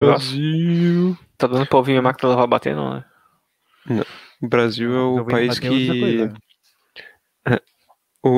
[0.00, 1.16] Brasil.
[1.36, 3.04] Tá dando pra ouvir minha máquina lavar bater, não, né?
[4.40, 5.68] O Brasil é o país que.
[5.68, 6.34] coisa.
[8.22, 8.28] O,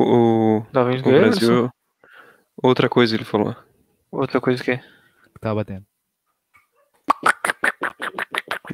[0.59, 1.01] o, Tá o?
[1.01, 1.69] Brasil.
[2.61, 3.55] Outra coisa ele falou.
[4.11, 4.83] Outra coisa que é.
[5.39, 5.85] Tá batendo.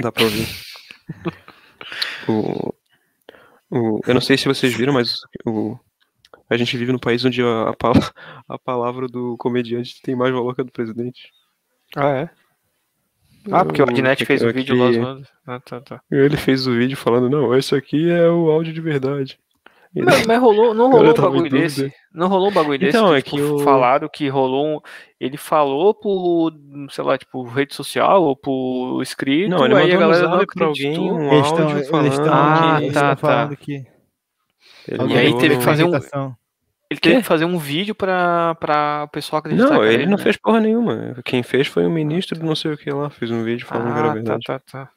[0.02, 0.48] Dá pra ouvir.
[2.28, 2.74] o,
[3.70, 5.16] o, eu não sei se vocês viram, mas
[5.46, 5.78] o,
[6.50, 10.54] a gente vive num país onde a, a, a palavra do comediante tem mais valor
[10.54, 11.32] que a do presidente.
[11.96, 12.30] Ah, é?
[13.52, 15.28] Ah, porque o Adnet fez um aqui- vídeo lá zoando.
[15.46, 16.02] Ah, tá, tá.
[16.12, 19.40] Ele fez o vídeo falando, não, esse aqui é o áudio de verdade.
[19.96, 21.92] Mas, mas rolou, não rolou um bagulho desse?
[22.14, 22.96] Não rolou um bagulho desse?
[22.98, 24.80] Então, é tipo, que o- falaram que rolou um.
[25.20, 26.52] Ele falou por,
[26.92, 29.50] sei lá, tipo, rede social ou por escrito.
[29.50, 30.68] Não, ele aí a mandou no galera não pra acreditou.
[30.68, 33.16] alguém um Eles estão eles falando estão Ah, eles tá, tá.
[33.16, 33.84] falando que
[34.90, 35.92] E aí teve que fazer um-.
[36.90, 39.70] Ele teve que fazer um vídeo pra, pra o pessoal acreditar.
[39.72, 40.24] Não, era ele não né?
[40.24, 41.16] fez porra nenhuma.
[41.26, 43.92] Quem fez foi o ministro do não sei o que lá, fez um vídeo falando
[43.94, 44.44] que era Ah, tá, verdade.
[44.46, 44.90] tá, tá.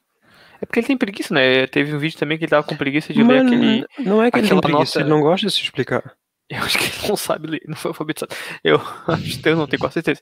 [0.62, 1.66] É porque ele tem preguiça, né?
[1.66, 3.86] Teve um vídeo também que ele tava com preguiça de ler Mano, aquele.
[3.98, 6.12] não é que ele tem preguiça, nota- ele não gosta de se explicar.
[6.50, 8.34] Eu acho que ele não sabe ler, não foi alfabetizado.
[8.62, 10.20] Eu acho que eu não tenho quase certeza.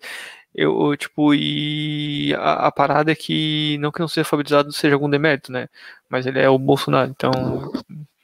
[0.55, 5.09] Eu, tipo, e a, a parada é que não que não seja alfabetizado seja algum
[5.09, 5.69] demérito, né?
[6.09, 7.73] Mas ele é o Bolsonaro, então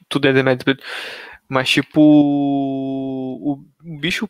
[0.09, 0.65] tudo é demérito.
[1.49, 3.53] Mas, tipo, o,
[3.85, 4.29] o bicho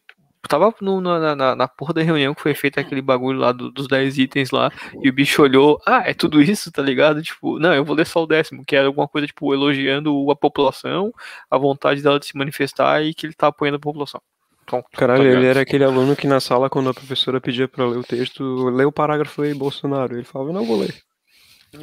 [0.48, 3.70] tava no- na, na, na porra da reunião que foi feita aquele bagulho lá do-
[3.70, 4.70] dos 10 itens lá,
[5.02, 7.22] e o bicho olhou, ah, é tudo isso, tá ligado?
[7.22, 10.36] Tipo, não, eu vou ler só o décimo, que era alguma coisa, tipo, elogiando a
[10.36, 11.12] população,
[11.50, 14.20] a vontade dela de se manifestar e que ele tá apoiando a população.
[14.66, 17.86] Pronto, Caralho, tá ele era aquele aluno que na sala, quando a professora pedia pra
[17.86, 20.14] ler o texto, lê o parágrafo aí, Bolsonaro.
[20.16, 20.94] Ele falava, não vou ler.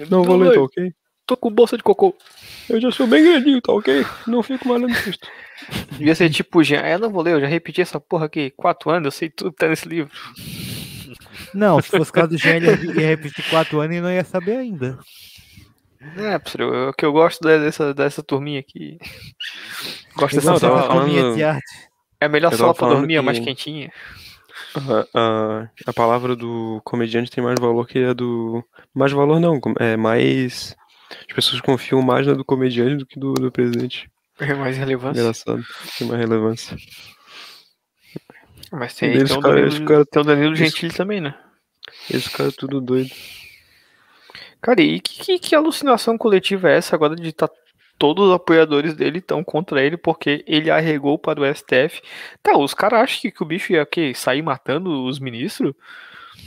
[0.10, 0.94] Não vou ler, tá ok?
[1.32, 2.14] Tô com bolsa de cocô.
[2.70, 4.06] Eu já sou bem grandinho, tá ok?
[4.28, 5.26] Não fico mais lendo texto.
[5.92, 8.90] Devia ser tipo, já, eu não vou ler, eu já repeti essa porra aqui quatro
[8.90, 10.12] anos, eu sei tudo que tá nesse livro.
[11.54, 14.58] Não, se fosse caso do Jean, ele ia repetir quatro anos e não ia saber
[14.58, 15.00] ainda.
[16.18, 18.98] É, professor, eu- o que eu gosto de- dessa, dessa turminha aqui.
[20.18, 20.84] Gosto Eu dessa eu sala.
[20.84, 21.64] falando- turminha de arte.
[22.20, 23.90] É a melhor eu sala pra dormir, é mais que- quentinha.
[24.76, 28.62] A, a, a palavra do comediante tem mais valor que a do.
[28.94, 30.76] Mais valor não, é mais.
[31.30, 34.10] As pessoas confiam mais na do comediante do que do, do presidente.
[34.40, 35.20] É mais relevância.
[35.22, 35.64] Engraçado.
[35.98, 36.78] Tem mais relevância.
[38.72, 41.36] Mas tem, Eles tem, o ficaram- Danilo, ficaram- tem o Danilo Gentili também, né?
[42.10, 43.10] Esse cara é tudo doido.
[44.62, 47.50] Cara, e que, que, que alucinação coletiva é essa agora de tá
[47.98, 52.02] todos os apoiadores dele estão contra ele porque ele arregou para o STF.
[52.42, 54.14] Tá, os caras acham que, que o bicho ia quê?
[54.16, 55.74] sair matando os ministros?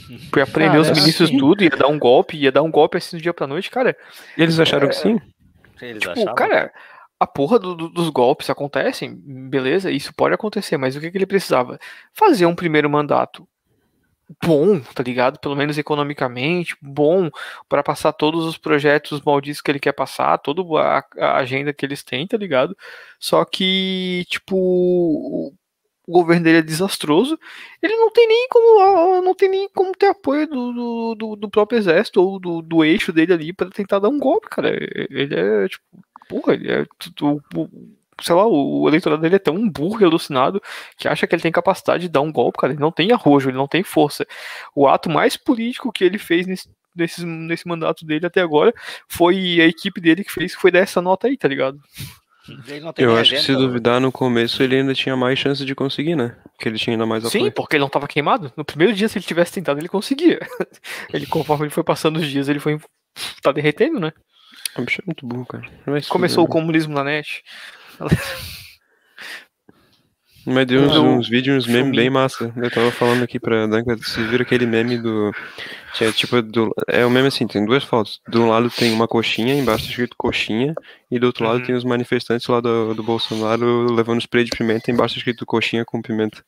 [0.09, 3.17] Ia prender os ministros assim- tudo, ia dar um golpe, ia dar um golpe assim
[3.17, 3.95] do dia pra noite, cara.
[4.37, 5.19] Eles acharam que sim?
[5.81, 6.35] Eles Tipo, achavam?
[6.35, 6.73] cara,
[7.19, 11.17] a porra do- do- dos golpes acontecem, beleza, isso pode acontecer, mas o que, que
[11.17, 11.79] ele precisava?
[12.13, 13.47] Fazer um primeiro mandato
[14.43, 15.39] bom, tá ligado?
[15.39, 17.29] Pelo menos economicamente, bom,
[17.69, 21.85] para passar todos os projetos malditos que ele quer passar, toda a, a agenda que
[21.85, 22.75] eles têm, tá ligado?
[23.19, 25.53] Só que, tipo,
[26.07, 27.37] o governo dele é desastroso,
[27.81, 28.81] ele não tem nem como
[29.17, 32.83] ah, não tem nem como ter apoio do, do, do- próprio exército ou do, do
[32.83, 34.69] eixo dele ali para tentar dar um golpe, cara.
[35.09, 35.83] Ele é tipo,
[36.29, 36.85] porra, ele é
[37.21, 37.69] o, o-
[38.21, 40.61] sei lá, o eleitorado dele é tão burro e alucinado
[40.97, 42.71] que acha que ele tem capacidade de dar um golpe, cara.
[42.73, 44.25] Ele não tem arrojo, ele não tem força.
[44.75, 48.73] O ato mais político que ele fez nesse, nesse, nesse mandato dele até agora
[49.09, 51.77] foi a equipe dele que fez, foi dar essa nota aí, tá ligado?
[52.47, 55.39] Ele não tem Eu acho que se agenda, duvidar no começo ele ainda tinha mais
[55.39, 56.35] chance de conseguir, né?
[56.53, 57.51] Porque ele tinha ainda mais Sim, apoio.
[57.51, 58.51] porque ele não tava queimado.
[58.55, 60.39] No primeiro dia, se ele tivesse tentado, ele conseguia.
[61.13, 62.79] Ele, conforme ele foi passando os dias, ele foi.
[63.41, 64.11] tá derretendo, né?
[64.77, 65.63] O bicho é muito burro, cara.
[66.09, 66.61] Começou o fuder.
[66.61, 67.43] comunismo na net.
[70.45, 72.53] Mas deu uns, Não, uns vídeos, uns memes bem massa.
[72.55, 75.31] Eu tava falando aqui pra Danca, vocês viram aquele meme do.
[75.93, 76.41] Tinha tipo.
[76.41, 78.21] Do, é o meme assim, tem duas fotos.
[78.29, 80.75] De um lado tem uma coxinha, embaixo tá escrito coxinha,
[81.09, 81.65] e do outro lado Uhum.
[81.65, 85.83] tem os manifestantes lá do, do Bolsonaro levando spray de pimenta, embaixo tá escrito coxinha
[85.83, 86.43] com pimenta.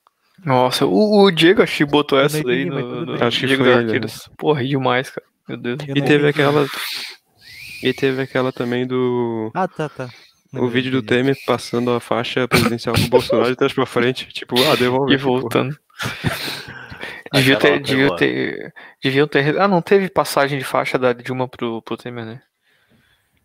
[0.46, 3.24] Nossa, o, o Diego acho que botou essa daí no, no.
[3.24, 4.30] Acho que Diego foi ele, Arqueiros.
[4.38, 5.26] Porra, ri demais, cara.
[5.50, 5.80] Meu Deus.
[5.88, 6.68] Eu E teve aquela.
[7.82, 9.50] E teve aquela também do.
[9.56, 10.10] Ah, tá, tá.
[10.54, 14.28] O vídeo do Temer passando a faixa presidencial pro Bolsonaro de trás pra frente.
[14.28, 15.14] Tipo, ah, devolve.
[15.14, 15.78] E voltando.
[17.34, 18.74] Devia ter, devia ter.
[19.04, 19.60] Deviam ter.
[19.60, 22.42] Ah, não teve passagem de faixa da Dilma pro, pro Temer, né?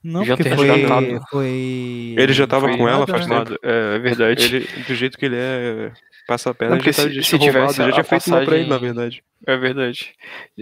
[0.03, 1.21] Não, Já porque foi, resgatado.
[1.31, 2.15] foi...
[2.19, 3.39] Ele já tava foi com ela faz né?
[3.39, 3.59] tempo.
[3.63, 4.45] É, é verdade.
[4.45, 5.93] Ele, do jeito que ele é,
[6.33, 8.05] passa a perna, Não, já, porque tá, se- já se roubado, tivesse já a tinha
[8.05, 9.25] feito uma pra ele, na passagem- verdade.
[9.45, 10.15] É verdade.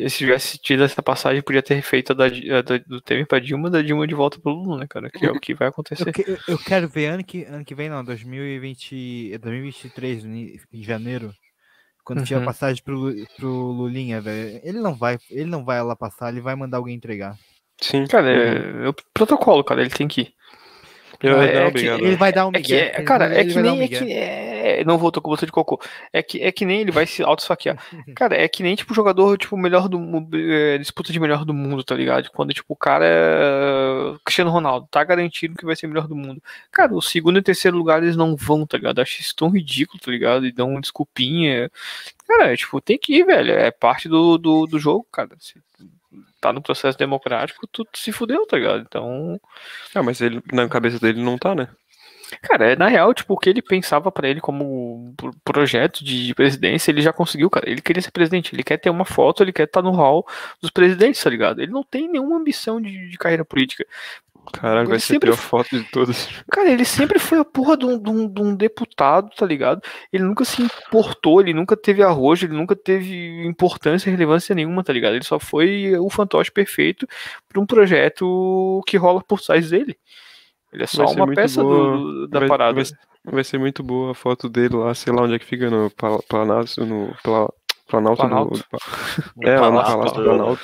[0.08, 3.38] Se tivesse tido essa passagem, podia ter feito a da, a da- do Temer pra
[3.38, 5.10] Dilma, da Dilma de volta pro Lula, né, cara?
[5.10, 6.08] Que é o que vai acontecer.
[6.08, 10.82] Eu, que- eu- quero ver ano que, ano que vem, não, 2020, 2023, ni- em
[10.82, 11.32] janeiro.
[12.04, 12.46] Quando tiver Uhum.
[12.46, 14.60] passagem pro, pro Lulinha, velho.
[14.64, 17.36] Ele não vai, ele não vai lá passar, ele vai mandar alguém entregar.
[17.80, 18.06] Sim.
[18.06, 18.82] Cara, Uhum.
[18.82, 20.34] é, é o protocolo, cara, ele tem que ir.
[21.22, 22.04] Eu, é- não, é que obrigado.
[22.04, 22.78] Ele vai dar um É que, migué.
[22.78, 23.82] é, ele cara, é que dar um nem.
[23.82, 25.80] É que, é, não voltou com você de cocô.
[26.12, 27.76] É que, é que nem ele vai se auto-saquear.
[28.16, 30.00] Cara, é que nem, tipo, jogador, tipo, melhor do
[30.34, 32.30] é, disputa de melhor do mundo, tá ligado?
[32.30, 34.16] Quando, tipo, o cara é.
[34.24, 36.42] Cristiano Ronaldo, tá garantido que vai ser melhor do mundo.
[36.72, 39.00] Cara, o segundo e terceiro lugar eles não vão, tá ligado?
[39.00, 40.46] Acho isso tão ridículo, tá ligado?
[40.46, 41.70] E dão uma desculpinha.
[42.26, 43.52] Cara, é, tipo, tem que ir, velho.
[43.52, 45.30] É parte do, do, do jogo, cara.
[46.40, 48.82] Tá no processo democrático, tu, se fudeu, tá ligado?
[48.82, 49.40] Então.
[49.94, 51.68] Ah, mas ele, na cabeça dele não tá, né?
[52.42, 56.26] Cara, é, na real, tipo, o que ele pensava pra ele como pro- projeto de,
[56.28, 57.68] de presidência, ele já conseguiu, cara.
[57.68, 60.24] Ele queria ser presidente, ele quer ter uma foto, ele quer estar no hall
[60.60, 61.60] dos presidentes, tá ligado?
[61.60, 63.84] Ele não tem nenhuma ambição de, de carreira política.
[64.52, 66.28] Caralho, vai ser a pior foto de todas.
[66.50, 69.80] Cara, ele sempre foi a porra de um, de um- de um deputado, tá ligado?
[70.12, 74.92] Ele nunca se importou, ele nunca teve arrojo, ele nunca teve importância, relevância nenhuma, tá
[74.92, 75.14] ligado?
[75.14, 77.06] Ele só foi o fantoche perfeito
[77.48, 79.96] pra um projeto que rola por trás dele.
[80.72, 82.74] Ele é só uma peça do- da Vai- parada.
[82.74, 85.44] vai ser- Vai ser muito boa a foto dele lá, sei lá onde é que
[85.44, 87.14] fica, no Pla- Planalto, no
[87.90, 88.54] Planalto, Planalto.
[88.58, 90.62] do- É, lá no Palácio do Planalto.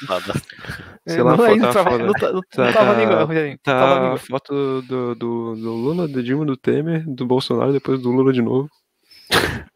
[1.06, 3.58] Sei lá, não, foto tá tava, não, tá- não Tá- tava tá- língua, Rogerinho.
[3.62, 8.00] Tava Tá a foto do, do, do Lula, do Dilma, do Temer, do Bolsonaro, depois
[8.00, 8.68] do Lula de novo.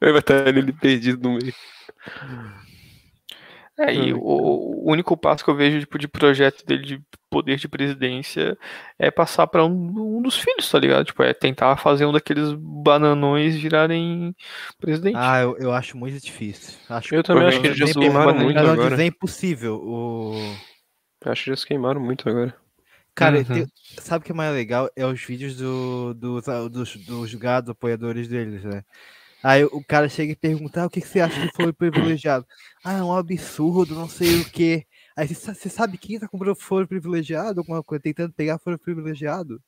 [0.01, 1.53] Aí vai estar ele perdido no meio.
[3.83, 7.57] É, e o, o único passo que eu vejo tipo, de projeto dele de poder
[7.57, 8.59] de presidência
[8.99, 11.07] é passar pra um, um dos filhos, tá ligado?
[11.07, 14.35] Tipo, é tentar fazer um daqueles bananões virarem
[14.79, 15.17] presidente.
[15.17, 16.79] Ah, eu, eu acho muito difícil.
[16.89, 18.91] Acho, Eu também acho que eles já se queimaram muito não agora.
[18.91, 19.77] dizer impossível.
[19.83, 20.55] O...
[21.25, 22.55] Acho que já se queimaram muito agora.
[23.15, 23.45] Cara, Uhum.
[23.45, 23.67] tem-
[23.99, 24.89] sabe o que é mais legal?
[24.97, 28.83] É os vídeos do, dos, dos, dos gados apoiadores deles, né?
[29.43, 32.47] Aí o cara chega e pergunta, ah, o que, que você acha de foro privilegiado?
[32.85, 34.85] Ah, é um absurdo, não sei o quê.
[35.17, 37.61] Aí você, sa- você sabe quem tá comprando foro privilegiado?
[37.61, 39.61] Alguma coisa, tentando pegar foro privilegiado?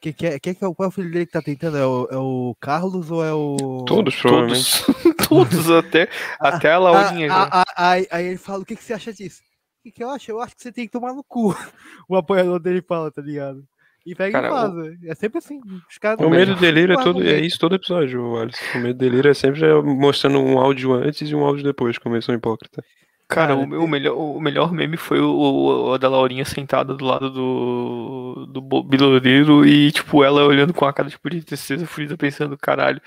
[0.00, 1.76] Quem que é, que é o qual é o filho dele que tá tentando?
[1.76, 3.84] É o, é o Carlos ou é o.
[3.86, 4.84] Todos, provavelmente.
[4.84, 6.08] Todos, todos até,
[6.40, 7.30] até a Laurinha.
[7.32, 9.40] Ah, ah, ah, aí, aí ele fala, o que, que você acha disso?
[9.78, 10.30] O que, que eu acho?
[10.30, 11.54] Eu acho que você tem que tomar no cu.
[12.08, 13.64] O apoiador dele fala, tá ligado?
[14.04, 15.02] E pega Cara, e o- faz.
[15.04, 15.60] É sempre assim.
[15.88, 18.64] Os caras O medo do delírio é, todo, é isso todo episódio, Alisson.
[18.78, 22.14] O medo do delírio é sempre mostrando um áudio antes e um áudio depois, como
[22.14, 22.84] eles são hipócritas.
[23.28, 26.92] Cara, Cara, o, o melhor, o melhor meme foi o, o- o da Laurinha sentada
[26.94, 32.16] do lado do, do e, tipo, ela olhando com a cara tipo, de tristeza furida,
[32.16, 33.00] pensando, caralho,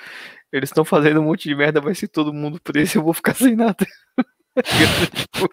[0.51, 3.13] eles estão fazendo um monte de merda, vai ser todo mundo preso e eu vou
[3.13, 3.75] ficar sem nada.
[4.63, 5.49] Tipo,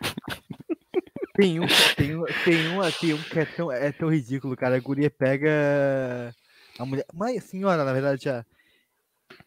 [1.43, 1.67] Tem um,
[1.97, 4.77] tem um, tem um, tem um que é tão, é tão ridículo, cara.
[4.77, 6.35] A guria pega
[6.79, 7.05] a mulher.
[7.13, 8.45] Mas, senhora, na verdade, já.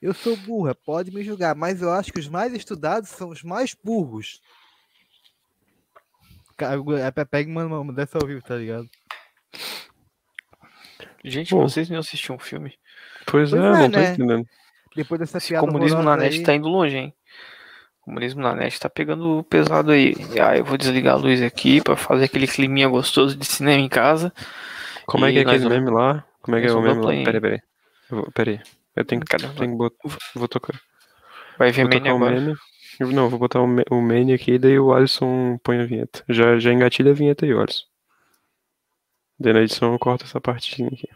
[0.02, 3.44] Eu sou burra, pode me julgar, mas eu acho que os mais estudados são os
[3.44, 4.42] mais burros.
[6.58, 6.82] Cara,
[7.26, 8.90] pega e manda uma dessa ao vivo, tá ligado?
[11.24, 11.62] Gente, Pô.
[11.62, 12.78] vocês não assistiram um filme?
[13.26, 14.14] Pois, Pois é, é, não tô né?
[14.14, 14.48] entendendo.
[14.96, 17.14] Depois dessa Esse piada comunismo na net aí- tá indo longe, hein?
[18.06, 20.14] O comunismo na net tá pegando pesado aí.
[20.40, 23.90] Ah, eu vou desligar a luz aqui pra fazer aquele climinha gostoso de cinema em
[23.90, 24.32] casa.
[25.08, 26.24] Como é que é E aquele vamos- meme lá?
[26.42, 27.24] Como é que é o meme lá?
[27.24, 27.62] Peraí, peraí.
[28.10, 28.60] Vou, peraí.
[28.96, 29.98] Eu tenho, que- tenho que botar.
[30.36, 30.80] Vou tocar.
[31.58, 32.40] vai ver agora.
[32.40, 32.56] meme.
[33.00, 36.24] Eu- Não, vou botar o, me- o meme aqui, daí o Alisson põe a vinheta.
[36.30, 37.86] Já, já engatilha a vinheta aí, Alisson.
[39.40, 41.10] Daí na edição eu corto essa partezinha aqui.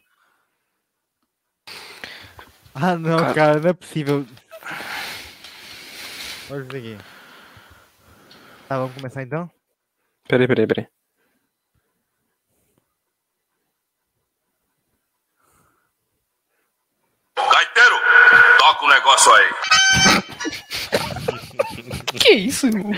[2.73, 3.33] Ah, não, Cara.
[3.33, 4.25] cara, não é possível.
[6.49, 6.97] Isso aqui.
[8.67, 9.49] Tá, vamos começar então?
[10.27, 10.87] Peraí, peraí, peraí.
[17.37, 17.95] Gaiteiro,
[18.57, 19.49] toca o negócio aí.
[22.19, 22.91] Que isso, irmão?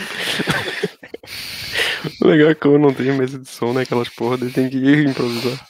[2.22, 3.82] O legal é que eu não tenho mesa de som, né?
[3.82, 5.68] Aquelas porra, daí tem que ir improvisar.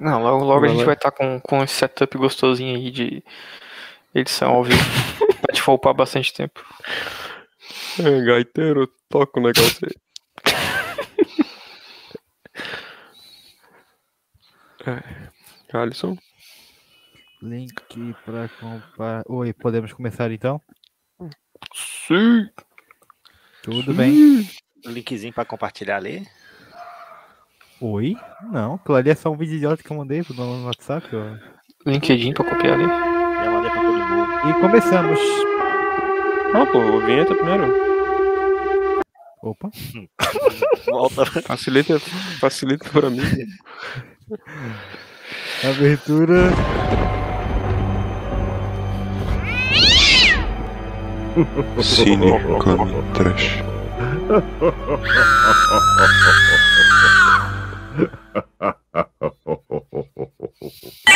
[0.00, 0.84] Não, logo, logo a gente lá.
[0.86, 3.22] vai estar com, com esse setup gostosinho aí de
[4.14, 4.82] edição ao vivo.
[5.46, 6.64] pra te poupar bastante tempo.
[7.98, 9.94] É, gaiteiro, toca o negócio aí.
[14.86, 15.26] é.
[15.72, 16.16] Alisson?
[17.42, 17.74] Link
[18.24, 19.22] pra comprar.
[19.28, 20.60] Oi, podemos começar então?
[21.74, 22.48] Sim.
[23.62, 24.48] Tudo bem.
[24.86, 26.26] Um linkzinho pra compartilhar ali.
[27.80, 28.16] Oi?
[28.50, 31.08] Não, aquilo ali é só um vídeo idiota que eu mandei no WhatsApp.
[31.14, 31.36] ó.
[31.86, 32.86] LinkedIn pra copiar ali.
[32.86, 33.95] Já mandei pra.
[34.48, 35.18] E começamos.
[36.54, 37.74] Ah, pô, vinheta primeiro.
[39.42, 39.70] Opa.
[40.86, 41.26] Volta.
[41.42, 41.98] Facilita,
[42.40, 43.22] facilita pra mim.
[45.64, 46.50] Abertura.
[51.82, 52.32] Cine
[53.14, 53.62] Trash.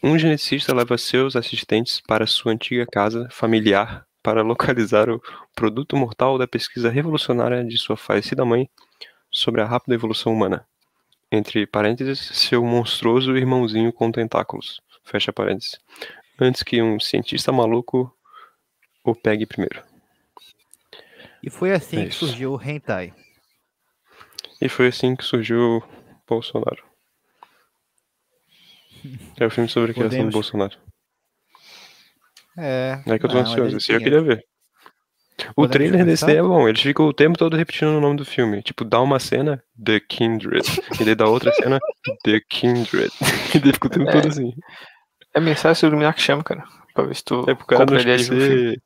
[0.03, 5.21] Um geneticista leva seus assistentes para sua antiga casa familiar para localizar o
[5.55, 8.69] produto mortal da pesquisa revolucionária de sua falecida mãe
[9.31, 10.67] sobre a rápida evolução humana.
[11.31, 14.81] Entre parênteses, seu monstruoso irmãozinho com tentáculos.
[15.03, 15.77] Fecha parênteses.
[16.39, 18.13] Antes que um cientista maluco
[19.03, 19.83] o pegue primeiro.
[21.43, 23.13] E foi assim É que surgiu o Hentai.
[24.61, 25.83] E foi assim que surgiu o
[26.27, 26.83] Bolsonaro.
[29.39, 30.77] É o filme sobre a criação Podemos- do Bolsonaro.
[32.57, 33.01] É.
[33.05, 33.77] É que eu tô ansioso.
[33.77, 34.45] Esse eu queria ver.
[35.55, 36.67] O trailer desse daí é bom.
[36.67, 38.61] Eles ficam o tempo todo repetindo o nome do filme.
[38.63, 40.63] Tipo, dá uma cena, The Kindred.
[40.99, 41.79] e daí dá outra cena,
[42.23, 43.11] The Kindred.
[43.55, 44.11] E daí fica o tempo É.
[44.13, 44.53] todo assim.
[45.33, 46.63] É mensagem subliminar que chama, cara.
[46.93, 48.81] Pra ver se tu É pro cara não esquecer.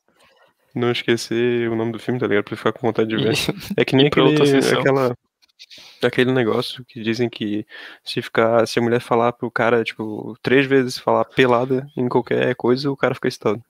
[0.76, 2.44] Não esquecer o nome do filme, tá ligado?
[2.46, 3.34] Pra ficar com vontade de ver.
[3.78, 5.16] É que nem pra aquele, aquela,
[6.04, 7.66] aquele negócio que dizem que
[8.04, 12.54] se ficar, se a mulher falar pro cara, tipo, três vezes falar pelada em qualquer
[12.56, 13.64] coisa, o cara fica excitado.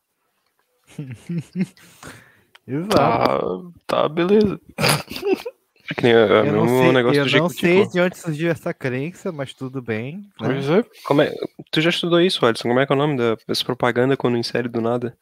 [2.75, 3.73] Exato.
[3.87, 4.59] Tá, tá, beleza.
[5.89, 7.59] É que nem a, a eu não mesmo sei, negócio eu do não Jequitico.
[7.59, 10.17] sei de onde surgiu essa crença, mas tudo bem.
[10.17, 10.47] né?
[10.47, 10.85] Pois é.
[11.05, 11.33] Como é,
[11.71, 12.69] tu já estudou isso, Alisson?
[12.69, 15.17] Como é que é o nome da- dessa propaganda quando insere do nada?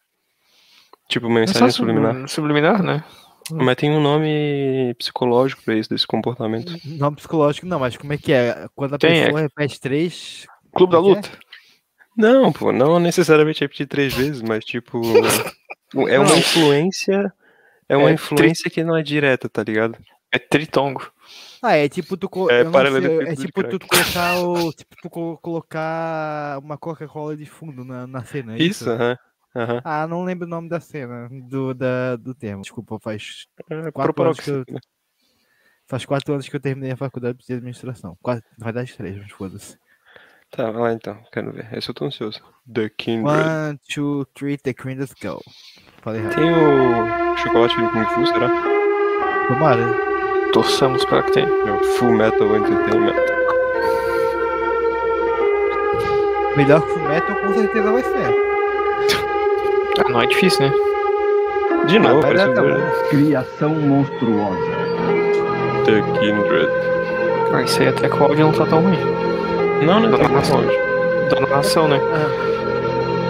[1.07, 2.27] Tipo, mensagem subliminar.
[2.27, 3.03] Subliminar, né?
[3.51, 6.71] Mas tem um nome psicológico pra isso, desse comportamento.
[6.85, 8.67] Nome psicológico não, mas como é que é?
[8.75, 10.45] Quando a Tem, pessoa repete três.
[10.75, 11.29] Clube da é que Luta.
[12.15, 15.01] Não, pô, não necessariamente repetir três vezes, mas tipo.
[16.07, 16.37] é uma Não.
[16.37, 17.33] influência.
[17.89, 19.97] É uma É, influência que não é direta, tá ligado?
[20.31, 21.11] É tritongo.
[21.61, 25.37] Ah, é tipo tu, co- É sei, é tipo tu colocar o tipo tu co-
[25.39, 28.55] colocar uma Coca-Cola de fundo na, na cena.
[28.55, 29.17] é Isso, aham.
[29.55, 29.81] aham.
[29.83, 32.61] Ah, não lembro o nome da cena do da, do termo.
[32.61, 34.79] Desculpa, faz É, Quatro anos que eu- proparoxítona.
[35.87, 38.15] faz quatro anos que eu terminei a faculdade de administração.
[38.21, 39.77] Quatro, na verdade três, mas foda-se.
[40.51, 41.67] Tá, vai lá então, quero ver.
[41.73, 42.41] Esse eu tô ansioso.
[42.71, 43.37] The Kindred.
[43.37, 45.39] One, two, three, the Kindred Go.
[46.01, 46.35] Falei errado.
[46.35, 48.49] Tem o chocolate do Kung Fu, será?
[49.47, 49.93] Tomara.
[50.51, 51.47] Torçamos para que tenha.
[51.47, 53.15] É o Full Metal Entertainment.
[56.57, 58.35] Melhor que o Metal com certeza vai ser.
[59.99, 60.73] Ah, não é difícil, né?
[61.85, 63.09] De novo, vai parece um doido.
[63.09, 64.59] Criação monstruosa.
[65.85, 66.69] The Kindred.
[67.53, 69.28] Ah, isso aí até que o áudio não tá tão ruim.
[69.81, 70.59] Não, não Da tem narração.
[70.59, 71.29] onde.
[71.29, 71.99] Da narração, né?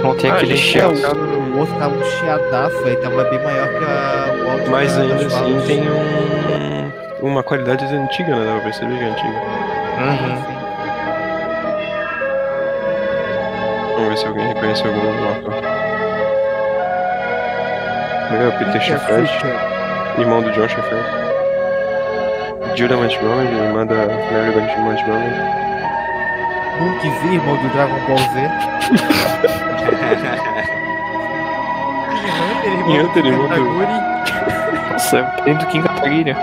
[0.04, 0.94] Não tem Ah, aquele chiado.
[0.94, 1.08] é,
[1.56, 5.02] O outro tava um chiadaço aí, tava bem maior que a, o áudio Mas da-
[5.02, 8.46] ainda assim tem um, uma qualidade antiga, né?
[8.46, 9.30] Dá pra perceber que é antiga.
[10.00, 10.60] Uhum.
[13.96, 15.00] Vamos ver se alguém reconhece algum.
[18.32, 19.30] É o Peter Sheffield,
[20.20, 21.04] irmão do John Sheffield.
[22.76, 25.69] Judah Montgomery, irmã da Mary Montgomery.
[26.80, 28.50] Monkey Z, irmão do Dragon Ball Z.
[32.50, 33.98] Hunter, irmão do Hunter, irmão do- Kataguri.
[34.92, 36.36] Nossa, dentro do Kim Kataguiri.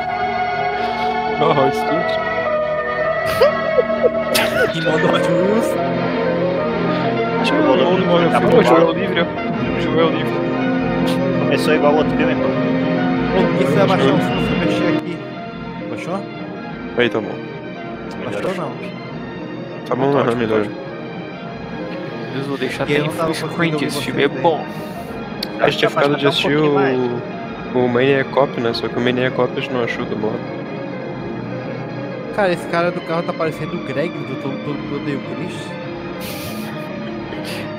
[1.40, 2.12] Ó, Hot Studios.
[4.76, 5.68] Irmão do Hot Wheels.
[7.40, 9.24] Acho que o volume do filme tá Pô, é o livre, ó.
[10.00, 10.32] É o livre.
[11.40, 12.40] Começou igual o outro filme, pô.
[12.42, 15.18] Pô, por que você vai baixar o som se eu mexer aqui?
[15.90, 16.20] Baixou?
[16.98, 17.34] Aí tá bom.
[18.24, 18.72] Baixou não.
[19.86, 20.66] Tá bom, aham, melhor.
[22.34, 24.64] Eu vou deixar até não tava que ouvir esse filme é bom.
[25.60, 26.98] A gente tinha Tá, ficado de tá um assistir mais.
[27.74, 28.72] o, o Maniac Cop, né?
[28.74, 30.38] Só que o Maniac Cop a gente não achou do modo.
[32.34, 35.54] Cara, esse cara do carro tá parecendo o Greg do Todo Todo Odeio Chris.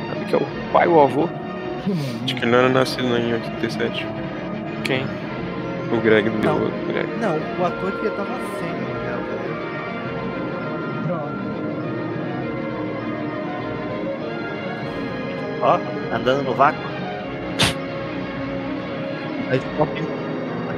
[0.09, 1.29] Sabe que é o pai ou o avô?
[2.25, 4.07] Acho que ele não era nascido em 87.
[4.83, 5.05] Quem?
[5.91, 6.59] O Greg do Não.
[6.87, 7.07] Greg.
[7.21, 8.86] Não, o ator devia estar nascendo,
[15.67, 15.77] Ó,
[16.15, 16.79] andando no vácuo.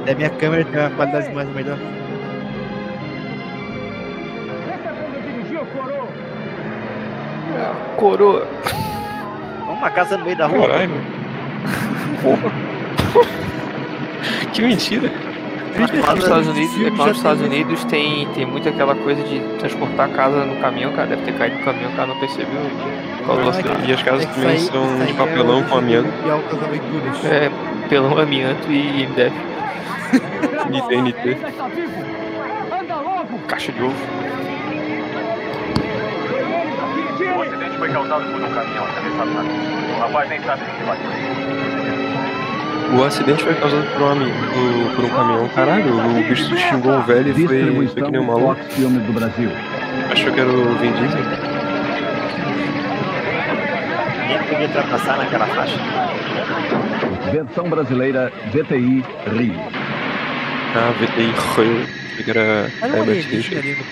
[0.02, 1.78] Até minha câmera tem uma qualidade de imagem melhor.
[7.96, 8.48] Coroa.
[9.68, 10.66] Uma casa no meio da rua.
[10.66, 10.90] Caralho,
[14.52, 15.08] que mentira.
[15.76, 19.38] É lá nos Estados Unidos, é nos Estados Unidos tem, tem muito aquela coisa de
[19.58, 21.06] transportar a casa no caminhão, cara.
[21.06, 22.60] Deve ter caído no caminhão, o cara não percebeu.
[23.26, 23.90] Nossa, acidente.
[23.90, 26.08] e as casas É também são de papelão é com amianto.
[26.26, 27.24] E altas aventuras.
[27.24, 27.50] É,
[27.88, 29.36] pelão, amianto e MDF.
[30.70, 31.36] E TNT.
[33.46, 33.94] Caixa de ovo.
[37.36, 39.96] O acidente foi causado por um caminhão atravessado na pista.
[39.96, 41.10] O rapaz nem sabe se bateu.
[42.92, 45.48] O acidente foi causado por um, por, um caminhão.
[45.48, 48.56] Caralho, o bicho xingou o velho e foi, foi que nem um maluco.
[50.10, 51.49] Achou que era o Vin Diesel.
[54.60, 55.76] Podia ultrapassar naquela faixa.
[57.32, 59.02] Versão brasileira VTI
[59.34, 59.54] Rio.
[60.74, 63.58] Ah, VTI que era Olha alienígena Richards.
[63.58, 63.84] ali no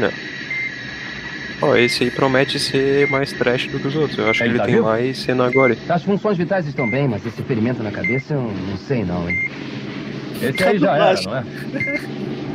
[0.00, 0.12] carro.
[1.60, 4.18] Ó, esse aí promete ser mais trash do que os outros.
[4.18, 4.84] Eu acho que Aí, ele tá tem viu?
[4.84, 5.76] mais cena agora.
[5.90, 9.50] As funções vitais estão bem, mas esse ferimento na cabeça eu não sei não, hein?
[10.40, 11.44] Esse aí já era, não é?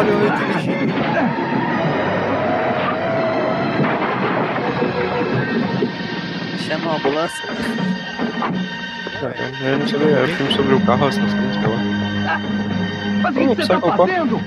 [0.00, 0.92] eu dirigindo.
[6.58, 7.44] Chama uma ambulância.
[8.40, 12.40] Ah, Eu não sabia, era um filme sobre o carro assassino, sei lá.
[13.22, 14.40] Mas o que você tá fazendo?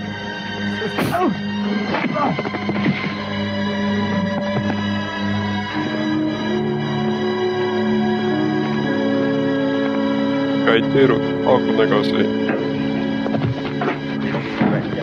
[10.65, 12.44] Gaiteiro, ó que negócio aí.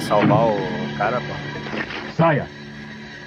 [0.07, 0.59] Salvar o
[0.99, 1.35] cara, pô.
[2.17, 2.47] Saia!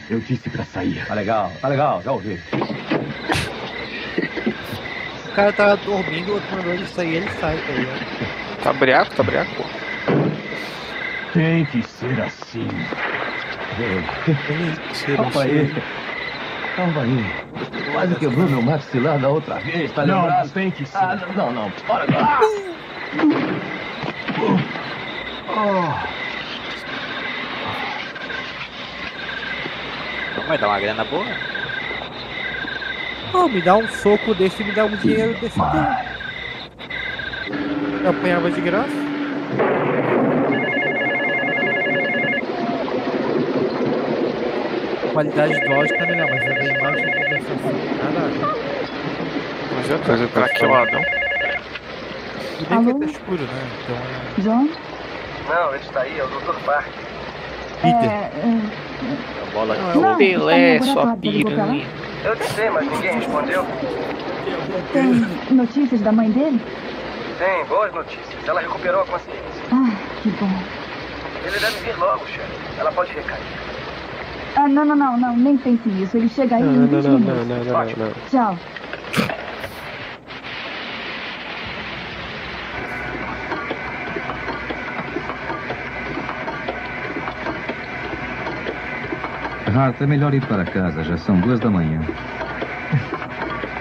[0.09, 1.03] Eu disse pra sair.
[1.07, 2.39] Tá legal, tá legal, já ouvi.
[5.25, 8.61] O cara tava dormindo, o outro mandou ele sair, ele sai, tá ligado?
[8.63, 9.63] Tá breaco, tá breaco, pô.
[11.33, 12.67] Tem que ser assim.
[15.15, 15.75] Calma aí.
[16.75, 17.25] Calma aí.
[17.91, 20.51] Quase quebrou meu maxilar da outra vez, tá Não, lembrado?
[20.51, 20.97] tem que ser.
[20.97, 21.71] Ah, não, não.
[21.87, 22.05] Bora
[30.35, 30.47] agora.
[30.47, 31.25] Vai dar uma grana boa.
[33.31, 35.87] Pô, me dá um soco desse e me dá um dinheiro desse tudo.
[38.03, 39.05] Eu apanhava de graça.
[45.03, 48.65] A qualidade do áudio tá melhor, mas a da imagem começa assim, caralho.
[49.75, 51.01] Mas eu tô pra craqueladão.
[52.59, 53.67] E bem que tá escuro, né?
[53.83, 54.41] Então é.
[54.41, 54.69] John?
[55.49, 56.55] Não, ele está aí, é o Dr.
[56.65, 56.87] Park.
[57.81, 58.09] Peter.
[58.09, 58.31] É,
[59.31, 61.85] A bola Não, é Não, o Pelé, tá sua piranha.
[62.23, 63.65] Eu tentei, mas ninguém respondeu.
[64.91, 65.05] tem
[65.55, 66.61] notícias da mãe dele?
[67.39, 68.47] Tem boas notícias.
[68.47, 69.41] Ela recuperou a consciência.
[69.71, 69.89] Ah,
[70.21, 70.49] que bom.
[71.45, 72.51] Ele deve vir logo, chefe.
[72.79, 73.41] Ela pode recair.
[74.55, 76.17] Ah, não, não, não, não, nem pense nisso.
[76.17, 77.47] Ele chega aí Não, em não, 20 não, não, minutos.
[77.47, 78.11] não, não, não, não.
[78.29, 78.57] Tchau.
[89.75, 92.01] Hart, é melhor ir para casa, já são duas da manhã.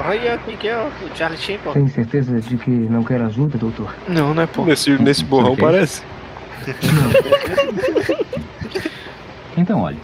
[0.06, 1.72] Olha quem que é o Charlie Sheen, pô.
[1.72, 3.94] Tem certeza de que não quer ajuda, doutor?
[4.08, 4.64] Não, né, pô?
[4.64, 6.02] Nesse, nesse borrão parece.
[9.56, 9.98] Então, olhe,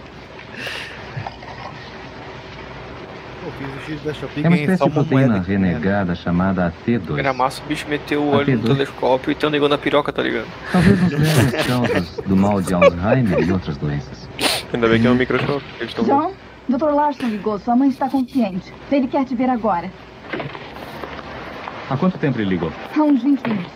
[3.60, 7.18] fiz o X da Shopee É uma espécie de proteína renegada chamada AT2.
[7.18, 8.78] Era massa o bicho meteu o olho no tem dois.
[8.78, 10.46] telescópio e então negou na piroca, tá ligado?
[10.72, 14.29] Talvez nos leve as causas do mal de Alzheimer e outras doenças.
[14.72, 15.62] Ainda bem que é um microscópio.
[15.80, 16.32] Estão John,
[16.68, 16.90] Dr.
[16.92, 17.58] Larson ligou.
[17.58, 18.72] Sua mãe está consciente.
[18.90, 19.90] Ele quer te ver agora.
[21.88, 22.72] Há quanto tempo ele ligou?
[22.96, 23.72] Há uns 20 minutos.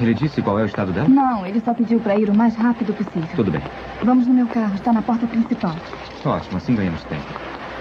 [0.00, 1.08] Ele disse qual é o estado dela?
[1.08, 3.28] Não, ele só pediu para ir o mais rápido possível.
[3.36, 3.62] Tudo bem.
[4.02, 4.74] Vamos no meu carro.
[4.74, 5.76] Está na porta principal.
[6.24, 7.22] Ótimo, assim ganhamos tempo.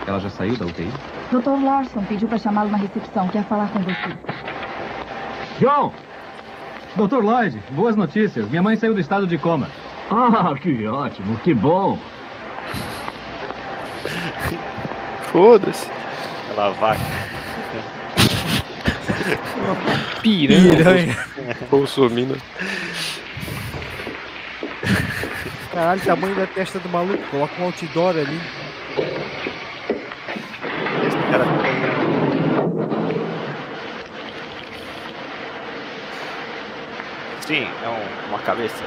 [0.05, 0.91] Ela já saiu da UTI?
[1.31, 1.63] Dr.
[1.63, 3.27] Larson pediu para chamá-lo na recepção.
[3.29, 4.15] Quer falar com você.
[5.59, 5.91] John!
[6.95, 7.23] Dr.
[7.23, 8.47] Lloyd, boas notícias.
[8.49, 9.67] Minha mãe saiu do estado de coma.
[10.11, 11.97] Ah, que ótimo, que bom.
[15.31, 15.89] Foda-se.
[16.49, 17.01] Aquela vaca.
[20.21, 21.17] Piranha.
[21.69, 22.37] Bolsominion.
[25.73, 27.23] Caralho, tamanho da testa do maluco.
[27.31, 28.39] Coloca um outdoor ali.
[31.07, 31.45] Esse cara
[37.41, 38.83] Sim, é um- uma cabeça.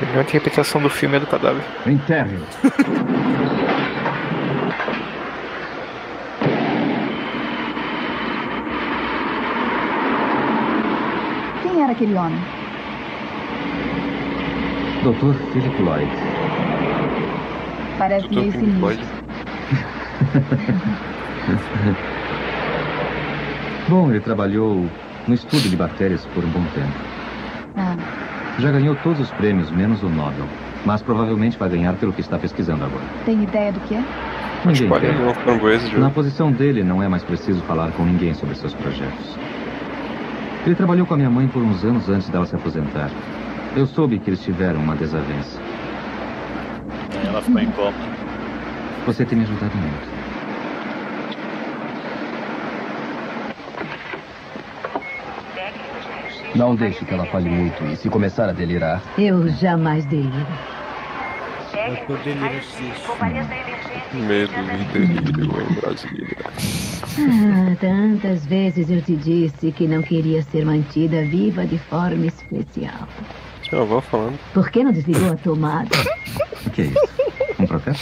[0.00, 1.64] A melhor interpretação do filme é do cadáver.
[1.84, 2.38] Enterre.
[11.62, 12.38] Quem era aquele homem?
[15.02, 15.34] Dr.
[15.52, 16.08] Philip Lloyd.
[17.98, 18.98] Parece meio sinistro.
[23.88, 24.86] Bom, ele trabalhou
[25.26, 27.07] no estudo de bactérias por um bom tempo.
[28.58, 30.46] Já ganhou todos os prêmios, menos o Nobel.
[30.84, 33.04] Mas provavelmente vai ganhar pelo que está pesquisando agora.
[33.24, 34.04] tem ideia do que é?
[34.64, 36.00] Ninguém tem.
[36.00, 39.38] Na posição dele, não é mais preciso falar com ninguém sobre seus projetos.
[40.66, 43.10] Ele trabalhou com a minha mãe por uns anos antes dela se aposentar.
[43.76, 45.60] Eu soube que eles tiveram uma desavença.
[47.24, 47.92] Ela ficou em coma.
[49.06, 50.17] Você tem me ajudado muito.
[56.58, 60.44] Não deixe que ela fale muito e se começar a delirar, Eu jamais deliro.
[61.72, 62.82] Eu tô delirando esse-
[64.16, 66.36] Medo e delírio em Brasília.
[67.20, 73.06] Ah, tantas vezes eu te disse que não queria ser mantida viva de forma especial.
[73.72, 74.36] Uma avó falando.
[74.52, 75.88] Por que não desligou a tomada?
[76.66, 77.08] O que é isso?
[77.60, 78.00] Um profeta?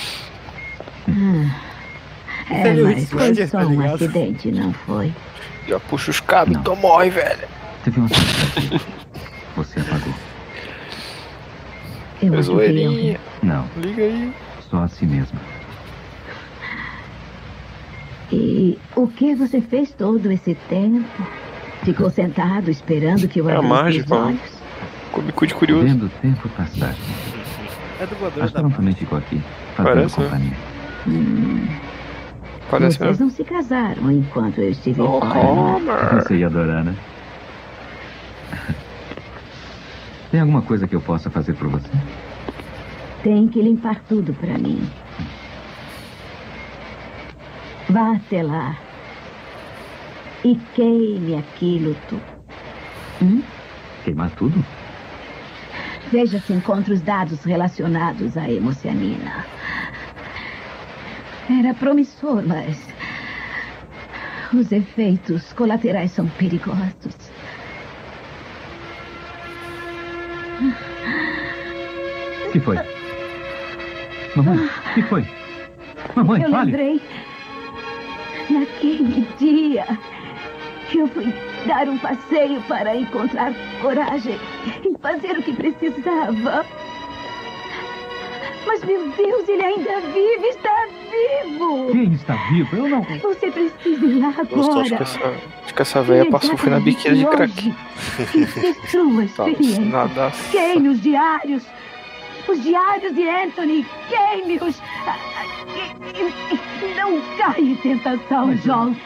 [1.09, 3.95] Ah, é, mas isso, foi só tá um ligado?
[3.97, 5.13] acidente, não foi?
[5.69, 7.49] Já puxa os cabos, então morre, velho.
[7.87, 8.09] Teve uma.
[9.57, 10.13] Você apagou.
[12.21, 12.89] Eu zoeirinha.
[12.89, 13.19] alguém.
[13.45, 14.35] Não, Liga aí.
[14.69, 15.39] só a si mesma.
[18.33, 21.07] E o que você fez todo esse tempo?
[21.85, 24.41] Ficou sentado esperando que eu É a abrisse Marge os olhos?
[25.13, 25.85] Come cu de curioso.
[25.87, 26.93] Vendo o tempo passar.
[28.01, 29.41] É dubladora da Aston também ficou aqui,
[29.77, 30.27] fazendo Parece, né?
[30.27, 30.53] companhia.
[31.07, 31.69] Hum,
[32.69, 33.27] Parece vocês mesmo.
[33.27, 35.39] não se casaram enquanto eu estive Oh, fora.
[35.39, 36.15] Homer.
[36.25, 36.97] Você ia adorar, né?
[40.31, 41.89] Tem alguma coisa que eu possa fazer por você?
[43.23, 44.89] Tem que limpar tudo pra mim.
[47.89, 48.77] Vá até lá.
[50.45, 52.23] E queime aquilo tudo.
[53.23, 53.43] Hum?
[54.05, 54.65] Queimar tudo?
[56.13, 59.45] Veja se encontra os dados relacionados à hemocianina.
[61.49, 62.79] Era promissor, mas.
[64.53, 67.36] Os efeitos colaterais são perigosos.
[72.47, 72.77] O que foi?
[74.37, 75.27] Mamãe, o que foi?
[76.15, 76.71] Mamãe, eu fale!
[76.71, 77.01] lembrei.
[78.51, 79.87] Naquele dia.
[80.95, 81.35] Eu fui
[81.67, 84.39] dar um passeio para encontrar coragem
[84.85, 86.65] e fazer o que precisava.
[88.67, 91.93] Mas, meu Deus, ele ainda vive, está vivo!
[91.93, 92.77] Quem está vivo?
[92.77, 93.03] Eu não.
[93.03, 95.03] Você precisa ir lá agora.
[95.03, 95.19] acho
[95.77, 97.75] que essa velha passou foi na biqueira de crack.
[99.91, 100.33] Nada.
[100.51, 101.63] Queime os diários.
[102.49, 103.87] Os diários de Anthony.
[104.09, 104.81] Queime-os.
[106.97, 108.97] Não caia em tentação, John.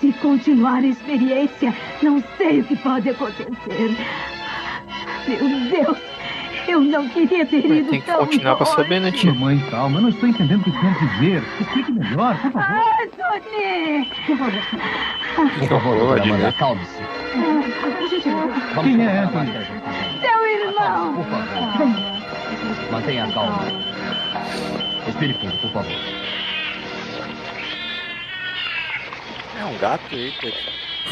[0.00, 3.96] Se continuar a experiência, não sei o que pode acontecer.
[5.28, 5.38] Meu
[5.70, 5.98] Deus,
[6.70, 9.32] eu não queria ter ido Tem que tão continuar pra saber, né, tia?
[9.32, 11.42] Mamãe, calma, eu não estou entendendo o que quer dizer.
[11.60, 12.84] Explique melhor, por favor.
[13.02, 14.10] Anthony!
[15.58, 16.20] por favor.
[16.20, 17.02] Amanda, calme-se.
[18.82, 19.32] Quem é Anthony?
[19.32, 19.52] mais tarde.
[20.20, 21.14] Seu irmão!
[21.14, 22.90] Por favor.
[22.90, 23.62] Mantenha a calma.
[25.06, 25.92] Respire fundo, por favor.
[29.58, 30.52] É um gato aí, que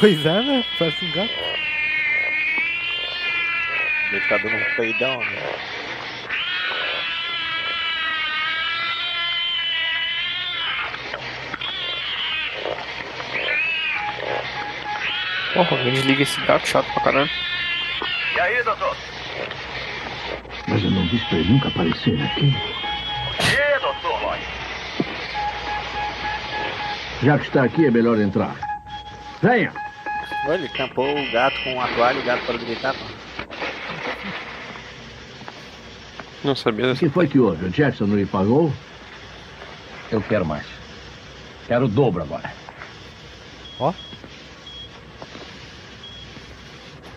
[0.00, 0.64] Pois é, né?
[0.78, 1.30] Parece um gato.
[4.14, 5.42] Ele tá dando um peidão, né?
[15.52, 17.30] Porra, alguém desliga esse gato chato pra caramba.
[18.36, 18.96] E aí, doutor?
[20.68, 22.24] Mas eu não disse pra ele nunca aparecer né?
[22.26, 22.54] aqui.
[23.40, 24.44] E doutor Lloyd?
[27.24, 28.54] Já que está aqui, é melhor entrar.
[29.42, 29.72] Venha!
[30.46, 33.13] Olha, ele tampou o gato com um e o gato para gritar, mano.
[36.44, 37.64] Não sabia O que foi que houve?
[37.64, 38.70] O Jackson não lhe pagou?
[40.12, 40.66] Eu quero mais.
[41.66, 42.52] Quero o dobro agora.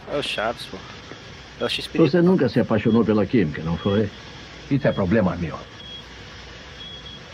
[0.10, 0.78] É o Chaves, pô.
[1.60, 4.10] É o X Você nunca se apaixonou pela química, não foi?
[4.72, 5.60] Isso é problema meu.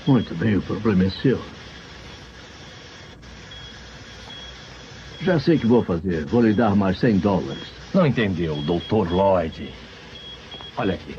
[0.07, 1.39] Muito bem, o problema é seu.
[5.21, 6.25] Já sei o que vou fazer.
[6.25, 7.63] Vou lhe dar mais 100 dólares.
[7.93, 9.71] Não entendeu, doutor Lloyd.
[10.75, 11.15] Olha aqui.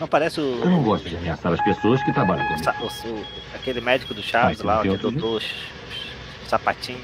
[0.00, 0.60] Não parece o.
[0.62, 2.62] Eu não gosto de ameaçar as pessoas que trabalham comigo.
[2.64, 5.54] sa- o- o- aquele médico do Chaves Ah, lá, tem aquele outro, doutor Ch-
[6.46, 7.00] Sapatinho.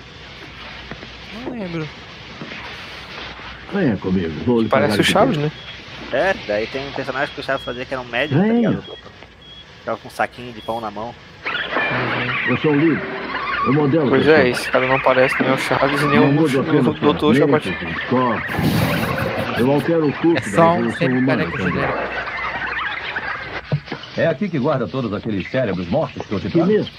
[1.44, 1.88] Não lembro.
[3.72, 4.32] Venha comigo.
[4.44, 5.50] Vou lhe Parece o Chaves, né?
[6.12, 8.68] É, daí tem um personagem que o Chaves fazia que era um médico, tá Venha.
[8.70, 8.84] ligado?
[9.80, 11.12] Ficava com um saquinho de pão na mão.
[12.48, 13.02] Eu sou o líder.
[13.66, 14.08] Eu modelo.
[14.10, 17.76] Pois é, esse cara não parece nem o Chaves e nem o, o doutor Chapatinho.
[19.58, 21.44] Eu altero o curso É da só um evolução sempre humana.
[24.16, 26.66] É aqui que guarda todos aqueles cérebros mortos que eu te trago?
[26.66, 26.92] mesmo.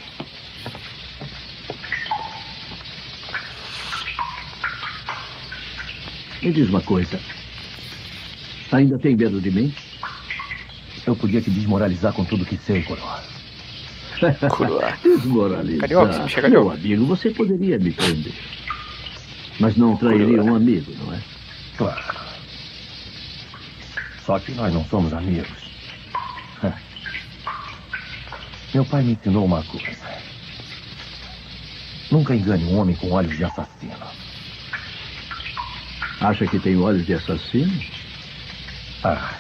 [6.41, 7.19] Me diz uma coisa.
[8.71, 9.73] Ainda tem medo de mim?
[11.05, 13.23] Eu podia te desmoralizar com tudo que sei, coroa.
[14.49, 14.91] Coroa.
[15.03, 15.81] Desmoralizar.
[15.81, 16.81] Carioca, chega Meu carioca.
[16.81, 18.33] amigo, você poderia me prender.
[19.59, 21.19] Mas não trairia um amigo, não é?
[21.77, 22.03] Claro.
[24.25, 25.64] Só que nós não somos amigos.
[28.75, 30.21] Meu pai me ensinou uma coisa.
[32.11, 34.05] Nunca engane um homem com olhos de assassino.
[36.19, 37.71] Acha que tem olhos de assassino?
[39.01, 39.39] Ah,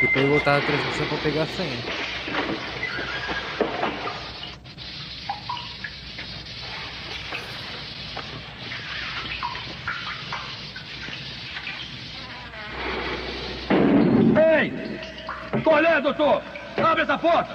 [0.00, 1.78] Depois eu voltar a transmissão pra pegar a senha.
[14.36, 14.72] Ei!
[15.62, 16.42] Qual é, doutor?
[16.82, 17.54] Abre essa porta!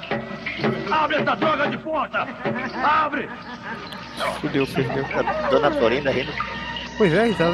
[0.91, 2.27] Abre essa droga de porta!
[2.83, 3.29] Abre!
[4.41, 5.05] Fudeu, perdeu.
[5.17, 6.31] A Dona Florinda rindo.
[6.97, 7.53] Pois é, então.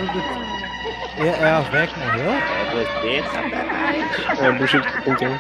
[1.18, 2.32] É, é a véia que morreu?
[2.32, 4.04] É dois dedos, sacanagem.
[4.41, 5.39] É a bucha de 31.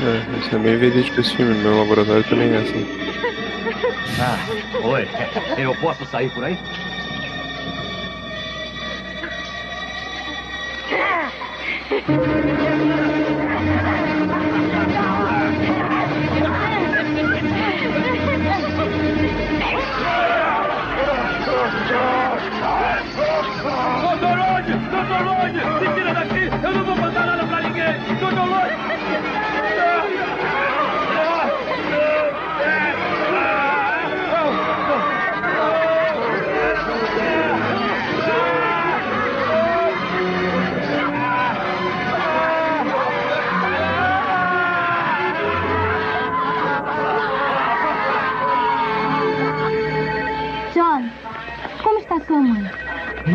[0.00, 1.54] É, isso é bem verídico esse filme.
[1.54, 2.86] No meu laboratório também é assim.
[4.20, 4.38] Ah,
[4.86, 5.08] oi.
[5.56, 6.58] Eu posso sair por aí?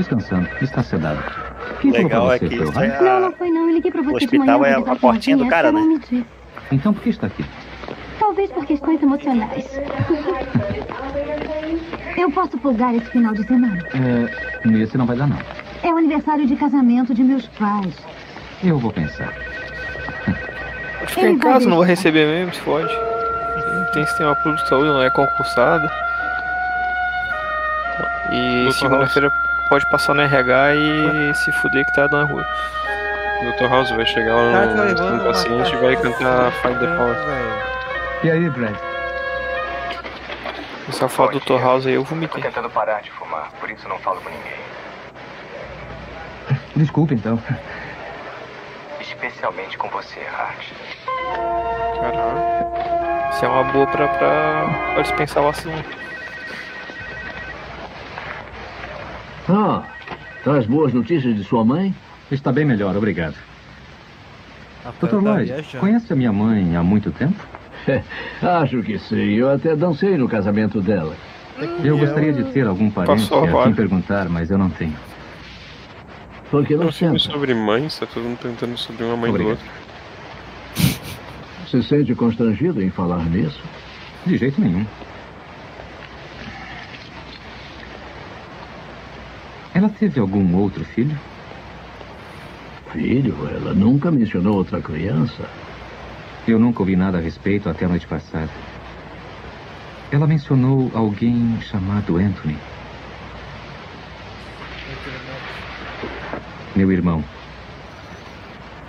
[0.04, 0.50] Descansando.
[0.62, 1.24] Está sedado.
[1.80, 3.20] Quem falou Legal pra é você, que foi o é Não, a...
[3.22, 3.70] não foi não.
[3.70, 5.72] Eu liguei pra O você de hospital manhã é a que não portinha do cara,
[5.72, 6.26] você não né?
[6.72, 7.46] Então por que está aqui?
[8.20, 9.66] Talvez por questões emocionais.
[12.18, 13.80] Eu posso folgar esse final de semana.
[13.94, 15.38] É, nesse não vai dar, não.
[15.82, 17.94] É o aniversário de casamento de meus pais.
[18.64, 19.34] Eu vou pensar.
[21.00, 22.94] Vou ficar em casa, não vou receber mesmo, se fode.
[22.94, 25.90] Não tem sistema público de saúde, não é concursado.
[28.32, 29.32] E segunda-feira
[29.74, 32.46] pode passar no RH e se fuder que tá na rua.
[33.42, 33.68] Dr.
[33.68, 37.18] House vai chegar lá no, tá no paciente e vai cantar Find the Power.
[38.24, 38.76] E aí, Brad?
[40.92, 41.60] Se eu falar do Dr.
[41.60, 42.44] House aí, eu Tô vomitei.
[42.44, 44.54] tentando parar de fumar, por isso não falo com ninguém.
[46.76, 47.42] Desculpe, então.
[49.02, 50.68] Especialmente com você, Hart.
[52.00, 53.32] Caralho.
[53.32, 56.13] Isso é uma boa pra, pra, pra dispensar o assunto.
[59.50, 59.84] Ah,
[60.44, 61.94] traz boas notícias de sua mãe?
[62.32, 63.36] Está bem melhor, obrigado.
[65.02, 65.16] Dr.
[65.16, 67.36] Lloyd, conhece a minha mãe há muito tempo?
[68.42, 69.42] Acho que sei.
[69.42, 71.16] Eu até dancei no casamento dela.
[71.84, 74.96] Eu gostaria de ter algum parente Passou quem perguntar, mas eu não tenho.
[76.50, 77.34] Por que É um não filme senta?
[77.34, 79.60] sobre mães, tá todo mundo perguntando sobre uma mãe do Obrigado.
[79.60, 79.84] outro.
[81.70, 83.60] Se sente constrangido em falar nisso?
[84.26, 84.86] De jeito nenhum.
[89.84, 91.20] Ela teve algum outro filho?
[92.94, 95.44] Filho, ela nunca mencionou outra criança.
[96.48, 98.50] Eu nunca ouvi nada a respeito até a noite passada.
[100.10, 102.58] Ela mencionou alguém chamado Anthony.
[106.74, 107.22] Meu irmão.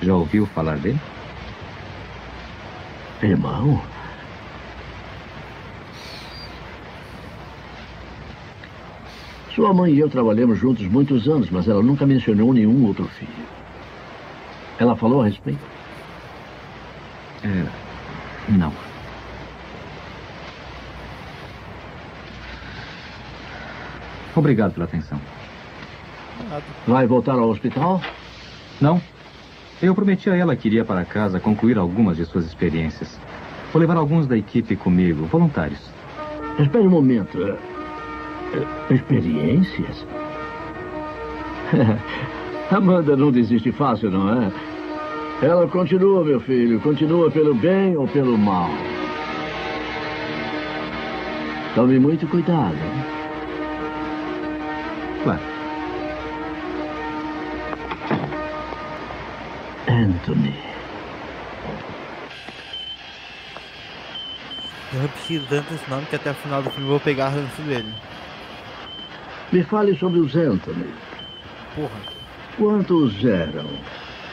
[0.00, 1.00] Já ouviu falar dele?
[3.20, 3.82] Irmão?
[9.64, 13.32] Sua mãe e eu trabalhamos juntos muitos anos, mas ela nunca mencionou nenhum outro filho.
[14.78, 15.64] Ela falou a respeito?
[17.42, 17.64] É.
[18.50, 18.70] Não.
[24.36, 25.18] Obrigado pela atenção.
[26.86, 28.02] Vai voltar ao hospital?
[28.78, 29.00] Não.
[29.80, 33.18] Eu prometi a ela que iria para casa concluir algumas de suas experiências.
[33.72, 35.80] Vou levar alguns da equipe comigo, voluntários.
[36.58, 37.38] Espere um momento.
[38.90, 40.06] Experiências?
[42.70, 44.52] Amanda não desiste fácil, não é?
[45.42, 46.80] Ela continua, meu filho.
[46.80, 48.70] Continua pelo bem ou pelo mal.
[51.74, 52.78] Tome muito cuidado.
[55.24, 55.40] Claro.
[59.88, 60.54] Anthony.
[64.92, 67.60] Eu repeti tanto esse nome que até o final do filme eu vou pegar ranço
[67.62, 67.92] dele.
[69.52, 70.86] Me fale sobre os Anthony.
[71.74, 72.00] Porra.
[72.56, 73.66] Quantos eram?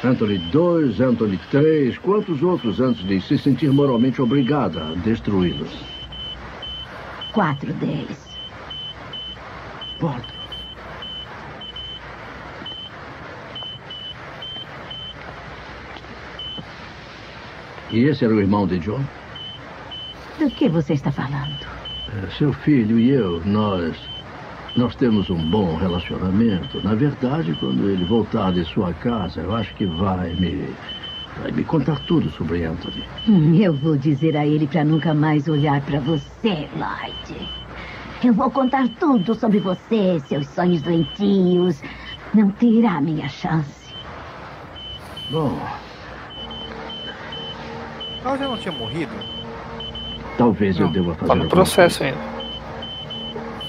[0.03, 5.69] Anthony 2, Anthony 3, quantos outros antes de se sentir moralmente obrigada a destruí-los?
[7.33, 8.17] Quatro deles.
[9.99, 10.41] Quatro.
[17.91, 19.03] E esse era o irmão de John?
[20.39, 21.65] Do que você está falando?
[22.23, 23.95] É, Seu filho e eu, nós.
[24.75, 26.81] Nós temos um bom relacionamento.
[26.83, 30.69] Na verdade, quando ele voltar de sua casa, eu acho que vai me.
[31.41, 33.03] Vai me contar tudo sobre Anthony.
[33.27, 37.49] Hum, Eu vou dizer a ele para nunca mais olhar para você, Lloyd.
[38.23, 41.81] Eu vou contar tudo sobre você, seus sonhos doentios.
[42.33, 43.93] Não terá minha chance.
[45.31, 45.57] Bom,
[48.23, 49.11] Ela já não tinha morrido?
[50.37, 51.27] talvez eu deva fazer.
[51.27, 52.30] Tá no processo ainda.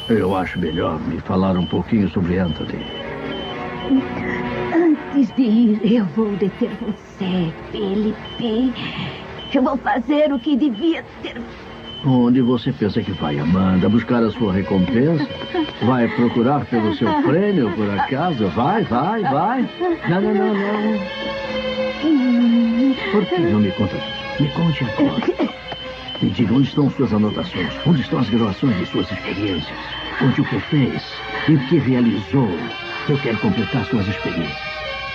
[0.09, 2.85] Eu acho melhor me falar um pouquinho sobre Anthony.
[4.75, 8.73] Antes de ir, eu vou deter você, Felipe.
[9.55, 11.41] Eu vou fazer o que devia ter.
[12.05, 13.88] Onde você pensa que vai, Amanda?
[13.88, 15.29] Buscar a sua recompensa?
[15.83, 18.49] Vai procurar pelo seu prêmio, por acaso?
[18.49, 19.69] Vai, vai, vai.
[20.09, 20.99] Não, não, não, não.
[23.12, 23.97] Por que não me conta?
[24.41, 25.32] Me conte agora.
[26.23, 29.77] Me diga onde estão suas anotações, onde estão as gravações de suas experiências,
[30.23, 31.03] onde o que fez
[31.49, 32.49] e o que realizou.
[33.09, 34.57] Eu quero completar suas experiências.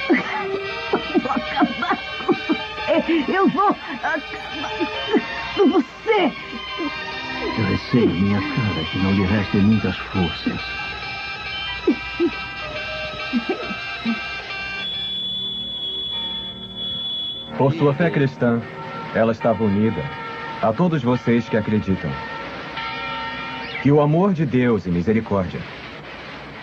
[0.09, 3.31] Eu vou acabar com você.
[3.31, 4.71] Eu vou acabar
[5.55, 6.33] com você.
[7.57, 10.61] Eu receio em minha cara que não lhe restem muitas forças.
[17.57, 18.61] Por sua fé cristã,
[19.15, 20.26] ela estava unida
[20.61, 22.11] a todos vocês que acreditam.
[23.81, 25.61] Que o amor de Deus e misericórdia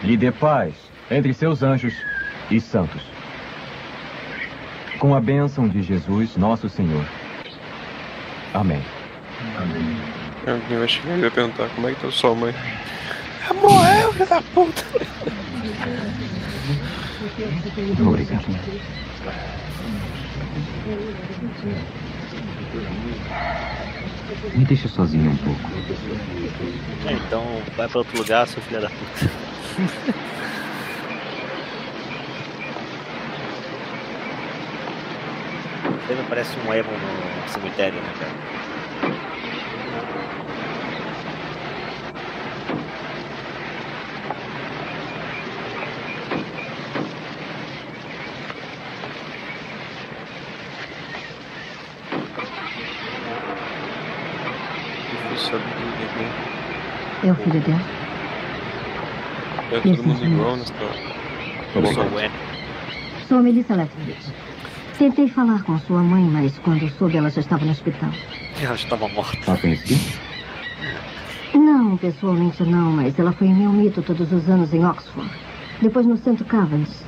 [0.02, 0.74] lhe dê paz
[1.10, 1.94] entre seus anjos
[2.50, 3.02] e santos.
[4.98, 7.04] Com a bênção de Jesus, nosso Senhor.
[8.52, 8.82] Amém.
[10.46, 12.54] Alguém vai chegar e vai perguntar como é que tá sua mãe.
[13.44, 14.84] Ela morreu, filho da puta!
[18.00, 18.44] Obrigado.
[24.54, 25.60] Me deixa sozinho um pouco.
[27.06, 29.30] É, então vai pra outro lugar, seu filho da puta.
[36.06, 38.30] Você não parece um emo no cemitério, né, cara?
[55.10, 56.54] Difícil saber quem é quem.
[57.24, 57.80] É o filho dela?
[59.72, 60.74] É todo mundo igual nessa
[62.20, 62.30] é?
[63.26, 64.30] Sou a Melissa Lethbridge.
[64.98, 68.10] Tentei falar com sua mãe, mas quando soube, ela já estava no hospital.
[68.62, 69.38] Ela estava morta.
[69.46, 69.96] Ela conhecia?
[71.54, 75.30] Não, pessoalmente não, mas ela foi em meu mito todos os anos em Oxford.
[75.80, 77.04] Depois no Centro Cavendish.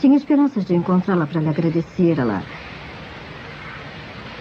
[0.00, 2.18] Tinha esperanças de encontrá-la para lhe agradecer.
[2.18, 2.42] Ela.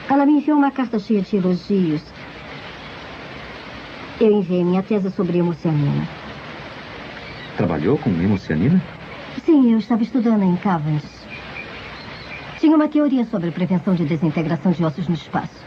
[0.09, 2.01] Ela me enviou uma carta cheia de elogios.
[4.21, 6.07] Eu enviei minha tese sobre hemocianina.
[7.57, 8.79] Trabalhou com hemocianina?
[9.43, 11.25] Sim, eu estava estudando em Cavendish.
[12.59, 15.65] Tinha uma teoria sobre a prevenção de desintegração de ossos no espaço.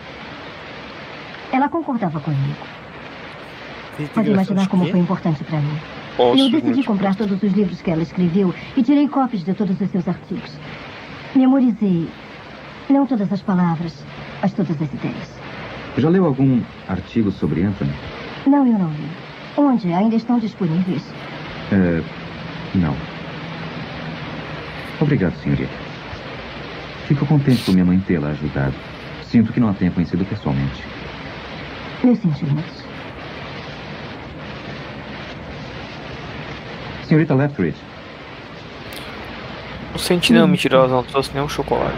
[1.50, 2.64] Ela concordava comigo.
[4.14, 5.76] Pode imaginar como foi importante para mim.
[6.16, 9.80] Ossos eu decidi comprar todos os livros que ela escreveu e tirei cópias de todos
[9.80, 10.52] os seus artigos.
[11.34, 12.08] Memorizei.
[12.88, 13.92] Não todas as palavras,
[14.40, 15.40] mas todas as ideias.
[15.98, 17.92] Já leu algum artigo sobre Anthony?
[18.46, 19.08] Não, eu não li.
[19.56, 19.92] Onde?
[19.92, 21.02] Ainda estão disponíveis?
[21.72, 22.02] É,
[22.74, 22.94] não.
[25.00, 25.72] Obrigado, senhorita.
[27.06, 28.74] Fico contente por minha mãe tê-la ajudado.
[29.24, 30.82] Sinto que não a tenha conhecido pessoalmente.
[32.02, 32.84] Meus sentimentos.
[37.06, 37.76] Senhorita Lethbridge,
[39.92, 41.96] Não senti não, mentirosa, não trouxe nenhum chocolate.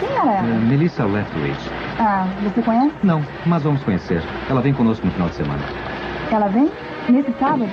[0.00, 0.42] Quem é, ela?
[0.42, 1.75] Melissa Lethbridge.
[1.98, 2.92] Ah, você conhece?
[3.02, 4.22] Não, mas vamos conhecer.
[4.50, 5.62] Ela vem conosco no final de semana.
[6.30, 6.70] Ela vem?
[7.08, 7.70] Nesse sábado?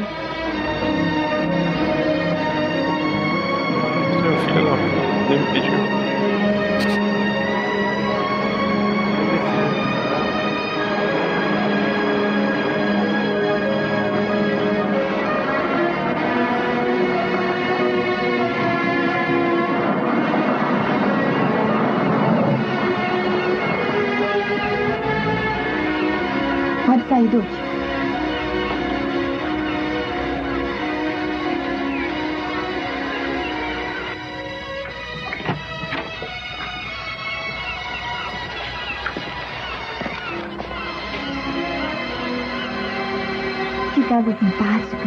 [4.22, 4.78] Meu filho, não.
[5.30, 6.03] Nem me pediu.
[44.10, 44.98] Casa simpática.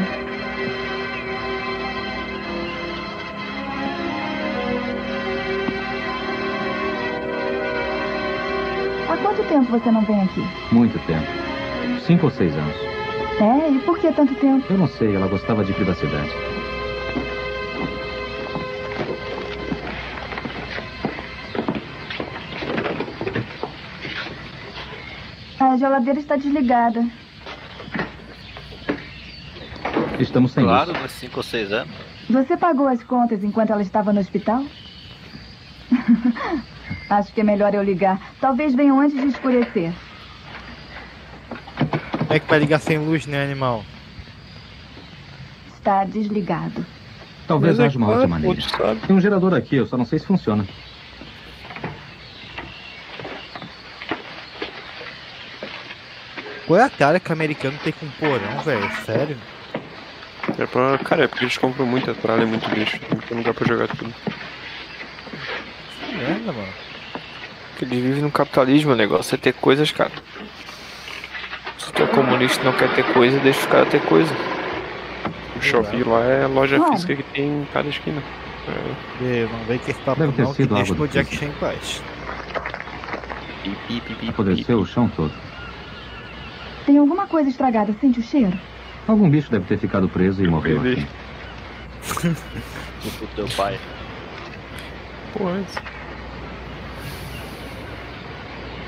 [9.09, 10.43] Há quanto tempo você não vem aqui?
[10.73, 11.27] Muito tempo.
[12.07, 12.77] Cinco ou seis anos.
[13.39, 13.71] É?
[13.71, 14.65] E por que tanto tempo?
[14.71, 16.31] Eu não sei, ela gostava de privacidade.
[25.61, 27.05] A geladeira está desligada.
[30.19, 31.03] Estamos sem Claro, luz.
[31.03, 31.95] nos 5 ou 6 anos.
[32.29, 34.65] Você pagou as contas enquanto ela estava no hospital?
[37.11, 38.21] Acho que é melhor eu ligar.
[38.41, 39.93] Talvez venham antes de escurecer.
[42.19, 43.85] Como é que vai ligar sem luz, né, animal?
[45.75, 46.85] Está desligado.
[47.47, 48.61] Talvez Mas é haja uma outra maneira.
[49.07, 50.67] Tem um gerador aqui, eu só não sei se funciona.
[56.67, 58.91] Qual é a cara que o americano tem com porão, velho?
[59.05, 59.37] Sério?
[60.59, 60.99] É pra...
[60.99, 62.97] Cara, é porque eles compram muita tralha, muito lixo.
[62.97, 64.13] Então não dá pra jogar tudo.
[66.07, 66.73] Que merda, mano.
[67.77, 70.13] Que eles vivem no capitalismo, o negócio é ter coisas, cara.
[71.79, 74.35] Se tu é comunista e não quer ter coisa, deixa os caras ter coisa.
[75.57, 76.93] O shopping lá é loja Olha.
[76.93, 78.23] física que tem em cada esquina.
[78.69, 79.25] É.
[79.25, 82.03] E não vem com esse papo Deve não, que deixa o Jack Chan em paz.
[84.29, 85.33] Apodreceu o chão todo.
[86.85, 87.95] Tem alguma coisa estragada?
[88.01, 88.59] Sente o cheiro?
[89.07, 91.07] Algum bicho deve ter ficado preso e morreu aqui.
[93.01, 93.79] Tipo teu pai.
[95.33, 95.63] Porra,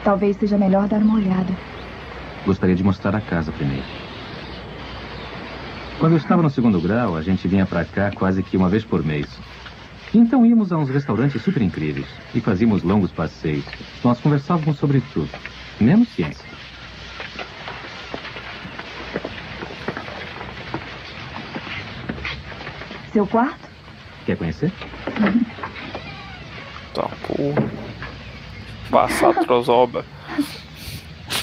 [0.03, 1.55] Talvez seja melhor dar uma olhada.
[2.47, 3.85] Gostaria de mostrar a casa primeiro.
[5.99, 8.85] Quando eu estava no segundo grau, a gente vinha pra cá quase que uma vez
[8.85, 9.29] por mês.
[10.15, 13.65] Então íamos a uns restaurantes super incríveis e fazíamos longos passeios.
[14.03, 15.29] Nós conversávamos sobre tudo,
[15.79, 16.48] menos ciência.
[23.19, 23.69] Seu quarto?
[24.27, 24.73] Quer conhecer?
[26.95, 27.69] Tá, porra.
[28.93, 30.05] Passar trozoba.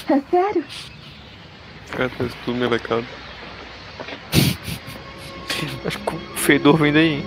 [0.08, 0.64] É sério?
[1.90, 3.04] Cara, tá tudo melecado.
[5.84, 7.24] Acho que o fedor vem daí.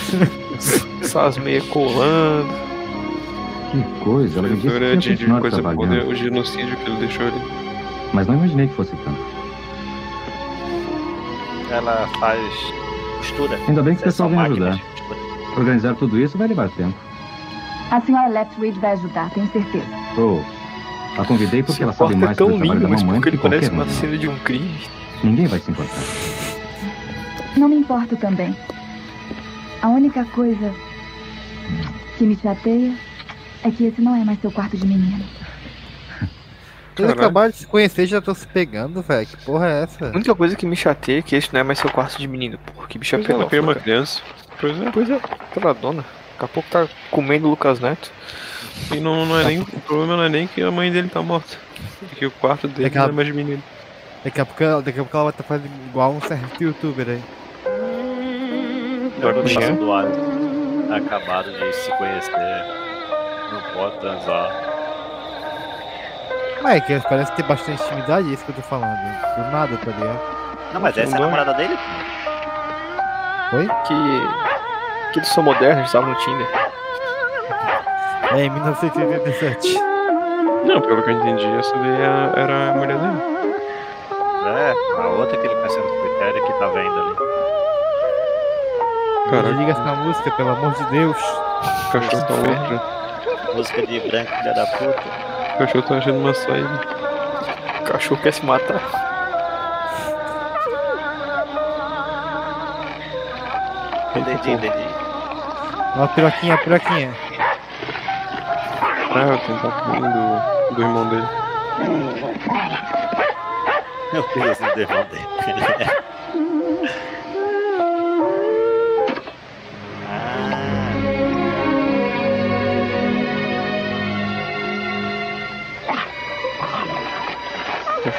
[1.02, 2.48] Essas meias colando.
[3.72, 6.98] Que coisa, ela me disse que é de, de coisa poder, o genocídio que ele
[7.00, 7.42] deixou ali.
[8.12, 9.20] Mas não imaginei que fosse tanto.
[11.70, 12.83] Ela faz
[13.24, 13.58] costura.
[13.66, 14.80] Ainda bem que o pessoal vem ajudar.
[15.56, 16.94] Organizar tudo isso vai levar tempo.
[17.90, 19.86] A senhora Lethbridge vai ajudar, tenho certeza.
[20.18, 20.40] Oh,
[21.20, 23.14] a convidei porque ela sabe quarto é mais tão sobre o trabalho lindo, da mas
[23.14, 23.88] porque ele parece uma um.
[23.88, 24.80] cena de um crime.
[25.22, 26.02] Ninguém vai se importar.
[27.56, 28.54] Não me importo também.
[29.80, 30.74] A única coisa
[32.18, 32.94] que me chateia
[33.62, 35.24] é que esse não é mais seu quarto de menino.
[36.98, 39.26] Eles acabaram de se conhecer e já estão se pegando, velho.
[39.26, 40.06] Que porra é essa?
[40.06, 42.28] A única coisa que me chateia é que esse não é mais seu quarto de
[42.28, 42.58] menino.
[42.58, 44.20] Porra, que bicha Pois é, pedófila, cria uma criança.
[44.60, 44.90] Pois é.
[44.90, 46.04] Pois é, aquela dona.
[46.32, 48.10] Daqui a pouco tá comendo o Lucas Neto.
[48.92, 51.22] E não, não é nem, o problema não é nem que a mãe dele tá
[51.22, 51.56] morta.
[52.12, 53.62] É que o quarto dele Daqui não é mais de menino.
[54.24, 57.08] Daqui a pouco, ela- daqui a pouco ela vai estar fazendo igual um certo youtuber
[57.08, 57.22] aí.
[59.20, 60.94] Do Alisson.
[60.94, 62.64] Acabado de se conhecer.
[63.52, 64.73] Não pode transar.
[66.64, 68.96] Mas é que eles parecem ter bastante intimidade, é isso que eu tô falando.
[69.36, 70.20] Do nada, tá ligado?
[70.72, 71.78] Não, mas essa é a namorada dele?
[73.52, 73.68] Oi?
[73.86, 75.12] Que.
[75.12, 76.48] Que eles são modernos, estavam no Tinder.
[78.32, 79.78] É, em 1987.
[80.64, 83.22] Não, pelo que eu entendi, essa daí era, era a mulher dele.
[84.46, 87.14] É, a outra que ele conheceu no cemitério que tá vendo ali.
[89.28, 89.48] Caraca.
[89.48, 91.18] Desliga essa música, pelo amor de Deus.
[91.18, 93.54] O cachorro tá louco.
[93.54, 95.33] Música de branco, filha da puta.
[95.54, 96.80] O cachorro tá achando uma saída.
[97.80, 98.80] O cachorro quer se matar.
[104.16, 104.84] Entendi, entendi.
[105.96, 107.14] Ó, piroquinha, piroquinha.
[109.14, 109.58] Ah, eu tenho
[109.96, 111.28] um do, do irmão dele.
[114.12, 116.03] Meu Deus, o irmão dele.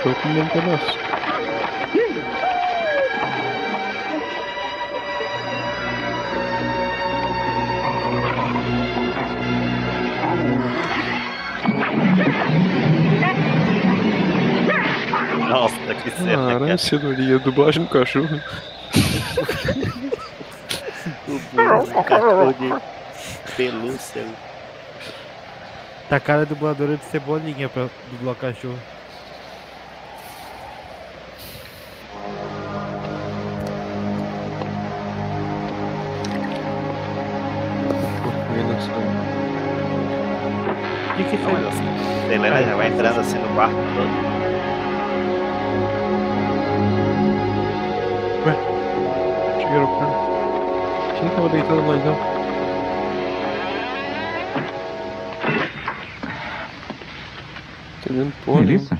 [0.06, 1.00] Cachorro comendo um pedaço.
[15.50, 16.54] Nossa, que cena.
[16.54, 18.40] Caralho, cenourinha, dublagem do cachorro.
[21.96, 24.26] O cachorro de pelúcia.
[26.08, 28.95] Tá cara dubladora de cebolinha pra dublar o cachorro.
[41.38, 42.34] Que foi?
[42.34, 44.36] Helena já vai entrando assim no quarto todo.
[49.58, 51.20] Chegaram pra.
[51.20, 51.82] Quem tava deitado
[58.46, 58.62] porra?
[58.62, 58.62] nenhuma.
[58.62, 59.00] Melissa?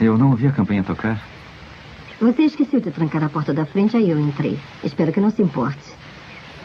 [0.00, 1.20] Eu não ouvi a campanha tocar.
[2.20, 4.58] Você esqueceu de trancar a porta da frente, aí eu entrei.
[4.82, 5.94] Espero que não se importe.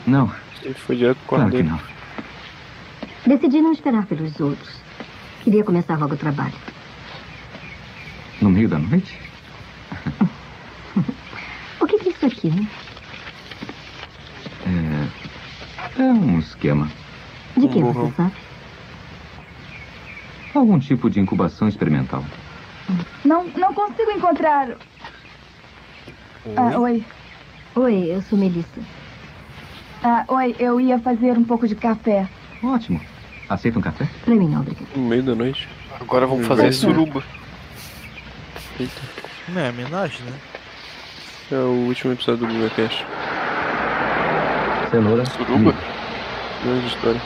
[0.07, 0.31] Não,
[0.63, 1.90] Ele foi direto quarto claro que não.
[3.31, 4.75] Decidi não esperar pelos outros.
[5.41, 6.53] Queria começar logo o trabalho.
[8.41, 9.17] No meio da noite?
[11.79, 12.69] O que que é isso aqui, hein?
[15.97, 16.01] É.
[16.01, 16.89] É um esquema.
[17.57, 18.33] De que você sabe?
[20.53, 22.23] Algum tipo de incubação experimental.
[23.23, 24.75] Não, não consigo encontrar.
[26.57, 27.03] Ah, oi.
[27.75, 28.81] Oi, eu sou Melissa.
[30.03, 32.27] Ah, oi, eu ia fazer um pouco de café.
[32.61, 33.01] Ótimo.
[33.51, 34.07] Aceita um café?
[34.23, 34.87] Pra mim, não, obrigada.
[34.95, 35.67] No meio da noite.
[35.99, 36.71] Agora vamos fazer Vai.
[36.71, 37.21] suruba.
[38.79, 39.01] Eita.
[39.49, 40.33] Não é homenagem, né?
[41.51, 43.05] É o último episódio do Bluecast.
[44.89, 45.25] Cenoura.
[45.25, 45.75] Suruba?
[46.63, 47.21] Grande história.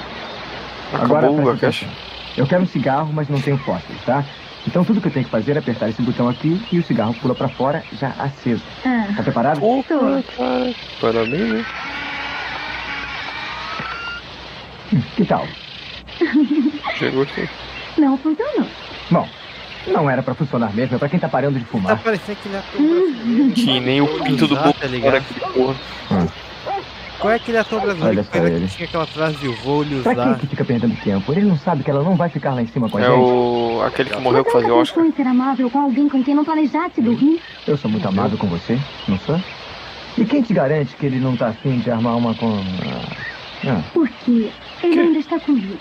[0.93, 1.89] Agora, Acabou o atenção.
[2.35, 4.25] Eu quero um cigarro, mas não tenho fósforos, tá?
[4.67, 7.13] Então tudo que eu tenho que fazer é apertar esse botão aqui e o cigarro
[7.21, 8.63] pula pra fora já aceso.
[8.83, 9.59] Ah, Tá preparado?
[9.59, 10.23] tô.
[10.99, 11.65] Parabéns, né?
[15.15, 15.47] Que tal?
[16.99, 17.49] Já gostei.
[17.97, 18.67] Não funcionou.
[19.11, 19.27] Bom,
[19.87, 21.97] não era pra funcionar mesmo, é pra quem tá parando de Tá fumar.
[22.01, 23.53] parecendo aquele ator brasileiro.
[23.53, 25.23] Que nem o pinto do Boca tá ligado?
[25.53, 25.75] porra.
[27.19, 28.67] Qual é aquele ator brasileiro Olha que ele.
[28.67, 30.37] que tinha aquela frase, eu vou lhe Pra quem usar?
[30.39, 31.31] que fica perdendo tempo?
[31.31, 33.15] Ele não sabe que ela não vai ficar lá em cima com a É gente?
[33.17, 33.81] o.
[33.85, 35.05] aquele que morreu que fazia Oscar.
[35.05, 37.41] em ser amável com alguém com quem não planejasse dormir?
[37.65, 39.39] Eu sou muito amado com você, não sou?
[40.17, 42.61] E quem te garante que ele não tá afim de armar uma com...
[43.65, 43.81] Ah.
[43.93, 44.49] Porque
[44.83, 45.77] ele ainda está comigo.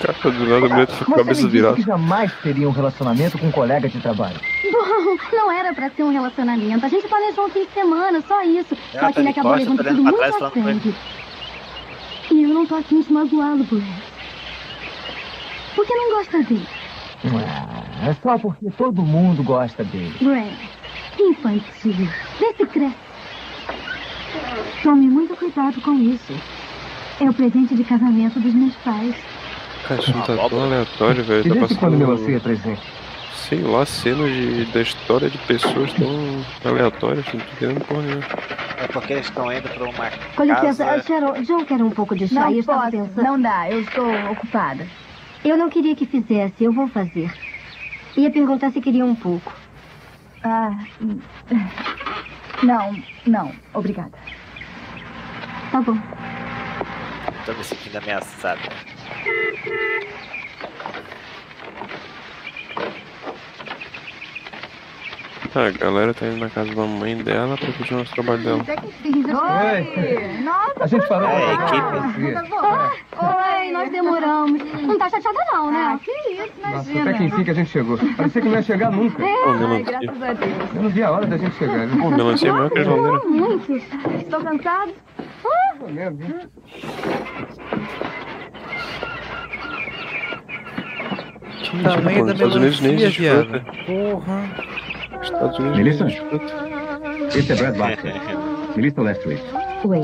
[0.00, 1.76] Cara, do nada a mulher com a cabeça virada.
[1.76, 4.38] que jamais teria um relacionamento com um colega de trabalho.
[4.70, 6.84] Bom, não era pra ser um relacionamento.
[6.86, 8.76] A gente planejou um fim de semana, só isso.
[8.94, 10.94] Ela só tá que ele acabou levando tudo muito trás, a sério.
[12.30, 13.82] E eu não tô afim de magoá-lo, Brad.
[15.74, 16.68] Por que não gosta dele?
[17.24, 20.14] Ah, é só porque todo mundo gosta dele.
[20.20, 20.52] Brad,
[21.18, 22.08] infantil.
[22.38, 23.08] Vê se cresce.
[24.82, 26.32] Tome muito cuidado com isso.
[27.20, 29.14] É o presente de casamento dos meus pais.
[29.88, 31.42] Não tá tão aleatório, velho.
[31.44, 32.98] Tá desde quando meu passando, você é presente?
[33.48, 37.24] sei lá, cenas de, da história de pessoas tão aleatórias.
[37.26, 38.26] Não tô entendendo porra nenhuma.
[38.76, 41.02] É porque eles estão indo para uma Com licença, casa...
[41.02, 43.24] Cheryl, John quer um pouco de chá Não e eu estava posso, pensando...
[43.24, 44.86] não dá, eu estou ocupada.
[45.44, 47.32] Eu não queria que fizesse, eu vou fazer.
[48.16, 49.52] Ia perguntar se queria um pouco.
[50.42, 50.78] Ah,
[52.62, 54.12] não, não, obrigada.
[55.72, 55.96] Tá bom.
[57.46, 58.60] Tô me sentindo ameaçado.
[65.54, 68.58] Ah, a galera tá indo na casa da mãe dela pra continuar os trabalhos dela.
[68.68, 70.42] Oi!
[70.42, 72.36] Nossa, A gente parou É, equipe.
[73.20, 74.62] Oi, nós demoramos.
[74.82, 75.78] Não tá chateada não, né?
[75.94, 77.00] Ah, que isso, Nossa, imagina.
[77.10, 77.98] até que enfim que a gente chegou.
[78.16, 79.22] Parecia que não ia chegar nunca.
[79.22, 79.84] Ô, Ai, melancia.
[80.00, 80.52] graças a Deus.
[80.76, 81.88] Eu não vi a hora da gente chegar.
[81.98, 83.24] Pô, melancia é maior que a geladeira.
[83.26, 83.72] Muito.
[84.18, 84.92] Estou cansado?
[85.78, 86.34] Pelo menos, hein?
[91.62, 93.48] Que Tamanho pô, da Estados Unidos nem melancia, existe viado.
[93.48, 93.64] fruta.
[93.86, 94.44] Porra.
[95.22, 96.04] Estados Unidos Melissa?
[96.04, 97.38] nem existe fruta.
[97.38, 98.14] Esse é Brad Baxter.
[98.76, 99.42] Melissa Lestridge.
[99.84, 100.00] Oi.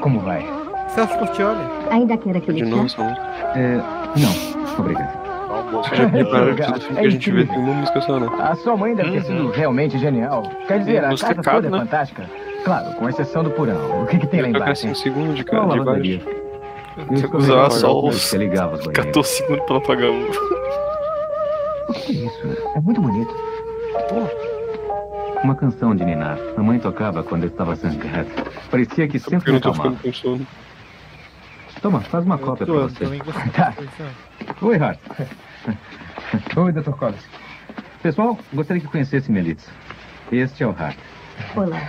[0.00, 0.44] Como vai?
[0.88, 1.60] Celso Portioli.
[1.90, 3.06] Ainda quer aquele De novo, são...
[3.54, 3.80] É,
[4.16, 5.20] não, obrigado.
[5.70, 8.28] Vocês já repararam que filme que a gente vê tem uma música só, né?
[8.40, 10.42] A sua mãe deve ter sido realmente genial.
[10.66, 11.78] Quer dizer, a casa toda é né?
[11.78, 12.24] fantástica.
[12.64, 14.02] Claro, com exceção do porão.
[14.02, 14.72] O que, que tem lá embaixo?
[14.72, 16.20] assim um segundo de, cada, de lavanderia.
[17.08, 19.06] Eu escolhi Usar só os que ligava os banheiros.
[19.06, 20.30] 14 segundos pra não pagar um.
[21.88, 22.72] O que é isso?
[22.76, 23.34] É muito bonito.
[25.42, 26.38] Uma canção de Ninar.
[26.56, 28.28] A mãe tocava quando eu estava zangado.
[28.70, 29.96] Parecia que eu sempre não me tô acalmava.
[29.96, 30.46] ficando com sono.
[31.80, 33.04] Toma, faz uma cópia pra você.
[33.54, 33.74] Tá.
[34.60, 34.98] Oi, Hart.
[36.56, 36.90] Oi, Dr.
[36.90, 37.24] Collins.
[38.02, 39.70] Pessoal, gostaria que conhecesse Melissa.
[40.30, 40.98] Este é o Hart.
[41.56, 41.80] Olá.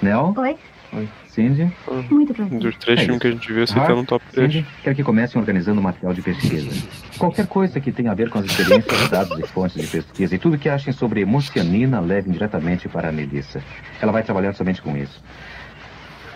[0.00, 1.08] Nel, Oi.
[1.34, 1.68] Cindy,
[2.10, 2.60] Muito prazer.
[2.60, 4.52] Dos três É filmes que a gente viu, você Hart, tá no top 3.
[4.52, 6.70] Cindy, quero que comecem organizando material de pesquisa.
[7.18, 10.38] Qualquer coisa que tenha a ver com as experiências, dados e fontes de pesquisa e
[10.38, 13.60] tudo que achem sobre hemocianina levem diretamente para a Melissa.
[14.00, 15.20] Ela vai trabalhar somente com isso.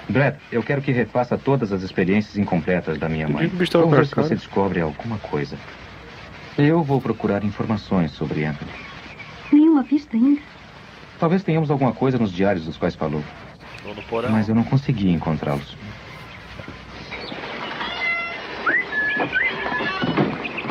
[0.09, 3.47] Brad, eu quero que refaça todas as experiências incompletas da minha mãe.
[3.47, 5.57] Vamos ver se você descobre alguma coisa.
[6.57, 8.71] Eu vou procurar informações sobre Anthony.
[9.53, 10.41] Nenhuma pista ainda.
[11.21, 13.23] Talvez tenhamos alguma coisa nos diários dos quais falou,
[13.95, 14.31] No porão.
[14.31, 15.77] mas eu não consegui encontrá-los.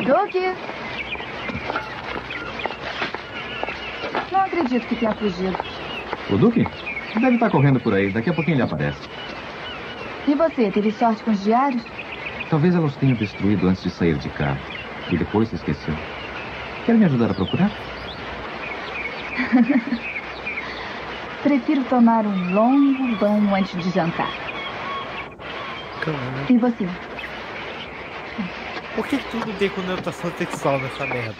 [0.04, 0.54] Duque!
[4.30, 5.58] Não acredito que tenha fugido.
[6.30, 6.66] O Duque?
[7.20, 8.10] Deve estar correndo por aí.
[8.10, 9.08] Daqui a pouquinho ele aparece.
[10.26, 11.82] E você, teve sorte com os diários?
[12.50, 14.60] Talvez ela os tenha destruído antes de sair de casa.
[15.10, 15.94] E depois se esqueceu.
[16.86, 17.70] Quer me ajudar a procurar?
[21.42, 24.30] Prefiro tomar um longo banho antes de jantar.
[26.48, 26.88] E você?
[28.94, 31.36] Por que tudo tem conotação sexual nessa merda?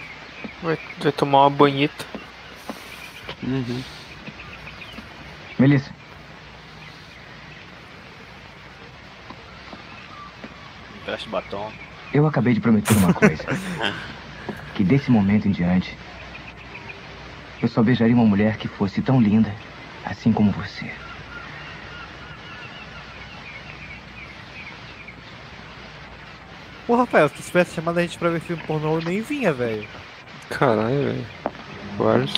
[0.63, 2.05] Vai, vai tomar uma banheta.
[3.43, 3.83] Uhum.
[5.59, 5.93] Melissa,
[11.05, 11.73] Preste batom.
[12.13, 13.43] eu acabei de prometer uma coisa.
[14.75, 15.97] que desse momento em diante,
[17.61, 19.53] eu só beijaria uma mulher que fosse tão linda,
[20.11, 20.91] assim como você.
[26.87, 29.53] Pô, Rafael, se tu tivesse chamado a gente pra ver filme pornô, eu nem vinha,
[29.53, 29.87] velho.
[30.49, 31.27] Caralho, velho.
[31.99, 32.35] Vários.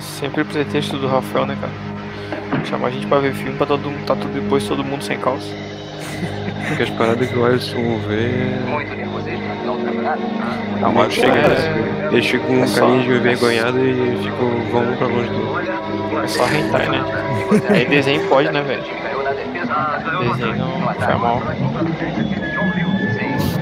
[0.00, 2.64] Sempre pretexto do Rafael, né, cara?
[2.64, 5.18] Chamar a gente pra ver filme pra todo mundo, tá tudo depois todo mundo sem
[5.20, 5.67] calça.
[6.68, 8.28] Porque as paradas que o Alisson vê.
[8.68, 9.78] Muito nervosismo, não?
[10.80, 14.96] Não, mas chega, é- eles ficam com é só- de envergonhado e ficam, vão um
[14.96, 17.04] pra longe do É só hentai, né?
[17.70, 18.82] Aí desenho pode, né, velho?
[18.82, 21.42] Desenho não faz mal.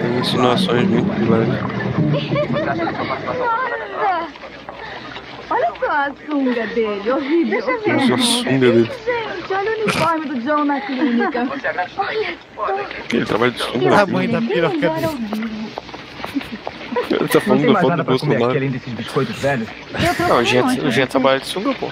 [0.00, 1.48] Tem insinuações muito pilares.
[3.38, 4.28] Nossa!
[5.48, 7.50] Olha só a sunga dele, horrível.
[7.50, 7.94] Deixa eu ver.
[7.94, 8.90] Mas a sunga dele.
[9.46, 11.48] Gente, olha o uniforme do John na clínica.
[11.50, 12.04] Olha só.
[13.12, 13.78] Ele trabalha de sunga.
[13.78, 13.96] O né?
[13.96, 15.06] tamanho da Bem piroca dele.
[17.10, 18.50] Ele tá Não falando da foto do comer aqui Bolsonaro.
[18.56, 19.68] além desses biscoitos velhos?
[20.28, 21.90] Não, o Jean, trabalha de sunga, pô.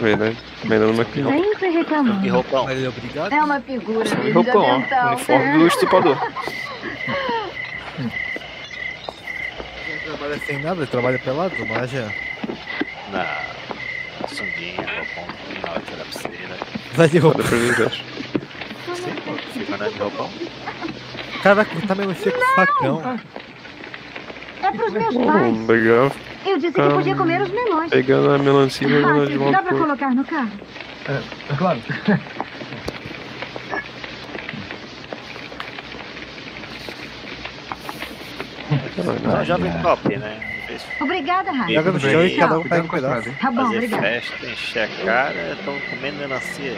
[0.00, 0.36] Verdade.
[0.64, 1.32] Melhor numa criança.
[1.32, 2.26] Sempre reclamando.
[2.26, 2.70] E roupão.
[2.70, 3.32] Ele é obrigado?
[3.32, 5.08] É uma figura E roupão, ó.
[5.08, 6.18] Uniforme do estuprador.
[9.88, 12.08] Ele trabalha sem nada, ele trabalha pelado, mas já.
[13.12, 13.24] Na
[14.28, 15.26] sunguinha, roupão,
[15.62, 16.56] na hora que era piscina.
[16.94, 17.40] Vai de roupa.
[17.42, 18.02] Os gastos.
[19.52, 20.30] Fica andando de roupão.
[21.42, 23.20] Caraca, tá melancia com facão.
[24.62, 25.56] É pros meus pais.
[25.56, 26.12] Hum, legal.
[26.46, 27.90] Eu disse que Ah, podia comer os menores.
[27.90, 30.50] Pegando a melancia e levando de Ah, volta dá pra colocar no carro?
[31.08, 31.80] É, claro.
[38.70, 40.53] Então, jovem top, né?
[41.00, 41.74] Obrigada, Raio.
[41.74, 43.38] Joga no chão e cada um pega um Cuidado pedaço.
[43.40, 44.02] Tá bom, fazer obrigada.
[44.02, 46.74] festa, encher a cara, estão comendo melancia.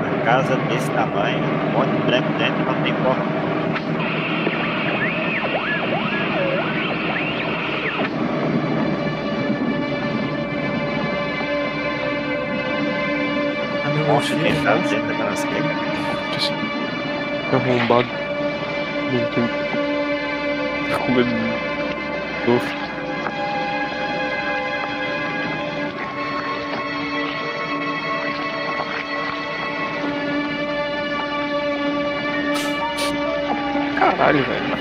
[0.00, 3.85] Uma casa desse tamanho, um monte de branco dentro, não tem porta.
[14.06, 15.96] A monte de melancia, tentado dentro da cara.
[17.52, 18.08] Arrombado.
[19.12, 19.48] Não tem.
[20.90, 21.30] Tá com medo.
[22.46, 22.66] Novo.
[33.98, 34.76] Caralho, velho.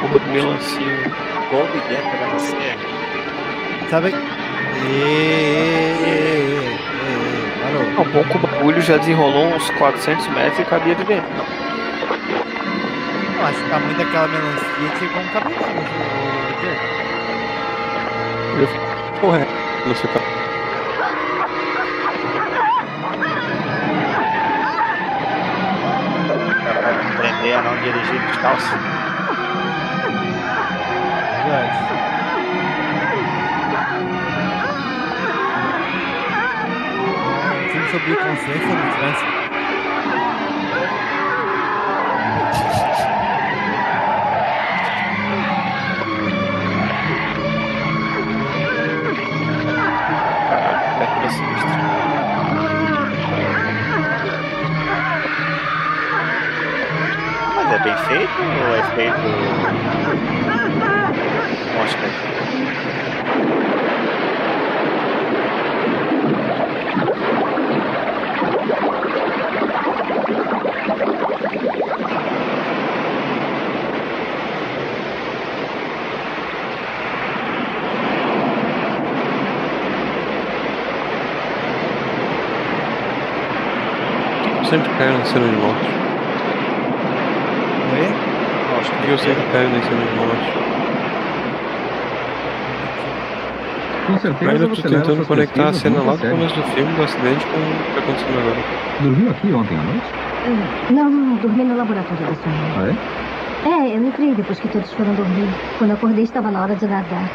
[0.00, 0.96] Porra de melancia.
[1.48, 2.76] Come dentro da melancia.
[3.88, 4.33] Sabe?
[7.96, 11.28] Não, bom que o bagulho já desenrolou uns 400 metros e cabia de dentro.
[13.38, 16.14] Eu acho que o tamanho daquela melancia tinha como caber menos.
[18.62, 19.46] ô, Porra, é.
[19.88, 20.20] Você tá.
[27.10, 28.78] Aprender a não dirigir descalço.
[31.44, 31.93] Verdade.
[37.94, 39.32] Sobre consciência no trânsito.
[57.54, 59.22] Mas é bem feito ou é feito.
[61.84, 62.10] Oscar?
[84.74, 85.86] Sempre caio na cena de morte.
[87.94, 88.08] Oi?
[88.90, 90.52] Por que eu sempre caio na cena de morte?
[94.08, 96.36] Com certeza Ainda tô você leva tentando conectar a cena lá do sério.
[96.36, 98.56] começo do filme, do acidente, com o que acontecendo agora.
[99.00, 100.06] Dormiu aqui ontem à noite?
[100.12, 102.98] Ah, Não, não, dormi no laboratório da sua mãe.
[103.64, 103.92] Ah, é?
[103.92, 105.48] É, eu entrei depois que todos foram dormir.
[105.78, 107.30] Quando acordei, estava na hora de nadar.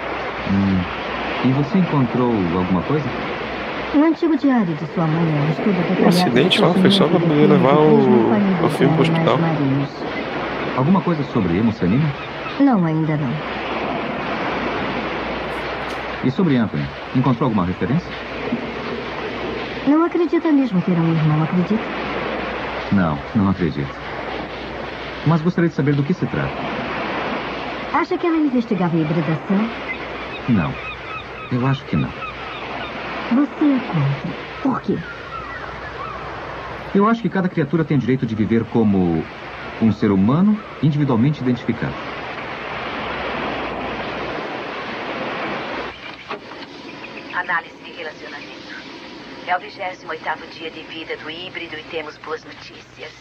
[0.52, 0.78] Hum.
[1.46, 3.08] E você encontrou alguma coisa?
[3.96, 7.48] Um antigo diário de sua mãe, um estudo O acidente lá foi só pra poder
[7.50, 9.38] levar o, o filme pro hospital.
[9.40, 9.90] marinhos.
[10.78, 12.06] Alguma coisa sobre hemocianina?
[12.60, 13.34] Não, ainda não.
[16.24, 16.86] E sobre Anthony?
[17.16, 18.08] Encontrou alguma referência?
[19.88, 21.82] Não acredita mesmo ter um irmão, acredita?
[22.92, 23.90] Não, não acredito.
[25.26, 26.52] Mas gostaria de saber do que se trata.
[27.94, 29.70] Acha que ela investigava a hibridação?
[30.48, 30.72] Não.
[31.52, 32.10] Eu acho que não.
[33.32, 34.62] Você é contra.
[34.64, 34.98] Por quê?
[36.96, 39.24] Eu acho que cada criatura tem o direito de viver como
[39.82, 41.94] um ser humano individualmente identificado.
[47.34, 48.50] Análise de relacionamento.
[49.48, 53.12] É o 28º dia de vida do híbrido e temos boas notícias.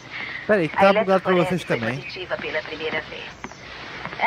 [0.45, 1.95] Peraí, que tá bugado pra vocês também.
[1.95, 3.23] positiva pela primeira vez.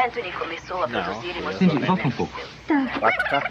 [0.06, 1.86] Anthony começou a Não, produzir emoções.
[1.86, 2.40] volta um pouco.
[2.66, 3.42] Tá.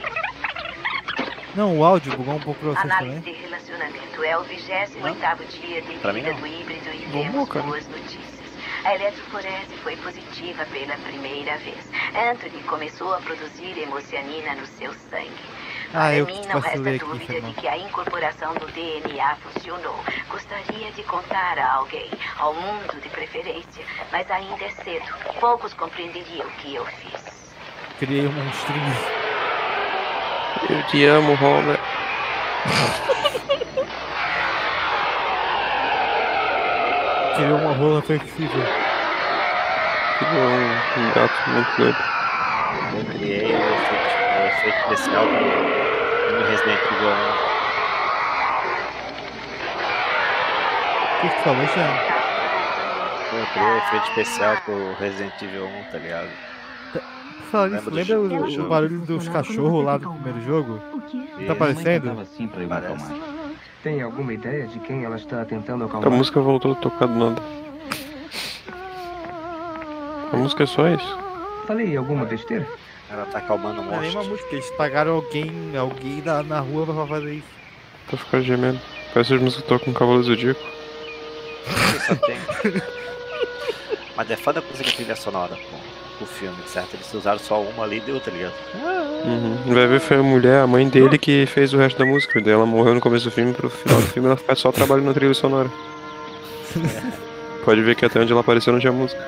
[1.56, 3.34] Não, o áudio bugou um pouco pra vocês Análise também.
[3.34, 4.24] de relacionamento.
[4.24, 6.39] É o 28º dia de Pra mim vida não.
[6.41, 7.66] do híbrido e Vamos, temos cara.
[7.66, 8.41] boas notícias.
[8.86, 11.78] A eletroforese foi positiva pela primeira vez.
[12.16, 15.30] Anthony começou a produzir hemocianina no seu sangue.
[15.93, 19.36] Ah, Para eu mim, não resta aqui, dúvida foi de que a incorporação do DNA
[19.36, 19.99] funcionou.
[20.30, 25.06] Gostaria de contar a alguém, ao mundo de preferência, mas ainda é cedo.
[25.39, 27.22] Poucos compreenderiam o que eu fiz.
[27.99, 29.31] Criei um monstrinho.
[30.70, 31.80] Eu te amo, Robert.
[37.36, 38.64] Criou uma rola flexível.
[40.20, 41.97] Criou um, um gato muito doido.
[42.93, 43.74] Eu criei o
[44.56, 45.30] efeito, especial do,
[46.38, 47.12] do Resident Evil 1.
[51.04, 51.91] O que que tu falou, Xan?
[53.34, 56.51] Eu criei o efeito especial pro Resident Evil 1, tá ligado?
[57.52, 58.62] Fala nisso, Lembra do lembra jogo?
[58.64, 60.80] o, o barulho dos cachorros lá do primeiro jogo?
[61.45, 62.20] Tá aparecendo?
[62.22, 62.95] assim pra.
[63.84, 66.12] Tem alguma ideia de quem ela está tentando A acalmar?
[66.12, 67.41] música voltou a tocar do nada.
[70.32, 71.18] A música é só isso.
[71.68, 72.66] Falei alguma besteira?
[73.10, 74.32] Ela tá acalmando o Não é nem uma monstro.
[74.32, 77.47] música, eles pagaram alguém, alguém na, na rua pra fazer isso.
[78.08, 78.80] pra ficar gemendo.
[79.14, 80.62] Parece as músicas que tocam com Cavalo Zodíaco.
[82.08, 82.38] Só tem.
[84.16, 85.58] Mas é foda a música trilha sonora
[86.22, 86.94] com o filme, certo?
[86.94, 88.54] Eles usaram só uma ali e deu, tá ligado?
[89.26, 89.74] Uhum.
[89.74, 92.40] Vai ver, foi a mulher, a mãe dele, que fez o resto da música.
[92.40, 95.04] Daí ela morreu no começo do filme, pro final do filme ela faz só trabalho
[95.04, 95.70] na trilha sonora.
[97.66, 99.22] Pode ver que até onde ela apareceu não tinha música.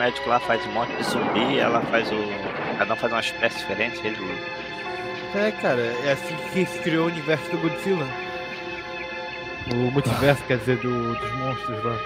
[0.00, 2.16] Médico lá faz um monte de zumbi, ela faz o.
[2.78, 4.16] Cada um faz uma espécie diferente, ele.
[5.34, 8.06] É, cara, é assim que se criou o universo do Godzilla.
[9.72, 11.96] O multiverso, quer dizer, do- dos monstros lá.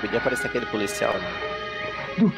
[0.00, 2.30] Podia aparecer aquele policial, né?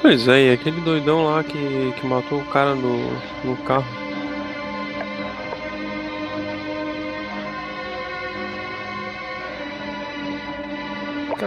[0.00, 3.10] Pois é, e aquele doidão lá que, que matou o cara no,
[3.44, 3.84] no carro.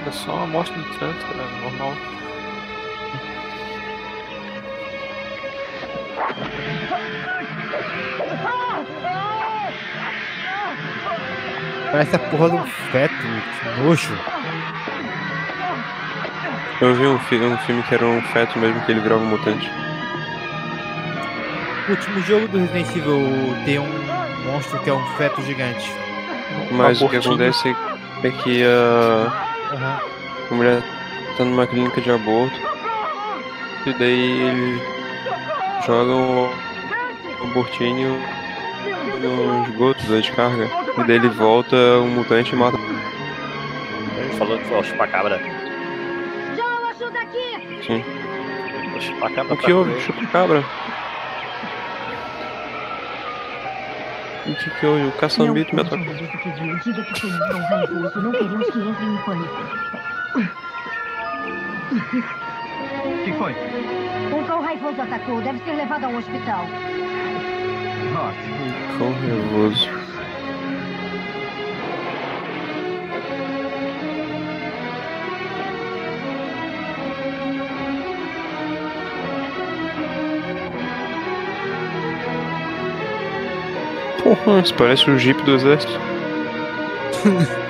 [0.02, 1.94] Cara, é só uma morte no trânsito, cara, normal.
[11.92, 14.18] Parece a porra de um feto, que nojo.
[16.80, 19.28] Eu vi um, fi- um filme que era um feto mesmo, que ele virava um
[19.28, 19.70] mutante.
[21.88, 25.92] O último jogo do Resident Evil tem um monstro que é um feto gigante.
[26.72, 27.76] Mas o que acontece
[28.24, 30.00] é que a, Aham.
[30.50, 30.84] a mulher
[31.38, 32.60] tá numa clínica de aborto.
[33.86, 34.82] E daí ele
[35.86, 36.54] joga o
[37.44, 38.20] abortinho
[39.22, 40.70] no esgoto da descarga.
[40.98, 42.78] E daí ele volta um mutante e mata.
[44.18, 45.42] Ele falou que foi o chupacabra.
[46.56, 47.84] João, ajuda aqui!
[47.88, 48.04] Sim.
[48.96, 50.00] O chupacabra O que houve?
[50.02, 50.22] Chupa
[54.52, 55.06] O que houve?
[55.08, 56.00] O caçambito me atacou.
[56.00, 58.20] Que um raivoso.
[63.04, 63.56] O que foi?
[64.34, 65.42] Um cão raivoso atacou.
[65.42, 66.66] Deve ser levado ao hospital.
[68.98, 70.01] Cão nervoso.
[84.64, 85.94] Isso parece o Jeep do exército.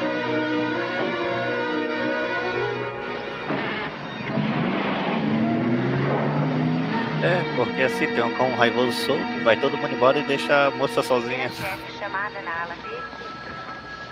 [7.23, 10.71] É, porque assim tem um cão raivoso solto, vai todo mundo embora e deixa a
[10.71, 11.51] moça sozinha.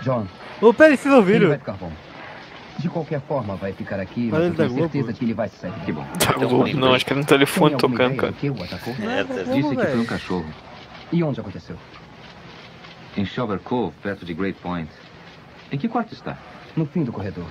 [0.02, 0.26] John.
[0.60, 1.58] Ô, peraí, vocês ouviram?
[2.78, 4.82] De qualquer forma, vai ficar aqui, Mas eu tenho Globo?
[4.92, 5.72] certeza que ele vai sair.
[5.84, 6.04] Que bom.
[6.18, 8.32] Tá louco, não, acho que é no telefone tocando, cara.
[8.32, 8.94] que o atacou?
[9.02, 10.46] É, Disse que foi um cachorro.
[11.12, 11.76] E onde aconteceu?
[13.16, 14.90] Em Shover Cove, perto de Great Point.
[15.72, 16.38] Em que quarto está?
[16.76, 17.48] No fim do corredor.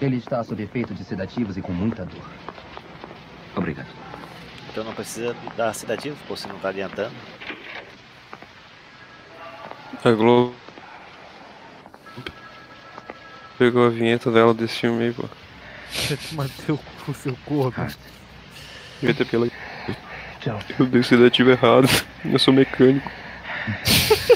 [0.00, 2.24] Ele está sob efeito de sedativos e com muita dor.
[3.56, 3.88] Obrigado.
[4.70, 7.14] Então não precisa dar sedativo, pô, se não tá adiantando.
[10.04, 10.54] A Globo
[13.58, 15.24] pegou a vinheta dela desse filme aí, pô.
[16.32, 17.86] Manter o cu, seu corpo.
[19.00, 19.48] Devia ter pela.
[20.78, 21.88] Eu dei o sedativo errado.
[22.24, 23.10] Eu sou mecânico.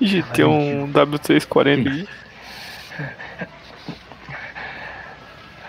[0.00, 2.08] GT um W340 aqui.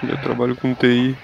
[0.03, 1.17] Eu trabalho com TI.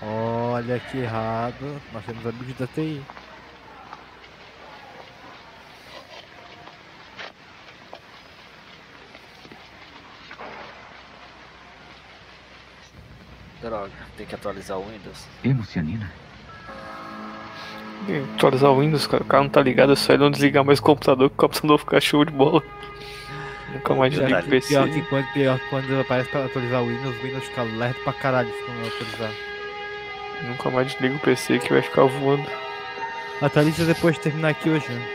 [0.00, 1.80] Olha que errado.
[1.92, 3.02] Nós temos amigos da TI.
[13.60, 15.26] Droga, tem que atualizar o Windows.
[15.44, 16.21] Hemocianina?
[18.34, 19.22] Atualizar o Windows, cara.
[19.22, 21.38] O cara não tá ligado, é só ele não desligar mais o computador que o
[21.38, 22.62] computador fica show de bola.
[23.72, 24.68] Nunca mais desliga que, o PC.
[24.68, 27.96] pior que quando, pior que quando aparece pra atualizar o Windows, o Windows fica lerdo
[28.04, 29.32] pra caralho se não atualizar.
[30.42, 32.46] Nunca mais desliga o PC que vai ficar voando.
[33.40, 34.88] Atualiza depois de terminar aqui hoje.
[34.90, 35.08] né?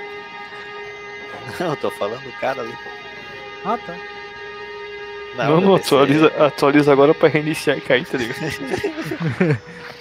[1.60, 2.74] Não, eu tô falando do cara ali.
[3.64, 3.96] Ah, tá.
[5.36, 8.40] Não, não, PC atualiza, atualiza agora pra reiniciar e cair, tá ligado?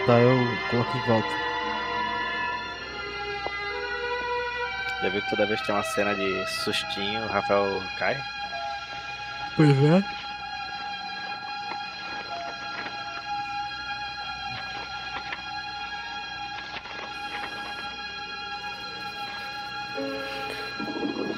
[0.00, 1.28] voltar, eu coloco em volta.
[5.02, 8.22] Já viu que toda vez que tem uma cena de sustinho, o Rafael cai?
[9.56, 10.02] Pois é.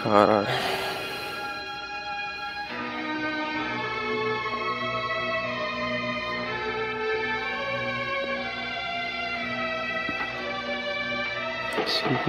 [0.03, 0.82] Caralho.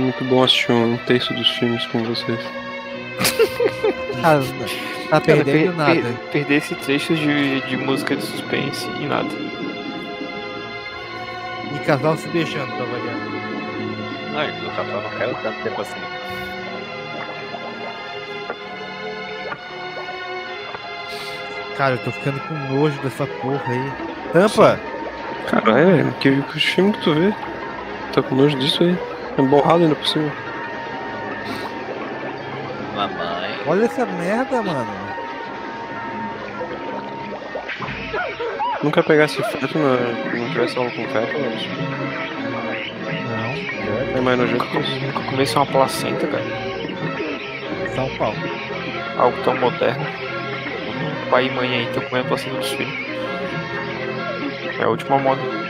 [0.02, 2.39] Muito bom assistir um terço dos filmes com vocês.
[4.24, 4.39] Ah,
[5.10, 5.94] tá Cara, perdendo per- nada.
[6.02, 9.30] per- perder esse trecho de, de música de suspense e nada.
[11.76, 13.16] E casal se beijando pra variar.
[14.32, 16.00] Não, o Rafael não caiu tanto tempo assim.
[21.78, 23.91] Cara, eu tô ficando com nojo dessa porra aí.
[24.32, 24.80] Tampa!
[25.50, 27.34] Caralho, que, que filme que tu vê?
[28.14, 28.98] Tá com nojo disso aí?
[29.38, 30.32] É borrado ainda por cima.
[32.96, 33.60] Mamãe.
[33.66, 35.04] Olha essa merda, mano.
[38.84, 39.96] Nunca pegasse feto na,
[40.38, 41.66] não tivesse algo com feto, mas.
[43.30, 44.18] Não.
[44.18, 45.00] É mais nojento que isso.
[45.00, 46.44] Nunca comecei uma placenta, cara.
[47.96, 48.38] São Paulo.
[49.18, 50.06] Algo tão moderno.
[51.30, 52.94] Pai e mãe aí estão comendo placenta dos filhos.
[54.80, 55.62] É a última moda.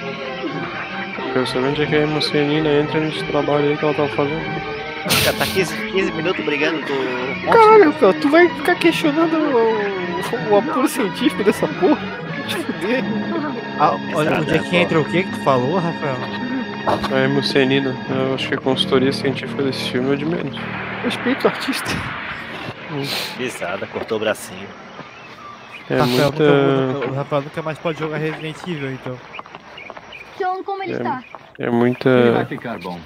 [1.35, 4.73] Onde é que a Marcelina entra nesse trabalho aí que ela tá fazendo.
[5.23, 10.53] Já tá 15, 15 minutos brigando com o Caralho, Rafael, tu vai ficar questionando o,
[10.53, 11.99] o apuro científico dessa porra?
[12.47, 13.03] Te fuder.
[13.79, 16.17] Ah, olha, onde é que entra o que que tu falou, Rafael?
[17.11, 20.57] A hemocenina, eu acho que a consultoria científica desse filme é de menos.
[21.03, 21.89] Respeito o artista.
[23.37, 24.67] Pisada, cortou o bracinho.
[25.89, 26.83] É Rafael muita.
[26.83, 29.17] nunca, o Rafael nunca mais pode jogar Resident Evil, então.
[30.65, 31.23] Como ele É, está?
[31.59, 32.09] é muita.
[32.09, 32.99] Ele vai ficar bom.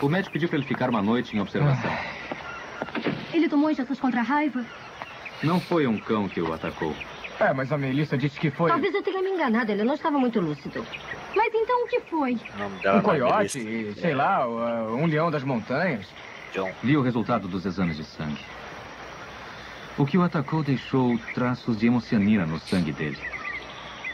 [0.00, 1.90] O médico pediu para ele ficar uma noite em observação.
[3.32, 4.64] Ele tomou injeções contra a raiva?
[5.42, 6.94] Não foi um cão que o atacou.
[7.38, 10.18] É, mas a Melissa disse que foi Talvez eu tenha me enganado, ele não estava
[10.18, 10.84] muito lúcido.
[11.34, 12.32] Mas então o que foi?
[12.34, 16.06] Um é coiote, sei lá, uh, um leão das montanhas.
[16.52, 16.70] John.
[16.82, 18.44] Vi o resultado dos exames de sangue.
[19.96, 23.18] O que o atacou deixou traços de hemocianina no sangue dele.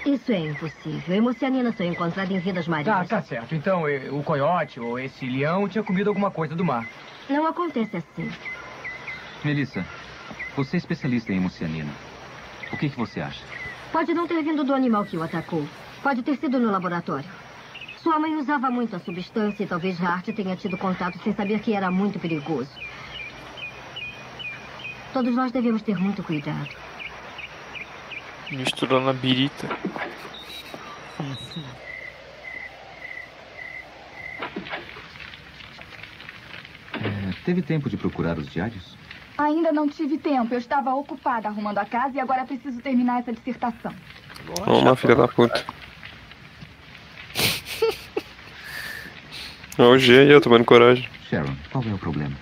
[0.06, 1.14] Isso é impossível.
[1.14, 3.08] A hemocianina só é encontrada em vidas Tá, marinhas.
[3.08, 3.54] tá certo.
[3.54, 6.86] Então eh, o coiote ou esse leão tinha comido alguma coisa do mar.
[7.28, 8.30] Não acontece assim.
[9.44, 9.84] Melissa,
[10.56, 11.90] você é especialista em hemocianina.
[12.72, 13.44] O que, que você acha?
[13.92, 15.66] Pode não ter vindo do animal que o atacou.
[16.02, 17.28] Pode ter sido no laboratório.
[17.96, 21.72] Sua mãe usava muito a substância e talvez Hart tenha tido contato sem saber que
[21.72, 22.70] era muito perigoso.
[25.12, 26.68] Todos nós devemos ter muito cuidado.
[28.50, 29.68] Misturando a birita.
[36.94, 38.96] É, teve tempo de procurar os diários?
[39.36, 40.54] Ainda não tive tempo.
[40.54, 43.94] Eu estava ocupada arrumando a casa e agora preciso terminar essa dissertação.
[44.64, 45.64] Toma, filha da puta.
[49.78, 51.06] Olha o G aí, eu tomando coragem.
[51.28, 52.34] Sharon, qual é o problema?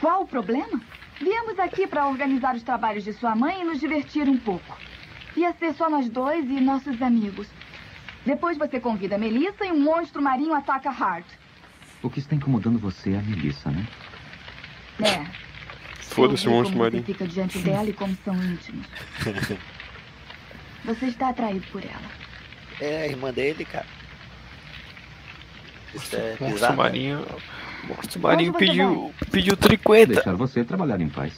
[0.00, 0.80] Qual o problema?
[1.20, 4.76] Viemos aqui para organizar os trabalhos de sua mãe e nos divertir um pouco.
[5.36, 7.48] Ia ser só nós dois e nossos amigos.
[8.24, 11.26] Depois você convida a Melissa e um monstro marinho ataca Hart.
[12.02, 13.86] O que está incomodando você é a Melissa, né?
[15.00, 15.24] É.
[16.00, 17.02] Foda-se o monstro como marinho.
[17.04, 18.86] Você fica diante dela e como são íntimos.
[20.84, 22.10] Você está atraído por ela.
[22.80, 23.86] É a irmã dele, cara.
[25.94, 26.50] Isso é bizarro.
[26.50, 27.26] Monstro marinho
[28.22, 30.14] Onde você pediu, pediu 50.
[30.14, 31.32] Deixar você trabalhar em paz.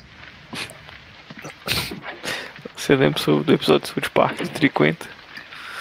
[2.76, 5.06] Você lembra do episódio do South Park de 50?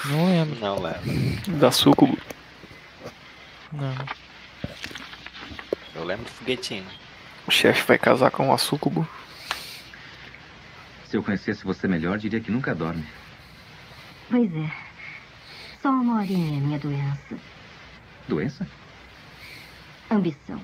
[0.05, 0.59] Não lembro.
[0.59, 1.01] Não leva.
[1.47, 2.17] Da Sucubo?
[3.71, 3.95] Não.
[5.95, 6.85] Eu lembro do foguetinho.
[7.47, 9.07] O chefe vai casar com a Sucubo.
[11.05, 13.03] Se eu conhecesse você melhor, diria que nunca dorme.
[14.29, 14.71] Pois é.
[15.81, 17.37] Só uma horinha é minha doença.
[18.27, 18.67] Doença?
[20.11, 20.59] Ambição.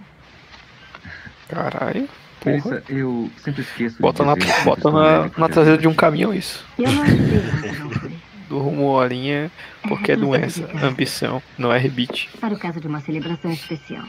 [1.49, 2.09] Caralho.
[2.39, 2.83] Porra.
[2.89, 6.65] Eu sempre esqueço Bota de na, bota na, médico na traseira de um caminhão isso.
[6.77, 8.19] Eu não sei.
[8.47, 9.51] Durmo horinha
[9.87, 12.29] porque é doença, ambição, não é rebite.
[12.39, 14.05] Para o caso de uma celebração especial.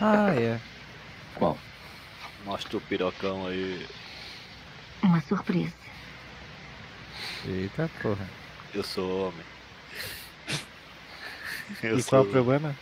[0.00, 0.58] Ah, é.
[1.34, 1.58] Qual?
[2.46, 3.86] Mostra o pirocão aí.
[5.02, 5.74] Uma surpresa.
[7.46, 8.26] Eita porra.
[8.74, 9.44] Eu sou homem.
[11.82, 12.28] Eu E qual é sou...
[12.30, 12.74] o problema?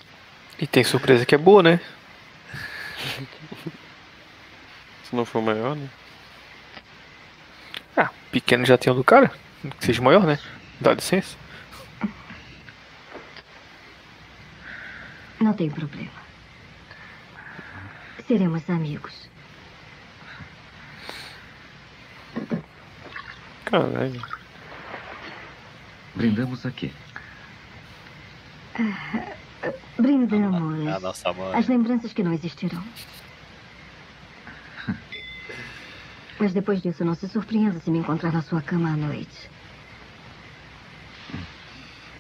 [0.59, 1.81] E tem surpresa que é boa, né?
[5.05, 5.89] Se não for maior, né?
[7.97, 9.31] Ah, pequeno já tem o do cara.
[9.79, 10.39] Que seja maior, né?
[10.81, 11.37] Dá licença.
[15.41, 16.11] Não tem problema.
[18.27, 19.31] Seremos amigos.
[23.65, 24.23] Caralho.
[26.15, 26.93] Brindamos aqui.
[28.75, 29.38] Ah,
[29.99, 30.87] Brindamos.
[30.87, 31.55] É a nossa mãe.
[31.55, 32.83] As lembranças que não existirão.
[36.39, 39.51] Mas depois disso, não se surpreenda se me encontrar na sua cama à noite.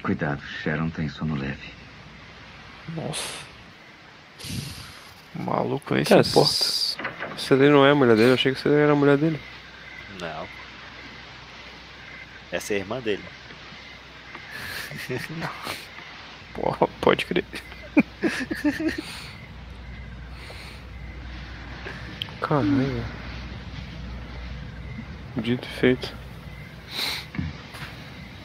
[0.02, 1.72] Cuidado, Sharon tem sono leve.
[2.94, 3.46] Nossa.
[5.36, 7.54] O maluco nem Cara, se importa.
[7.54, 9.40] ele não é a mulher dele, eu achei que você era a mulher dele.
[10.20, 10.48] Não.
[12.50, 13.24] Essa é a irmã dele.
[16.60, 17.44] Porra, pode crer.
[22.40, 23.04] Caralho.
[25.36, 26.12] Dito e feito.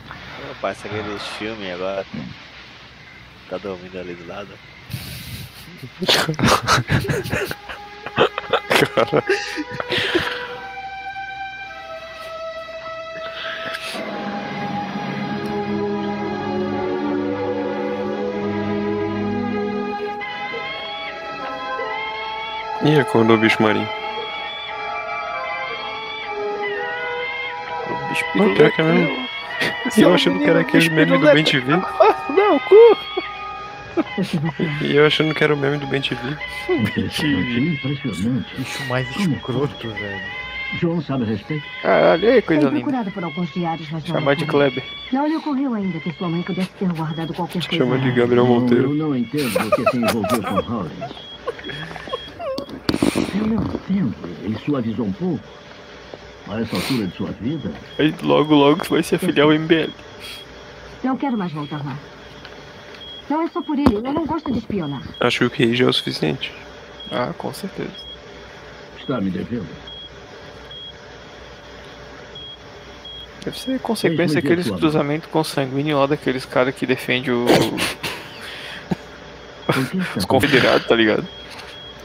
[0.08, 2.06] Pô, Parece aquele filme agora.
[3.50, 4.50] Tá dormindo ali do lado.
[8.96, 9.24] Cara.
[22.84, 23.88] Ih, acordou o bicho marinho.
[27.90, 29.24] O bicho Não, pior que é mesmo.
[29.98, 31.72] E eu achando que era aquele meme do Ben TV.
[32.30, 32.98] Não, cu!
[34.82, 36.20] E eu achando que era o meme do Ben TV.
[36.70, 38.56] Impressionante.
[38.58, 40.22] Bicho mais escroto, velho.
[40.82, 41.64] John sabe a respeito?
[41.84, 42.80] Caralho, aí, coisa linda.
[42.80, 44.46] procurado por alguns diários, mas não Chamar de.
[44.46, 44.84] Kleber.
[45.12, 47.84] Não lhe ocorreu ainda que sua mãe pudesse ter guardado qualquer coisa.
[47.86, 48.12] Chama de.
[48.12, 48.90] Gabriel Não, Monteiro.
[48.90, 51.16] Eu não entendo você se envolveu com Howard.
[53.36, 54.16] Eu não entendo.
[54.44, 55.44] Ele suavizou um pouco.
[56.48, 57.72] A essa altura de sua vida.
[57.98, 59.92] Aí logo, logo vai se afiliar ao MBL.
[61.04, 61.98] Não quero mais voltar lá.
[63.30, 65.02] Não é só por ele, eu não gosto de espionar.
[65.20, 66.52] Acho que o QI já é o suficiente.
[67.10, 67.92] Ah, com certeza.
[69.00, 69.68] Está me devendo.
[73.44, 77.46] Deve ser consequência daqueles cruzamentos consanguíneos lá daqueles caras que defendem o...
[80.16, 81.28] os confederados, tá ligado?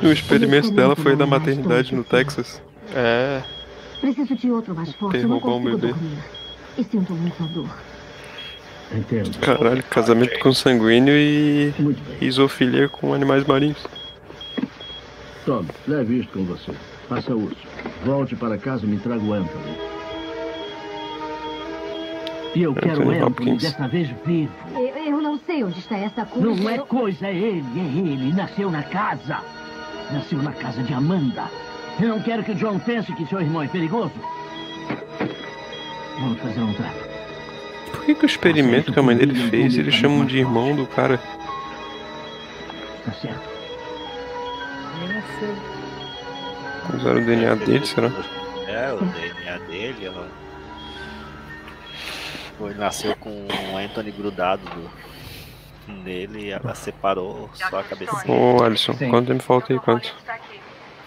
[0.03, 2.63] O experimento dela foi da maternidade no Texas.
[2.95, 3.43] É.
[4.01, 5.93] Preciso de outro mais forte, Tem eu não roubar um consigo bebê.
[5.93, 6.19] dormir.
[6.79, 7.69] E sinto muita dor.
[8.95, 9.39] Entendo.
[9.41, 11.75] Caralho, casamento consanguíneo e
[12.21, 13.85] isofilia com animais marinhos.
[15.45, 16.73] Tome, leve isto com você.
[17.09, 17.57] Faça uso.
[18.05, 19.77] Volte para casa e me traga o Anthony.
[22.55, 24.53] E eu quero Anthony Anthony dessa vez vivo.
[24.75, 24.81] Eu,
[25.13, 26.49] eu não sei onde está essa coisa.
[26.49, 28.33] Não é coisa, é ele, é ele.
[28.33, 29.39] Nasceu na casa.
[30.13, 31.51] Nasceu na casa de Amanda.
[32.01, 34.13] Eu não quero que o John pense que seu irmão é perigoso.
[36.21, 37.09] Vamos fazer um trato.
[37.93, 40.87] Por que, que o experimento que a mãe dele fez eles chamam de irmão do
[40.87, 41.19] cara?
[43.05, 43.49] Tá certo.
[45.03, 46.99] Eu não sei.
[47.01, 48.09] Usaram o DNA dele, será?
[48.67, 50.29] É, o DNA dele, ela.
[52.61, 54.91] Ele nasceu com o Anthony grudado do-
[55.93, 58.35] nele e ela separou só a cabecinha.
[58.35, 59.79] Ô Alisson, quanto tempo falta aí?
[59.81, 60.15] Quanto?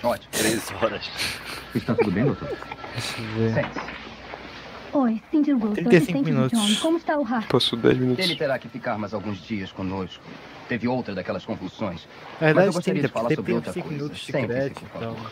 [0.04, 0.32] Ótimo.
[0.32, 1.10] Três horas.
[1.76, 2.48] Está tudo bem, doutor?
[2.94, 3.70] Deixa eu ver.
[4.94, 6.60] Oi, Cindy Rose, 35 assistente de minutos.
[6.76, 6.82] John.
[6.82, 7.48] Como está o Hart?
[7.48, 8.26] Passou 10 minutos.
[8.26, 10.22] Ele terá que ficar mais alguns dias conosco.
[10.68, 12.06] Teve outra daquelas convulsões.
[12.40, 14.04] Na verdade, Mas eu gostaria tem, de falar tem sobre outra 5 coisa.
[14.04, 14.82] minutos de Sentem-se, crédito.
[14.82, 15.16] por Então.
[15.16, 15.32] favor.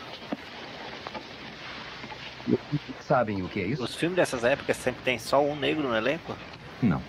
[3.00, 3.82] Sabem o que é isso?
[3.84, 6.34] Os filmes dessas épocas sempre tem só um negro no elenco?
[6.82, 7.02] Não.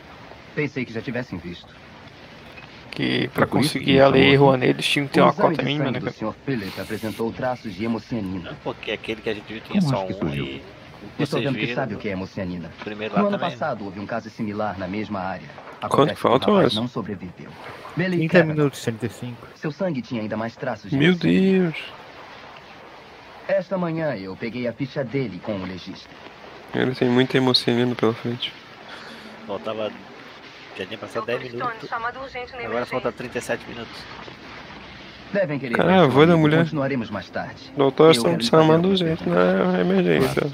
[0.54, 1.74] Pensei que já tivessem visto.
[2.92, 4.36] Que isso conseguir a lei.
[4.36, 6.18] Rouanet eles tinham que ter O uma cota mínima, né, do cara?
[6.18, 6.34] Sr.
[6.46, 8.56] Phillips apresentou traços de hemocianina.
[8.64, 10.46] Porque aquele que a gente viu tinha Como só um surgiu?
[10.46, 10.62] e.
[11.20, 12.70] Estou vendo que viram sabe o que é hemocianina.
[12.84, 13.50] Primeiro No ano também.
[13.50, 15.48] passado houve um caso similar na mesma área.
[15.90, 16.82] Quanto falta, o Alisson?
[16.82, 17.50] não sobreviveu.
[17.98, 18.56] Billy 30 Cavanaugh.
[18.58, 19.48] minutos, 35.
[19.56, 21.64] Seu sangue tinha ainda mais traços de Meu hemocianina.
[21.72, 21.76] Deus.
[23.48, 26.08] Esta manhã eu peguei a ficha dele com o legista.
[26.76, 28.54] Ele tem muita emocionando pela frente.
[29.48, 29.92] Faltava.
[30.78, 31.90] Já tinha passado 10 minutos.
[32.66, 33.96] Agora falta 37 minutos.
[35.34, 35.76] Devem querer.
[35.76, 36.64] Cara, voz da mulher.
[36.64, 37.72] Continuaremos mais tarde.
[37.76, 40.52] Doutor, Eu estamos chamando urgente na emergência.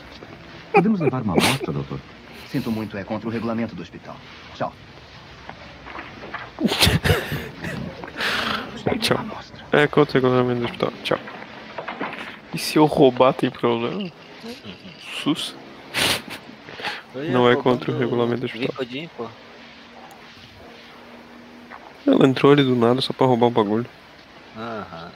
[0.72, 2.00] Podemos levar uma amostra, doutor?
[2.48, 4.16] Sinto muito, é contra o regulamento do hospital.
[4.56, 4.74] Tchau.
[9.00, 9.26] Tchau.
[9.72, 10.94] É contra o regulamento do hospital.
[11.04, 11.20] Tchau.
[12.54, 14.10] E se eu roubar tem problema?
[15.24, 15.56] Sus.
[17.14, 18.86] Não é contra o regulamento do hospital.
[22.08, 23.86] Ela entrou ali do nada só pra roubar o bagulho.
[24.56, 25.12] Aham.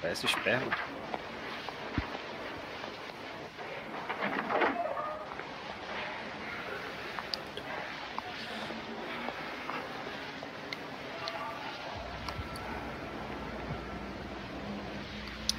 [0.00, 0.70] Parece esperma.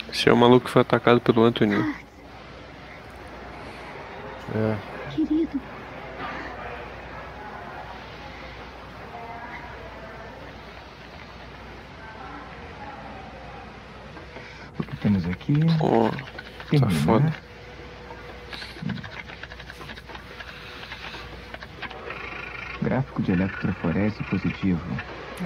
[0.09, 2.07] Esse é o maluco que foi atacado pelo antônio ah.
[4.55, 4.77] É.
[5.13, 5.61] Querido,
[14.97, 15.53] temos aqui?
[15.77, 16.17] Pô, tá
[16.69, 17.03] Terminar.
[17.03, 17.33] foda.
[22.81, 24.79] Gráfico de eletroforese positivo.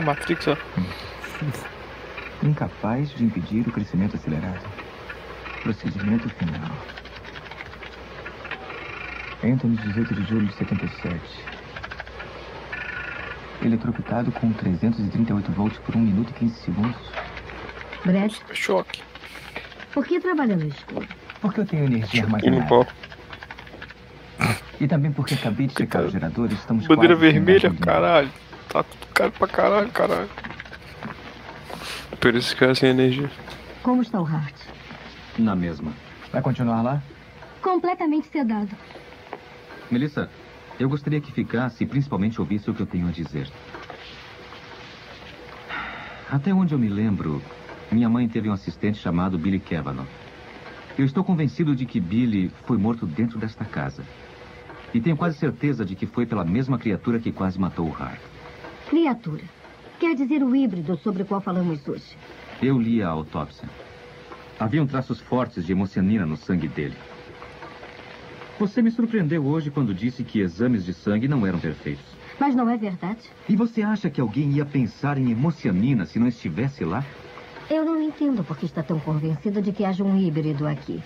[0.03, 0.57] Matrix, ó.
[2.43, 4.65] Incapaz de impedir o crescimento acelerado.
[5.63, 6.71] Procedimento final.
[9.43, 11.19] Anthony, 18 de julho de 77.
[13.63, 17.01] Eletrocutado com 338 volts por 1 minuto e 15 segundos.
[18.03, 19.01] Brad, Choque.
[19.93, 21.07] Por que trabalha no escuro?
[21.41, 22.87] Porque eu tenho energia armazenada.
[24.79, 26.57] E também porque acabei de checar os geradores.
[26.57, 28.31] Estamos Bandeira quase sem vermelha, caralho.
[28.67, 30.29] Tá tudo caro pra caralho, caralho.
[32.19, 33.29] Por isso que é sem energia.
[33.83, 34.55] Como está o Hart?
[35.37, 35.93] Na mesma.
[36.31, 37.01] Vai continuar lá?
[37.61, 38.69] Completamente sedado.
[39.89, 40.29] Melissa,
[40.79, 43.47] eu gostaria que ficasse e principalmente ouvisse o que eu tenho a dizer.
[46.31, 47.41] Até onde eu me lembro,
[47.91, 50.07] minha mãe teve um assistente chamado Billy Kavanaugh.
[50.97, 54.03] Eu estou convencido de que Billy foi morto dentro desta casa.
[54.93, 58.19] E tenho quase certeza de que foi pela mesma criatura que quase matou o Hart.
[58.89, 59.43] Criatura.
[59.99, 62.17] Quer dizer o híbrido sobre o qual falamos hoje.
[62.61, 63.69] Eu li a autópsia.
[64.59, 66.95] Haviam traços fortes de hemocianina no sangue dele.
[68.59, 72.05] Você me surpreendeu hoje quando disse que exames de sangue não eram perfeitos.
[72.39, 73.21] Mas não é verdade?
[73.47, 77.03] E você acha que alguém ia pensar em hemocianina se não estivesse lá?
[77.71, 81.01] Eu não entendo por que está tão convencido de que haja um híbrido aqui.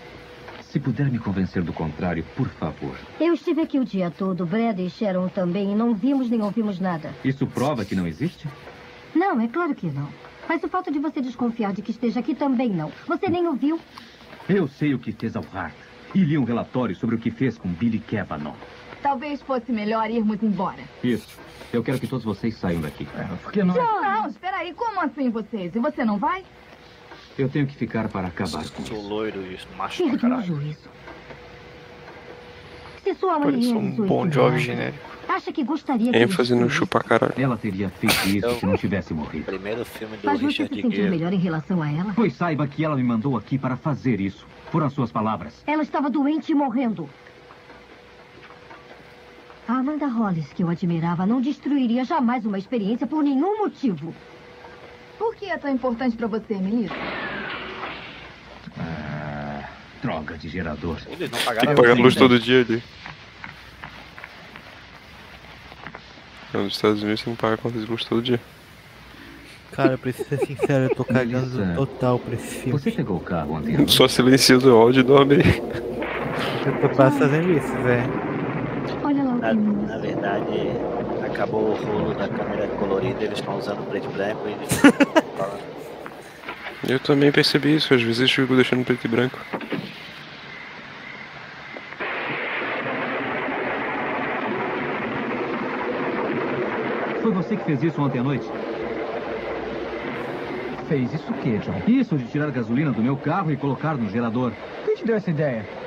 [0.63, 2.97] Se puder me convencer do contrário, por favor.
[3.19, 6.79] Eu estive aqui o dia todo, Brad e Sharon também, e não vimos nem ouvimos
[6.79, 7.13] nada.
[7.23, 8.47] Isso prova que não existe?
[9.13, 10.09] Não, é claro que não.
[10.49, 12.91] Mas o fato de você desconfiar de que esteja aqui também não.
[13.07, 13.79] Você nem ouviu?
[14.49, 15.75] Eu sei o que fez ao Hart.
[16.15, 18.57] E li um relatório sobre o que fez com Billy Kavanaugh.
[19.05, 20.81] Talvez fosse melhor irmos embora.
[21.03, 21.37] Isso.
[21.71, 23.07] Eu quero que todos vocês saiam daqui.
[23.43, 23.75] Por que não?
[23.75, 24.73] Não, espera aí.
[24.73, 25.75] Como assim vocês?
[25.75, 26.43] E você não vai?
[27.37, 29.07] Eu tenho que ficar para acabar com Sou isso.
[29.07, 30.43] loiro e macho pra caralho.
[30.43, 30.89] juízo.
[33.03, 35.09] Se sua mãe Parece um realizou Bon esse Jovi milagre, genérico.
[35.29, 36.77] Acha que gostaria que ênfase ele no descobrisse?
[36.77, 37.33] chupa caralho.
[37.37, 39.45] Ela teria feito isso se não tivesse morrido.
[39.45, 42.11] Primeiro filme do Mas você Richard se sentiu melhor em relação a ela?
[42.15, 44.47] Pois saiba que ela me mandou aqui para fazer isso.
[44.71, 45.61] Foram as suas palavras.
[45.67, 47.07] Ela estava doente e morrendo.
[49.67, 54.13] A Amanda Hollis, que eu admirava, não destruiria jamais uma experiência por nenhum motivo.
[55.17, 56.93] Por que é tão importante pra você, Melissa?
[58.77, 59.63] Ah,
[60.03, 60.97] droga de gerador.
[61.07, 62.03] Eles não Tem pagaram que pagar ainda.
[62.03, 62.83] luz todo dia ali.
[66.53, 68.39] Nos Estados Unidos você não paga conta de luz todo dia.
[69.71, 72.71] Cara, pra ser sincero, eu tô cagando Melissa, total pra esse filme.
[72.79, 73.87] Você pegou o carro ontem?
[73.87, 75.57] Só silencia o áudio e dorme aí.
[76.65, 78.35] Eu tô quase fazendo isso, velho.
[79.45, 80.71] Na, na verdade,
[81.23, 84.69] acabou o rolo da câmera colorida, eles estão usando preto e branco e eles
[86.89, 89.39] Eu também percebi isso, às vezes eu fico deixando preto e branco.
[97.21, 98.45] Foi você que fez isso ontem à noite?
[100.87, 101.81] Fez isso o quê, John?
[101.87, 104.53] Isso de tirar gasolina do meu carro e colocar no gerador.
[104.85, 105.84] Quem te deu essa ideia?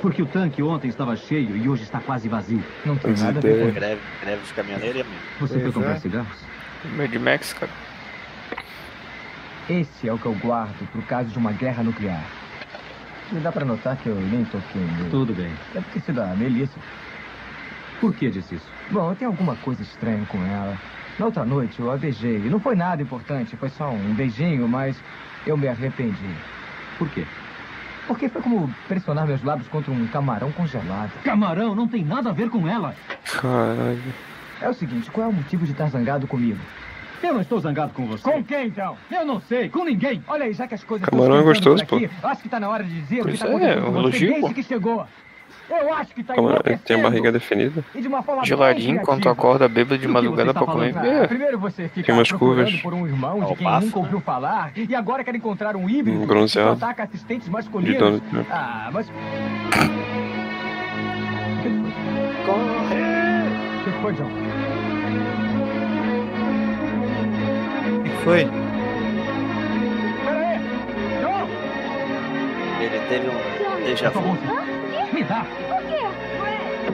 [0.00, 2.62] Porque o tanque ontem estava cheio e hoje está quase vazio.
[2.84, 3.74] Não tem nada a ver com isso.
[3.74, 5.16] greve, greve dos caminhoneiros e amigo.
[5.40, 6.00] Você Pois foi comprar é.
[6.00, 6.38] cigarros?
[6.96, 7.72] Mad Max, cara.
[9.68, 12.22] Esse é o que eu guardo pro caso de uma guerra nuclear.
[13.32, 15.10] E dá pra notar que eu nem toquei nele.
[15.10, 15.50] Tudo bem.
[15.72, 16.78] Deve ter sido a Melissa.
[18.00, 18.66] Por que disse isso?
[18.90, 20.76] Bom, tem alguma coisa estranha com ela.
[21.18, 22.36] Na outra noite eu a beijei.
[22.36, 25.00] E não foi nada importante, foi só um beijinho, mas
[25.46, 26.34] eu me arrependi.
[26.98, 27.24] Por quê?
[28.06, 31.10] Porque foi como pressionar meus lábios contra um camarão congelado.
[31.22, 32.94] Camarão não tem nada a ver com ela.
[33.40, 34.02] Caralho.
[34.60, 36.58] É o seguinte, qual é o motivo de estar zangado comigo?
[37.22, 38.22] Eu não estou zangado com você.
[38.22, 38.96] Com quem então?
[39.10, 40.22] Eu não sei, com ninguém.
[40.28, 42.68] Olha aí, já que as coisas Camarão é gostoso, por aqui, Acho que tá na
[42.68, 44.54] hora de dizer o que tá é, acontecendo um com você elogio, desde pô.
[44.54, 45.06] que chegou.
[45.70, 46.34] Eu acho que tá
[46.64, 47.84] ele tem a barriga definida.
[47.94, 50.94] E de uma forma bem Geladinho enquanto acorda bêbado de madrugada está pra comer.
[50.96, 51.26] É.
[51.26, 52.72] Primeiro você fica Tem umas curvas.
[52.82, 56.26] por um irmão de quem nunca ouviu falar e agora quer encontrar um híbrido Um
[56.26, 56.94] bronzeado.
[56.94, 57.98] que assistentes De masculinos.
[57.98, 58.46] Donald Trump.
[58.50, 59.10] Ah, mas...
[62.46, 63.04] Corre!
[63.80, 64.30] O que foi, John?
[67.98, 68.44] O que foi?
[70.24, 70.58] Pera aí!
[71.20, 71.48] John!
[72.82, 74.73] Ele teve um déjà Por vu.
[75.14, 75.42] Me dá.
[75.42, 75.44] O
[75.88, 76.04] quê?
[76.88, 76.92] O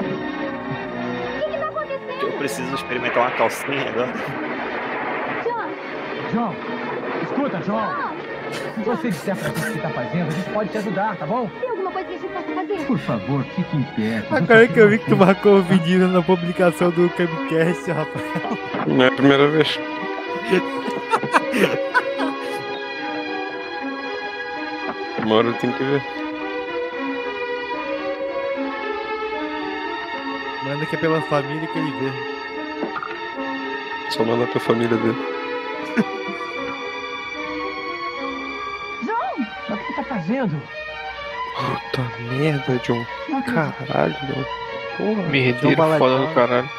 [1.42, 2.22] que que tá acontecendo?
[2.22, 4.12] Eu preciso experimentar uma calcinha agora.
[5.42, 5.68] John,
[6.32, 6.54] John!
[7.22, 7.80] Escuta, John!
[7.80, 8.10] John,
[8.74, 11.26] Se você disser pra gente o que tá fazendo, a gente pode te ajudar, tá
[11.26, 11.48] bom?
[11.60, 12.86] Tem alguma coisa que a gente possa fazer?
[12.86, 14.32] Por favor, fiquem quietos.
[14.32, 18.58] Agora que eu vi que tu marcou o menino na publicação do Camcast, Rafael.
[18.86, 19.78] Não é a primeira vez.
[25.24, 26.19] Uma hora eu tenho que ver.
[30.80, 32.10] Manda que é pela família que ele vê.
[34.08, 35.14] Só manda pra família dele.
[39.04, 39.46] João!
[39.68, 40.58] Mas o que você tá fazendo?
[41.54, 42.02] Puta
[42.32, 43.04] merda, John.
[43.44, 44.42] Caralho, John.
[44.96, 46.70] Porra, Merdeiro John foda do caralho.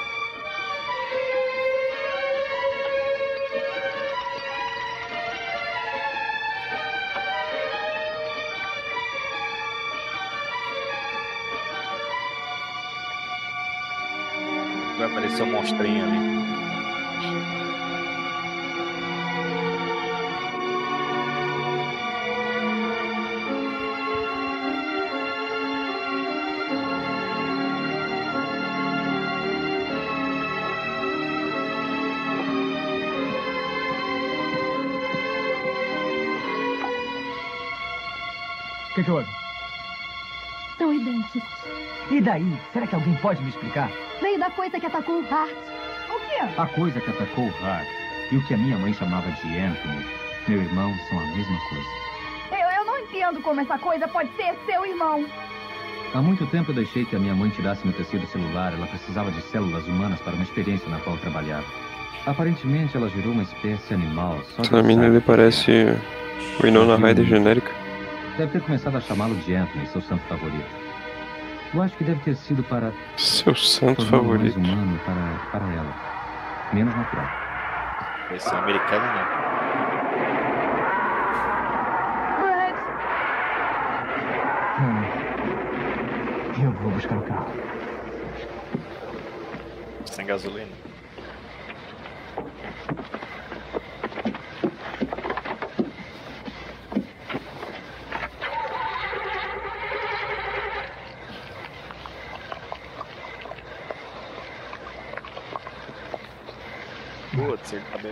[15.71, 16.17] Monstrinho ali.
[38.91, 39.40] O que, que houve?
[42.11, 42.57] E daí?
[42.73, 43.89] Será que alguém pode me explicar?
[44.21, 45.49] Veio da coisa que atacou o Hart.
[46.09, 46.43] O quê?
[46.57, 47.87] A coisa que atacou o Hart
[48.31, 50.05] e o que a minha mãe chamava de Anthony,
[50.45, 51.87] meu irmão, são a mesma coisa.
[52.51, 55.25] Eu, eu não entendo como essa coisa pode ser seu irmão.
[56.13, 58.73] Há muito tempo eu deixei que a minha mãe tirasse meu tecido celular.
[58.73, 61.65] Ela precisava de células humanas para uma experiência na qual trabalhava.
[62.25, 64.37] Aparentemente, ela gerou uma espécie animal.
[64.57, 65.71] Só Pra mim ele parece
[66.59, 67.71] o Winona Ryder genérica.
[68.37, 70.80] Deve ter começado a chamá-lo de Anthony, seu santo favorito.
[71.73, 74.59] Eu acho que deve ter sido para Seu santo favorito.
[74.59, 75.93] mais humano para, para ela.
[76.73, 77.29] Menos natural.
[78.31, 79.25] Esse é americano, né?
[84.79, 85.03] Hum.
[86.63, 87.51] Eu vou buscar o carro.
[90.05, 90.90] Sem gasolina.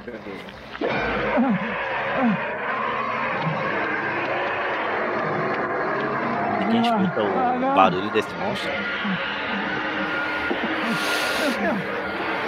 [0.10, 0.60] Bebendo.
[6.60, 8.72] Ninguém escuta o barulho desse monstro.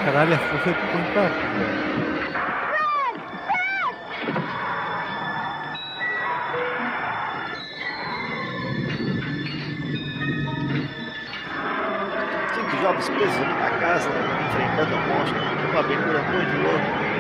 [0.06, 1.14] Caralho, a força é muito
[12.56, 14.10] Cinco jovens presos na casa,
[14.50, 15.42] enfrentando um monstro.
[15.72, 17.11] Uma aventura muito louca.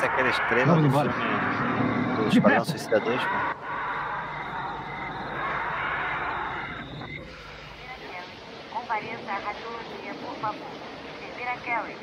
[0.00, 1.12] Parece aquela estrela Vamos do embora.
[1.12, 2.28] filme do.
[2.28, 3.28] Esquadrão Suicida 2, pô.
[8.72, 10.68] Compareça à radiologia, por favor.
[11.20, 11.96] Terceira Kelly.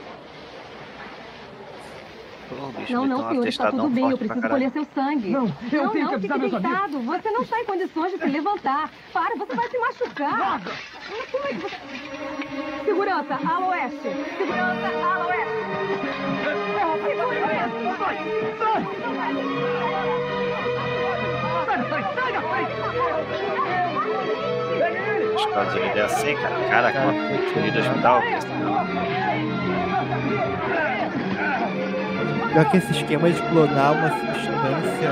[2.49, 4.11] Pô, bicho, Não, não, senhor, está tudo bem.
[4.11, 5.29] Eu preciso colher seu sangue.
[5.31, 6.61] Não, eu não, tenho não, que fique avisar meus amigos.
[6.61, 6.99] deitado.
[7.01, 8.91] Você não está em condições de se levantar.
[9.11, 10.61] Para, você vai se machucar.
[11.31, 11.75] Como é que você...
[12.85, 14.01] Segurança, ala oeste.
[14.37, 16.56] Segurança, ala oeste.
[17.07, 17.13] Os
[25.41, 26.55] Estados Unidos é assim, cara.
[26.69, 28.21] Cara, quanto ferido hospital.
[32.51, 35.09] Pior que esse esquema de clonar uma substância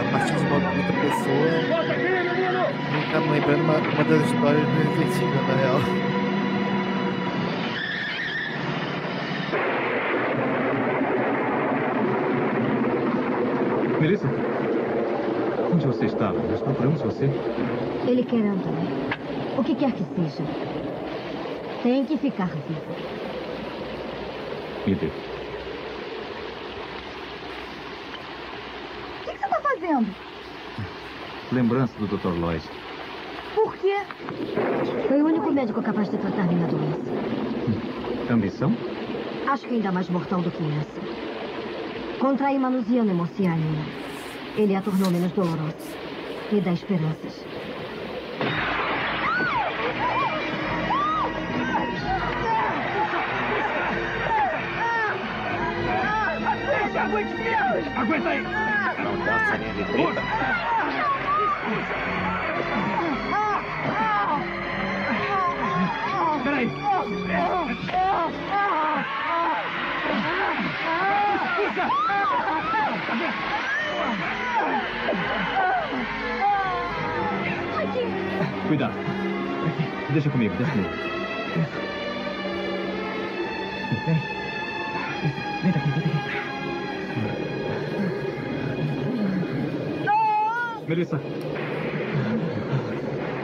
[0.00, 0.70] a partir de uma outra
[1.02, 1.52] pessoa.
[2.90, 5.80] Me tá me lembrando uma, uma das histórias do Resident na real.
[16.50, 17.30] Nós procuramos você.
[18.06, 18.88] Ele quer Anthony.
[19.58, 20.44] O que quer que seja.
[21.82, 22.80] Tem que ficar vivo.
[24.86, 25.06] Me dê.
[25.06, 25.10] O
[29.24, 30.06] que, que você tá fazendo?
[31.52, 32.38] Lembrança do Dr.
[32.38, 32.62] Lois.
[33.54, 33.96] Por quê?
[35.08, 37.10] Foi o único médico capaz de tratar minha doença.
[38.30, 38.76] Ambição?
[39.48, 42.18] Acho que ainda mais mortal do que essa.
[42.18, 43.84] Contraí manusiano emocianina.
[44.56, 45.95] Ele a tornou menos dolorosa.
[46.52, 47.44] Me dá esperanças.
[56.96, 57.34] Aguente!
[57.96, 58.42] Aguenta aí!
[58.42, 60.22] Não dá uma salinha de tripa.
[66.44, 66.70] Peraí!
[78.68, 78.94] Cuidado.
[80.12, 80.88] Deixa comigo, deixa comigo.
[84.06, 84.16] Vem.
[85.62, 86.16] Vem daqui, vem daqui.
[90.88, 91.20] Melissa.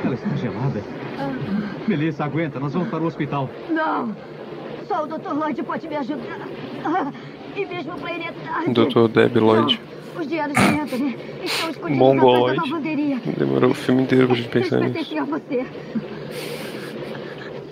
[0.05, 0.83] Ela está gelada.
[1.89, 2.61] Melissa, aguenta.
[2.61, 3.49] Nós vamos para o hospital.
[3.71, 4.15] Não.
[4.87, 5.33] Só o Dr.
[5.33, 6.39] Lloyd pode me ajudar.
[6.85, 7.13] Ah,
[7.57, 8.73] E mesmo para ele é tarde.
[8.73, 9.09] Dr.
[9.09, 9.81] Deb Lloyd.
[10.19, 12.57] Os diários de Anthony estão escondidos Mongoloid.
[12.57, 13.21] da lavanderia.
[13.37, 14.93] Demorou o filme inteiro pra gente Eles pensar nisso.
[14.93, 15.67] pertenciam a você.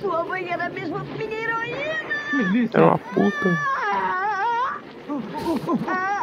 [0.00, 1.78] Sua mãe era mesmo minha heroína.
[2.32, 2.78] Melissa.
[2.78, 3.58] Era uma puta.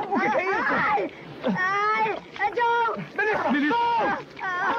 [0.10, 0.74] O que, é isso?
[0.74, 1.12] Ai,
[1.56, 3.04] ai, é Joe.
[3.18, 3.76] Melissa, Melissa.
[4.42, 4.76] Ah.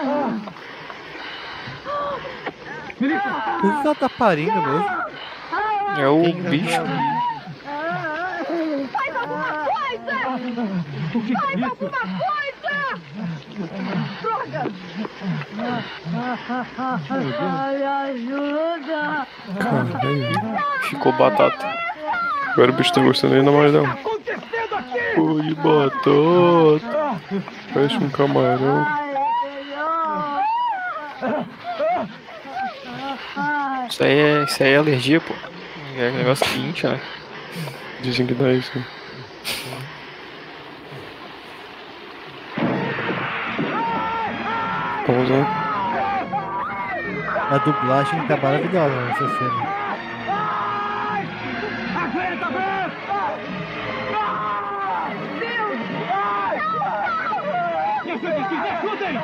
[0.00, 0.40] Ah.
[3.00, 3.30] Melissa.
[3.60, 4.98] Por que ela tá parindo mesmo?
[5.98, 6.82] É o bicho.
[8.92, 10.16] Faz alguma coisa!
[11.14, 11.64] O que Faz é isso?
[11.66, 13.00] alguma coisa!
[14.22, 14.62] Droga!
[17.40, 19.26] Ai, ajuda!
[20.82, 21.66] Ficou batata.
[22.52, 23.98] Agora o bicho tá gostando ainda mais dela.
[25.14, 27.20] Pô, de batata.
[27.72, 28.86] Parece um camarão.
[33.88, 35.34] Isso aí é, isso aí é alergia, pô.
[35.96, 37.00] É um negócio que incha, né?
[38.00, 38.72] Dizem que dá isso.
[47.50, 49.78] A dublagem tá maravilhosa nessa cena.
[58.04, 59.18] Me ajudem, sim, me ajudem!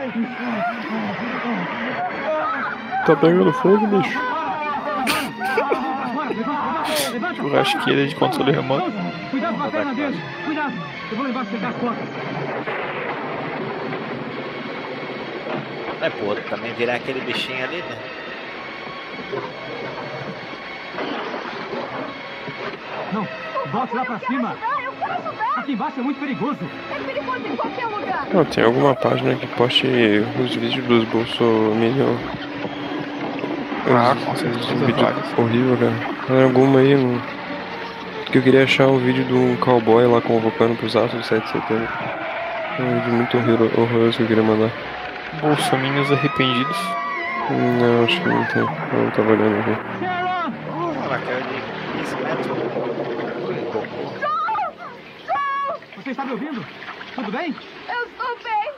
[0.00, 0.28] Ele
[3.08, 4.18] tá pegando fogo, bicho.
[7.36, 8.92] Churrasqueira de controle remoto.
[9.30, 10.20] Cuidado com a perna dele!
[10.44, 10.74] Cuidado!
[11.10, 12.08] Eu vou levar as costas.
[16.00, 17.98] É, pô, também virar aquele bichinho ali, né?
[23.12, 23.26] Não,
[23.72, 24.56] volte lá pra cima!
[25.56, 26.58] Aqui embaixo é muito perigoso!
[26.94, 28.28] É perigoso em qualquer lugar!
[28.32, 29.86] Não, tem alguma página que poste
[30.44, 32.14] os vídeos dos Bolsominion.
[33.90, 35.38] Ah, com certeza, vídeos vários.
[35.38, 35.92] horrível, cara.
[36.26, 37.20] Tem alguma aí, não.
[38.30, 41.42] Que eu queria achar um vídeo de um cowboy lá convocando pros atos do 7
[41.46, 41.88] de setembro.
[42.78, 44.70] É um vídeo muito horror- horroroso que eu queria mandar.
[45.40, 46.76] Bolsominions arrependidos.
[47.50, 48.62] Não, acho que não tem.
[48.62, 50.04] Eu tava olhando aqui.
[50.04, 52.58] Ela caiu de 15 metros.
[55.96, 56.64] Você está me ouvindo?
[57.14, 57.54] Tudo bem?
[57.88, 58.72] Eu estou bem.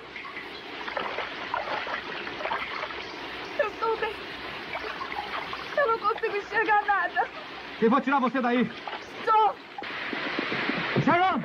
[3.58, 4.12] Eu estou bem.
[5.76, 7.26] Eu não consigo enxergar nada.
[7.80, 8.70] Eu vou tirar você daí!
[9.24, 9.54] Joe!
[11.02, 11.42] Sharon!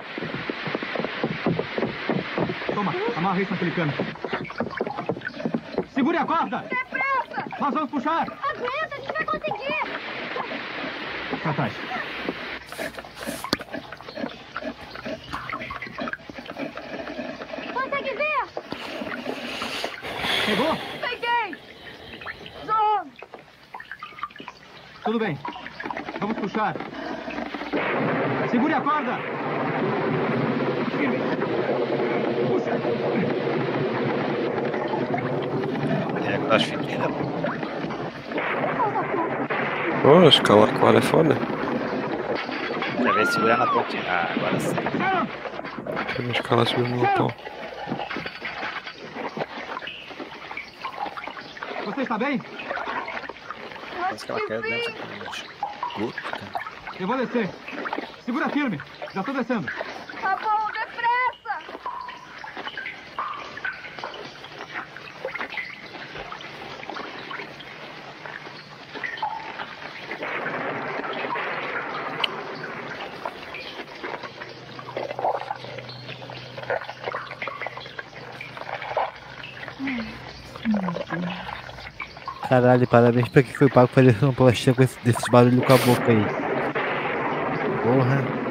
[2.73, 3.93] Toma, amarra isso naquele cano.
[5.93, 6.57] Segure a corda!
[6.69, 7.45] Depressa!
[7.59, 8.23] Nós vamos puxar!
[8.23, 9.79] Aguenta, a gente vai conseguir!
[11.41, 11.73] Pra trás.
[17.73, 18.47] Consegue ver?
[20.45, 20.75] Pegou?
[21.01, 21.55] Peguei!
[22.65, 23.05] Joe!
[25.05, 25.37] Tudo bem.
[26.19, 26.75] Vamos puxar.
[28.49, 29.19] Segure a corda!
[32.47, 32.71] Puxa!
[36.27, 37.11] É, com as fitinhas.
[40.01, 41.35] Pô, escalar qual é foda.
[42.97, 44.03] Quer ver segurar na pontinha.
[44.09, 44.75] Ah, agora sim.
[46.15, 47.31] Quero escalar subindo no pau.
[51.85, 52.41] Você está bem?
[54.05, 56.43] Parece que ela caiu dentro do esgoto, cara.
[56.99, 57.49] Eu vou descer.
[58.23, 58.79] Segura firme.
[59.13, 59.67] Já estou descendo.
[60.21, 61.85] Tá bom, depressa!
[82.55, 86.09] Caralho, parabéns pra quem foi pago fazer sonoplastia com esse, desse barulho com a boca
[86.09, 86.25] aí.
[87.83, 88.44] Porra.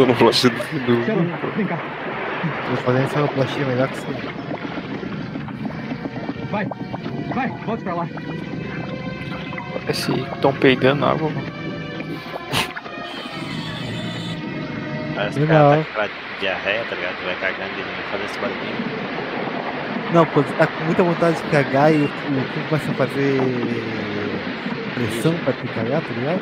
[0.00, 1.04] Sonoplastia do.
[1.04, 1.56] Sharon, do...
[1.56, 1.78] vem cá.
[2.68, 4.06] Vou fazer sonoplastia melhor que você.
[6.50, 6.66] Vai,
[7.34, 8.08] vai, volta pra lá.
[9.74, 11.46] Parece que estão peidando água, mano.
[15.14, 17.16] Parece que cara tá com diarreia, tá ligado?
[17.18, 19.00] Tu vai cagando e vai fazer esse barulhinho.
[20.14, 23.38] Não, quando tá com muita vontade de cagar e o o cu começa a fazer
[24.94, 26.40] pressão pra te cagar, tá ligado?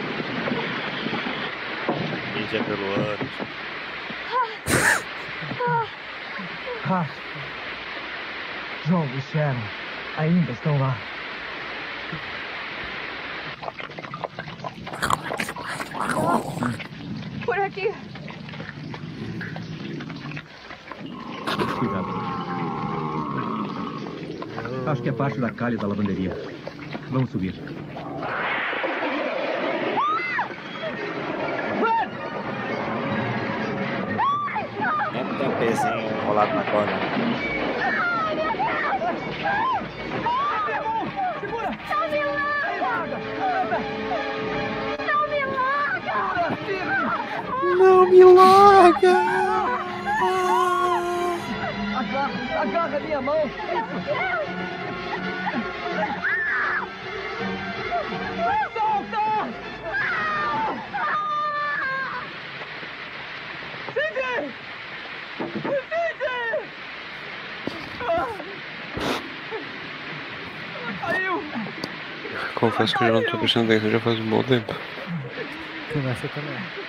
[2.50, 3.28] Mija pelo ano.
[6.90, 7.06] Ah.
[8.86, 9.58] João e Sharon
[10.16, 10.96] ainda estão lá.
[17.44, 17.92] Por aqui.
[21.78, 22.08] Cuidado.
[24.86, 26.34] Acho que é parte da calha da lavanderia.
[27.10, 27.54] Vamos subir.
[53.28, 53.50] Mão.
[58.72, 59.26] Solta!
[63.92, 64.52] Cindy!
[65.62, 66.38] Cindy!
[71.00, 71.42] Caiu!
[72.54, 74.74] Confesso que eu já não tô prestando atenção já faz um bom tempo.
[75.92, 76.88] Começa também.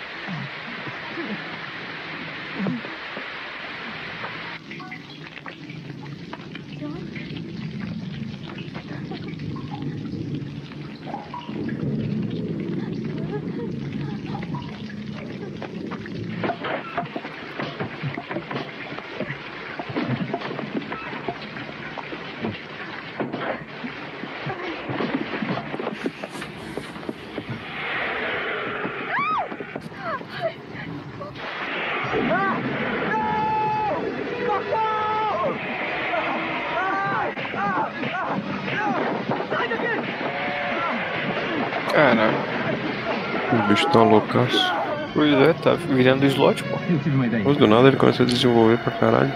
[43.89, 44.73] O bicho tá loucaço.
[45.13, 46.77] Pois é, tá virando slot, pô.
[46.89, 47.43] Eu tive uma ideia.
[47.45, 49.31] Mas do nada ele começa a desenvolver pra caralho.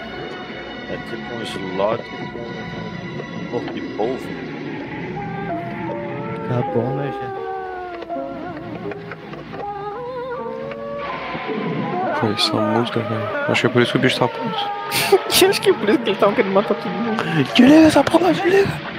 [0.89, 4.27] É tipo um slot com um corpo de polvo.
[6.49, 7.33] Tá bom, né, gente?
[12.19, 13.29] Pô, isso é música, velho.
[13.49, 14.69] Acho que é por isso que o bicho tá puto.
[15.49, 17.23] Acho que é por isso que ele tava querendo matar todo mundo.
[17.55, 18.92] Desliga essa porra, desliga!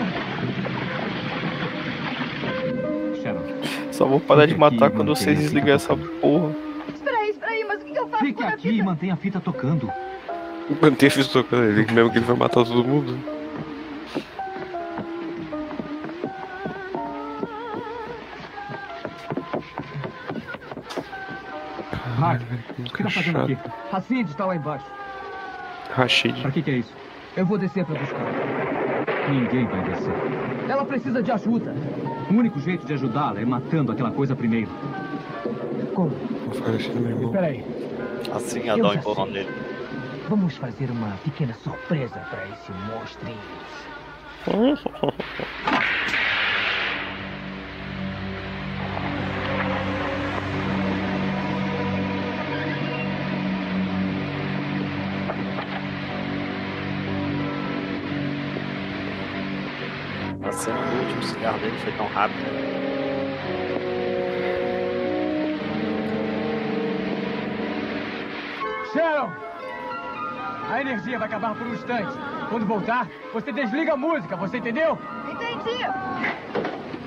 [4.18, 6.54] Vou parar de matar quando vocês desligarem essa porra.
[6.92, 9.14] Espera aí, espera aí, mas o que eu faço Fique quando a aqui e mantenha
[9.14, 9.90] a fita tocando.
[10.80, 13.18] Mantém a ficha tocando ele, mesmo que ele vai matar todo mundo.
[22.18, 22.40] Mark,
[22.78, 23.58] o que tá fazendo aqui?
[23.92, 24.86] A Cindy está lá embaixo.
[25.92, 26.40] Rashid.
[26.40, 26.92] Pra que que é isso?
[27.36, 28.73] Eu vou descer pra buscar.
[29.28, 30.12] Ninguém vai descer.
[30.68, 31.74] Ela precisa de ajuda.
[32.30, 34.70] O único jeito de ajudá-la é matando aquela coisa primeiro.
[35.94, 36.12] Como?
[36.50, 37.26] Oferecendo meu irmão.
[37.26, 37.64] Espera aí.
[38.34, 39.32] Assim a dó sei.
[39.32, 39.48] nele.
[40.28, 43.38] Vamos fazer uma pequena surpresa para esse monstrinho.
[61.44, 62.40] cigarro dele foi tão rápida.
[68.92, 69.30] Sharon!
[70.70, 72.16] A energia vai acabar por um instante.
[72.48, 74.98] Quando voltar, você desliga a música, você entendeu?
[75.30, 75.84] Entendi.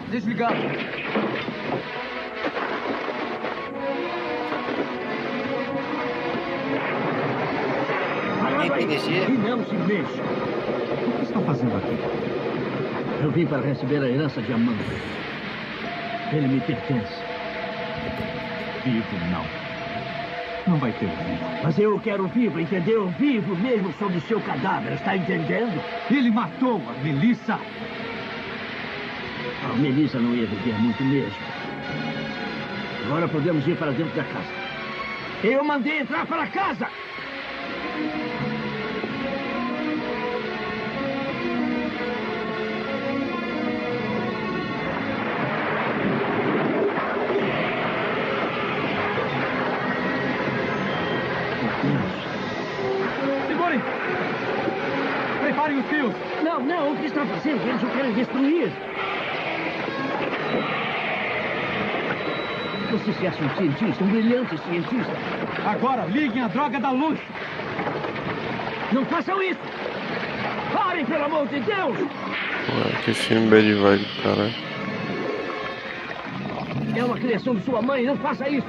[0.09, 0.55] Desligado.
[8.59, 9.29] Nem tem energia.
[9.29, 10.21] Não se mexa.
[10.21, 12.26] O que estão fazendo aqui?
[13.21, 14.83] Eu vim para receber a herança de Amanda.
[16.31, 17.13] Ele me pertence.
[18.83, 19.43] Vivo não.
[20.67, 21.63] Não vai ter vivo.
[21.63, 23.07] Mas eu quero vivo, entendeu?
[23.17, 25.81] Vivo mesmo sobre seu cadáver, está entendendo?
[26.11, 27.59] Ele matou a Melissa.
[29.63, 31.37] A Melissa não ia viver muito mesmo.
[33.07, 34.51] Agora podemos ir para dentro da casa.
[35.43, 36.87] Eu mandei entrar para casa!
[55.75, 56.13] Os fios!
[56.43, 57.67] Não, não, o que está fazendo?
[57.67, 58.71] Eles o querem destruir.
[62.91, 65.11] Você se acha um cientista, um brilhante cientista.
[65.65, 67.19] Agora, liguem a droga da luz!
[68.91, 69.59] Não façam isso!
[70.73, 71.97] Parem, pelo amor de Deus!
[71.97, 74.53] Ué, que filme bad vibe, caralho.
[76.95, 78.67] É uma criação de sua mãe, não faça isso!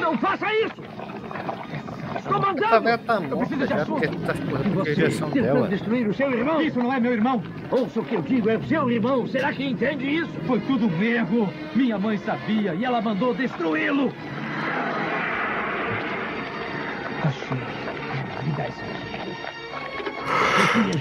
[0.00, 0.87] Não faça isso!
[2.28, 2.64] Estou mandando!
[2.64, 4.00] Essa velha tá Eu preciso morta de já, ajuda!
[4.00, 5.68] porque tá a dela.
[5.68, 6.60] destruir o seu irmão?
[6.60, 7.42] Isso não é meu irmão!
[7.70, 9.26] Ouça o que eu digo, é o seu irmão.
[9.26, 10.32] Será que entende isso?
[10.46, 11.48] Foi tudo um erro!
[11.74, 14.12] Minha mãe sabia e ela mandou destruí-lo!
[17.24, 17.58] Achei.
[18.46, 19.08] Me dá isso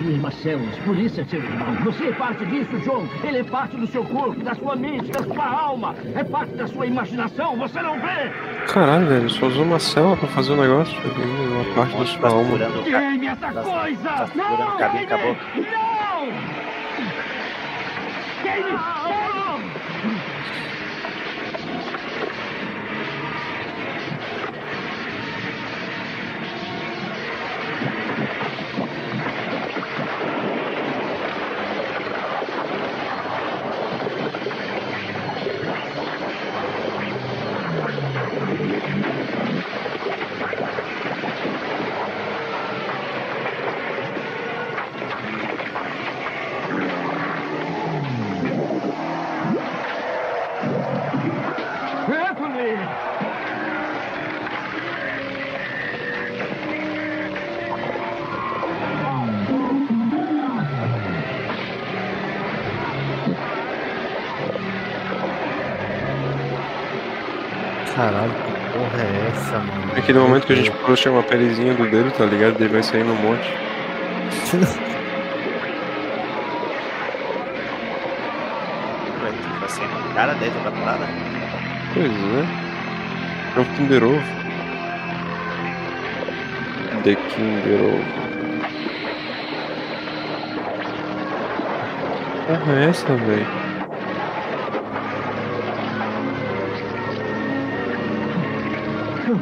[0.04, 1.76] mesmas células, por isso é seu irmão.
[1.84, 3.08] Você é parte disso, John.
[3.24, 5.96] Ele é parte do seu corpo, da sua mente, da sua alma.
[6.16, 7.58] É parte da sua imaginação.
[7.58, 8.32] Você não vê?
[8.68, 10.96] Caralho, velho, só usou uma célula pra fazer o negócio.
[11.00, 12.58] Uma parte da sua alma.
[12.84, 14.28] Queime essa coisa!
[14.28, 15.38] segurando o cabinho, acabou.
[15.56, 16.28] Não!
[18.44, 18.72] Queime!
[18.72, 19.08] Não!
[19.08, 19.27] Anthony!
[68.08, 69.92] Caralho, que porra é essa, mano?
[69.94, 72.56] Naquele momento que a gente puxa uma pelezinha do dedo, tá ligado?
[72.58, 73.52] Ele vai sair no monte.
[74.46, 74.64] Tipo
[79.66, 81.06] assim, um cara dentro da parada.
[81.94, 82.46] Pois é.
[83.58, 84.24] É o Kinder Ovo.
[87.04, 88.06] The Kinder Ovo.
[92.48, 93.67] Porra é essa, velho?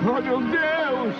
[0.08, 1.16] Oh, meu Deus!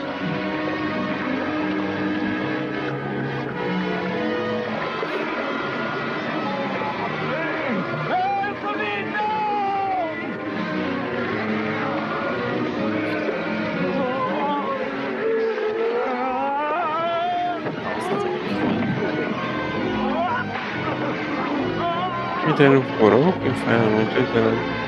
[22.48, 23.32] Entrando porão?
[23.32, 24.85] Que inferno, não tô entendendo.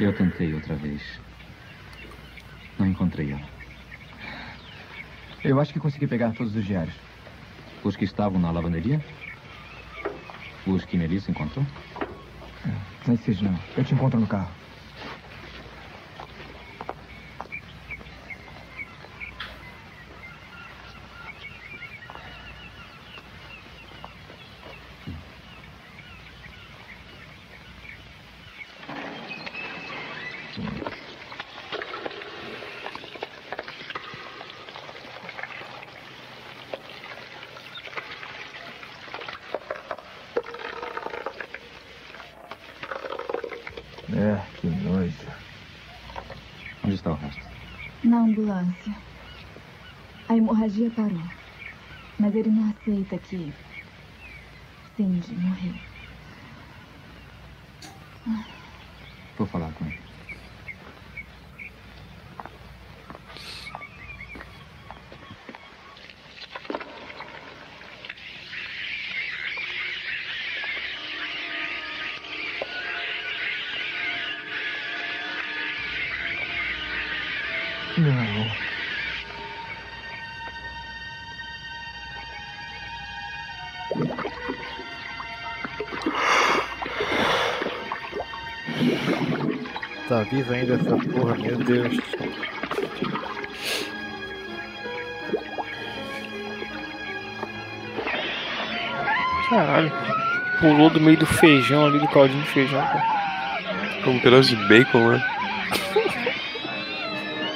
[0.00, 1.02] Eu tentei outra vez.
[2.78, 3.42] Não encontrei ela.
[5.44, 6.94] Eu acho que consegui pegar todos os diários.
[7.84, 9.04] Os que estavam na lavanderia?
[10.66, 11.66] Os que Melissa encontrou?
[13.12, 13.58] Esses não.
[13.76, 14.50] Eu te encontro no carro.
[44.12, 45.14] É, que nojo.
[46.84, 47.40] Onde está o resto?
[48.02, 48.94] Na ambulância.
[50.28, 51.22] A hemorragia parou.
[52.18, 52.68] Mas ele não
[53.30, 53.54] que
[54.94, 55.79] Cindy morreu.
[90.20, 91.96] Tá vivo ainda essa porra, meu Deus.
[99.48, 99.92] Caralho.
[100.60, 103.20] Pulou do meio do feijão ali, do caldinho de feijão, cara.
[104.06, 105.24] Um pedaço de bacon, né?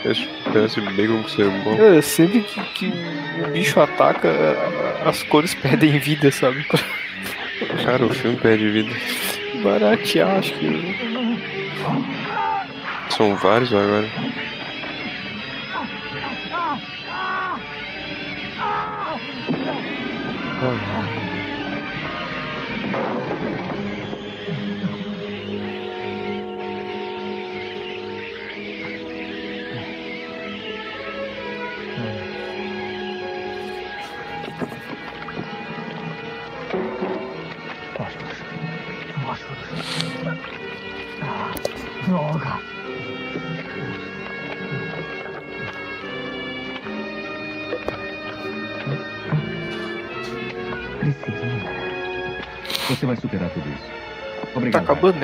[0.05, 1.75] Esse pedaço de bacon que ser bom.
[1.75, 2.93] É, sempre que, que
[3.43, 4.31] o bicho ataca,
[5.05, 6.65] as cores perdem vida, sabe?
[7.85, 8.91] Cara, o filme perde vida.
[9.63, 10.94] Baratear, acho que.
[13.17, 14.44] São vários agora.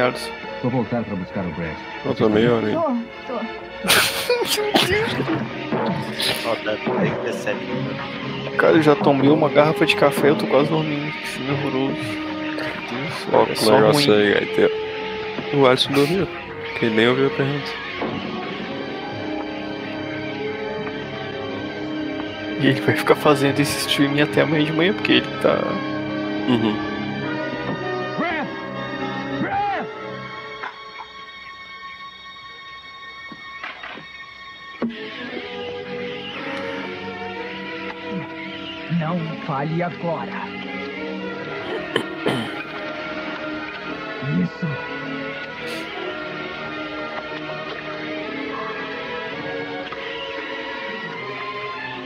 [0.00, 0.30] Nelson.
[0.62, 1.76] Vou voltar para buscar o Brad.
[2.04, 2.12] Eu
[2.54, 2.74] hora aí.
[2.74, 2.82] Tô,
[3.26, 3.40] tô.
[8.56, 11.12] Cara, eu já tomei uma garrafa de café, eu tô quase dormindo.
[11.12, 11.96] Que filme horroroso.
[13.32, 14.22] Ó, é que só negócio ruim.
[14.22, 14.68] aí, aí tem...
[15.58, 16.28] O Alisson dormiu.
[16.78, 17.70] Que ele nem ouviu a pergunta.
[22.60, 25.58] E ele vai ficar fazendo esse streaming até amanhã de manhã, porque ele tá.
[26.48, 26.89] Uhum.
[39.50, 40.30] Fale agora.
[44.40, 44.66] Isso.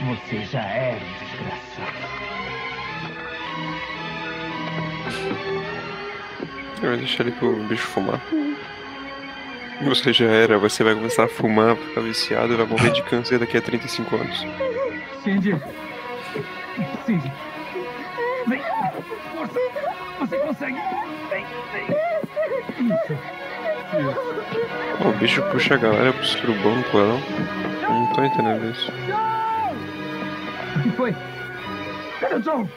[0.06, 2.14] Você já era um desgraçado.
[6.82, 8.22] Eu vou deixar ele pro bicho fumar.
[9.82, 13.38] Você já era, você vai começar a fumar, ficar viciado e vai morrer de câncer
[13.38, 14.46] daqui a 35 anos.
[15.22, 15.60] Cindy.
[17.06, 17.32] Cindy.
[18.46, 18.60] Vem.
[19.34, 19.60] Força.
[20.20, 20.78] Você consegue.
[21.30, 21.86] Vem, vem.
[22.86, 23.18] Isso.
[25.04, 27.20] Ó, o bicho puxa a galera pro surubão no porão.
[27.82, 28.92] Eu não tô entendendo isso.
[30.76, 31.14] O que foi?
[32.20, 32.68] Cadê o John?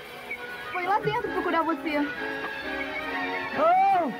[0.71, 2.07] Foi lá dentro procurar você.
[3.57, 4.11] Oh!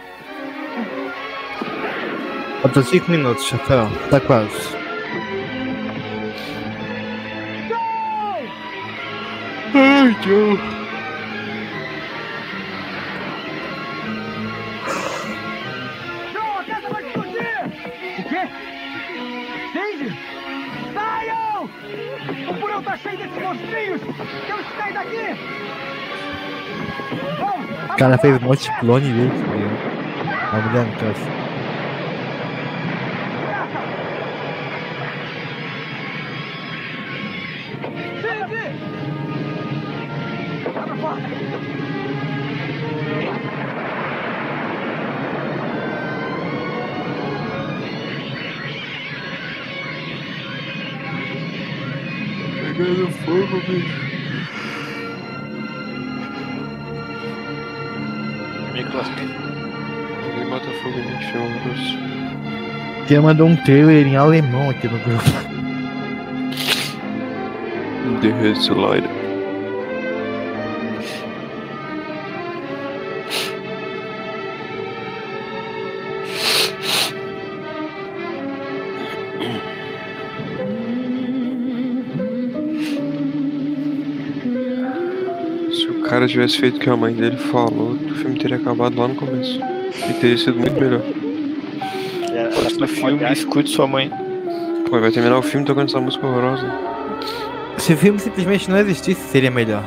[2.62, 3.90] Faltam 5 minutos, chefão.
[4.10, 4.77] Tá quase.
[10.08, 10.58] Ai, Joe.
[16.32, 17.66] John, a casa vai explodir!
[18.18, 18.48] O quê?
[19.74, 20.18] Cindy?
[20.94, 21.70] Saiam!
[22.50, 24.02] O porão tá cheio desses monstrinhos!
[24.48, 25.36] Temos que sair daqui!
[27.38, 27.92] Vamos!
[27.92, 30.54] O cara fez um monte de clone dele, viu?
[30.54, 31.47] A mulher no caso.
[53.68, 54.18] Bicho.
[58.74, 61.98] Ninguém bota fogo em filme horroroso.
[63.08, 65.24] Tia mandou um trailer em alemão aqui no grupo.
[68.22, 69.07] The Headlight.
[86.18, 89.14] Cara tivesse feito o que a mãe dele falou, o filme teria acabado lá no
[89.14, 89.60] começo.
[90.10, 91.02] E teria sido muito melhor.
[92.56, 94.12] Gosto do filme, escute sua mãe.
[94.90, 96.68] Pô, vai terminar o filme tocando essa música horrorosa.
[97.78, 99.84] Se o filme simplesmente não existisse, seria melhor.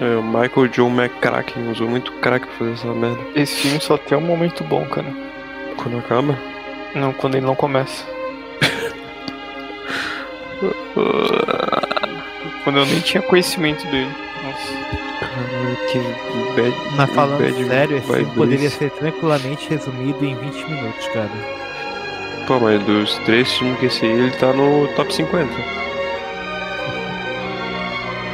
[0.00, 3.20] É, o Michael John McCracken usou muito crack pra fazer essa merda.
[3.34, 5.14] Esse filme só tem um momento bom, cara.
[5.76, 6.38] Quando acaba?
[6.94, 8.02] Não, quando ele não começa.
[12.64, 14.10] quando eu nem tinha conhecimento dele.
[14.44, 15.02] Nossa.
[15.20, 15.98] Caralho, que
[16.60, 16.74] bad.
[16.96, 21.30] Mas falando bad sério, esse filme poderia ser tranquilamente resumido em 20 minutos, cara.
[22.46, 25.48] Pô, mas dos três filmes que esse aí, ele tá no top 50.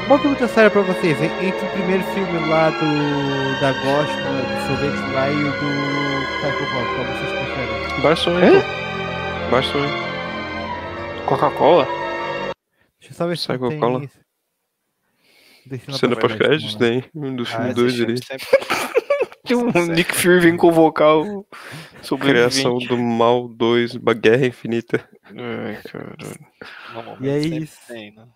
[0.07, 1.21] Uma pergunta séria pra vocês.
[1.21, 3.61] en- Entre o primeiro filme lá do.
[3.61, 5.59] da Gosma, do sorvete lá e o do
[6.39, 8.01] Psycho Cop, qual vocês preferem?
[8.03, 8.23] Baixo
[9.73, 10.09] som aí.
[11.27, 11.87] Coca-Cola?
[13.09, 13.79] Deixa eu só ver se não tem
[15.89, 17.03] na Cena pós-créditos mano.
[17.13, 17.35] tem.
[17.37, 18.21] Do Ah, filme 2 filme ali.
[19.55, 21.47] um Nick Fury vem convocar o
[22.03, 22.55] sobrevivente.
[22.61, 25.09] Criação do Mal 2, uma Guerra Infinita.
[25.25, 27.17] Ai, caralho.
[27.21, 27.79] E é isso.
[27.87, 28.27] tem, né?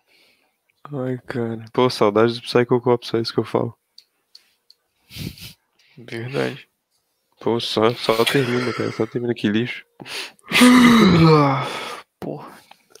[0.91, 1.65] Ai, cara.
[1.71, 3.75] Pô, saudades do Psycho Cop, só isso que eu falo.
[5.97, 6.67] Verdade.
[7.39, 8.91] Pô, só, só termina, cara.
[8.91, 9.85] Só termina que lixo.
[11.29, 11.67] Ah,
[12.19, 12.49] Porra,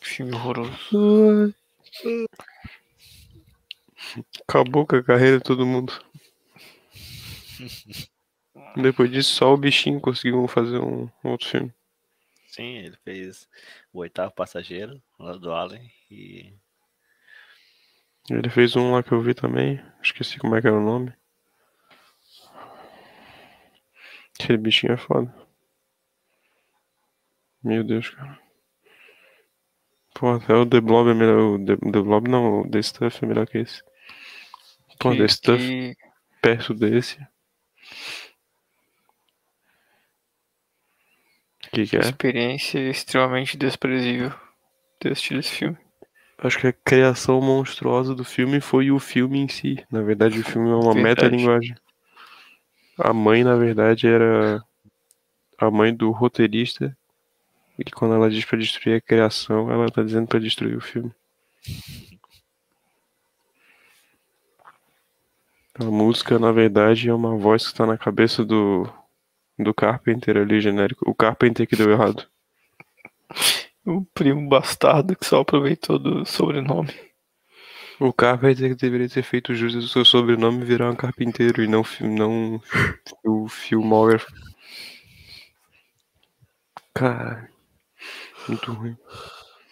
[0.01, 1.53] que filme horroroso.
[4.47, 5.93] Acabou com a carreira de todo mundo.
[8.75, 11.73] Depois disso, só o bichinho conseguiu fazer um outro filme.
[12.47, 13.47] Sim, ele fez
[13.91, 16.53] o oitavo passageiro lá do Allen e
[18.29, 19.83] Ele fez um lá que eu vi também.
[20.01, 21.13] Esqueci como é que era o nome.
[24.39, 25.33] Aquele bichinho é foda.
[27.63, 28.42] Meu Deus, cara.
[30.15, 31.39] Pô, até o The Blob é melhor.
[31.39, 33.81] O The, The Blob não, o The Stuff é melhor que esse.
[34.99, 35.95] Pô, Que- The Stuff que-
[36.41, 37.17] perto desse.
[41.71, 42.01] Que, que é?
[42.01, 44.31] Experiência extremamente desprezível
[45.05, 45.77] esse filme.
[46.37, 49.83] Acho que a criação monstruosa do filme foi o filme em si.
[49.91, 51.75] Na verdade, o filme é uma metalinguagem.
[52.97, 54.63] A mãe, na verdade, era
[55.57, 56.95] a mãe do roteirista.
[57.77, 61.11] E quando ela diz pra destruir a criação, ela tá dizendo pra destruir o filme.
[65.79, 68.87] A música, na verdade, é uma voz que tá na cabeça do,
[69.57, 71.09] do Carpenter ali, genérico.
[71.09, 72.27] O Carpenter que deu errado.
[73.83, 76.93] O primo bastardo que só aproveitou do sobrenome.
[77.99, 81.83] O Carpenter que deveria ter feito jus ao seu sobrenome virar um carpinteiro e não,
[82.01, 82.61] não
[83.23, 84.31] o filmógrafo.
[86.93, 87.52] Caralho.
[88.47, 88.97] Muito ruim.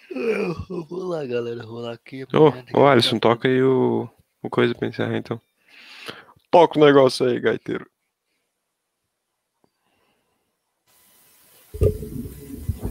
[0.70, 1.66] Vamos lá, galera.
[1.66, 2.26] Vou lá aqui.
[2.34, 4.10] Ô, ô Alisson, toca aí o,
[4.42, 5.40] o coisa pra encerrar então.
[6.50, 7.86] Toca o negócio aí, gaiteiro.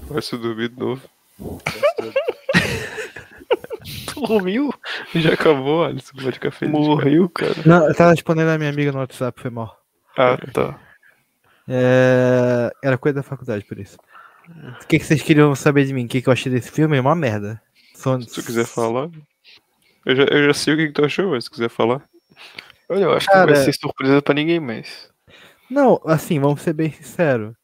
[0.09, 1.03] Vai se dormir de novo.
[4.27, 4.73] Dormiu?
[5.15, 6.15] Já acabou, Alisson.
[6.15, 6.73] Pode ficar feliz.
[6.73, 7.55] Morreu, cara.
[7.65, 9.81] Não, eu tava respondendo a minha amiga no WhatsApp, foi mal.
[10.17, 10.79] Ah, tá.
[11.69, 13.97] É, Era coisa da faculdade, por isso.
[14.83, 16.05] O que, que vocês queriam saber de mim?
[16.05, 16.97] O que, que eu achei desse filme?
[16.97, 17.61] É uma merda.
[17.95, 18.21] Só...
[18.21, 19.09] Se tu quiser falar.
[20.05, 22.03] Eu já, eu já sei o que, que tu achou, mas se quiser falar.
[22.89, 25.11] Olha, eu acho que Cara- não vai ser surpresa pra ninguém mais.
[25.71, 27.55] Não, assim, vamos ser bem sinceros.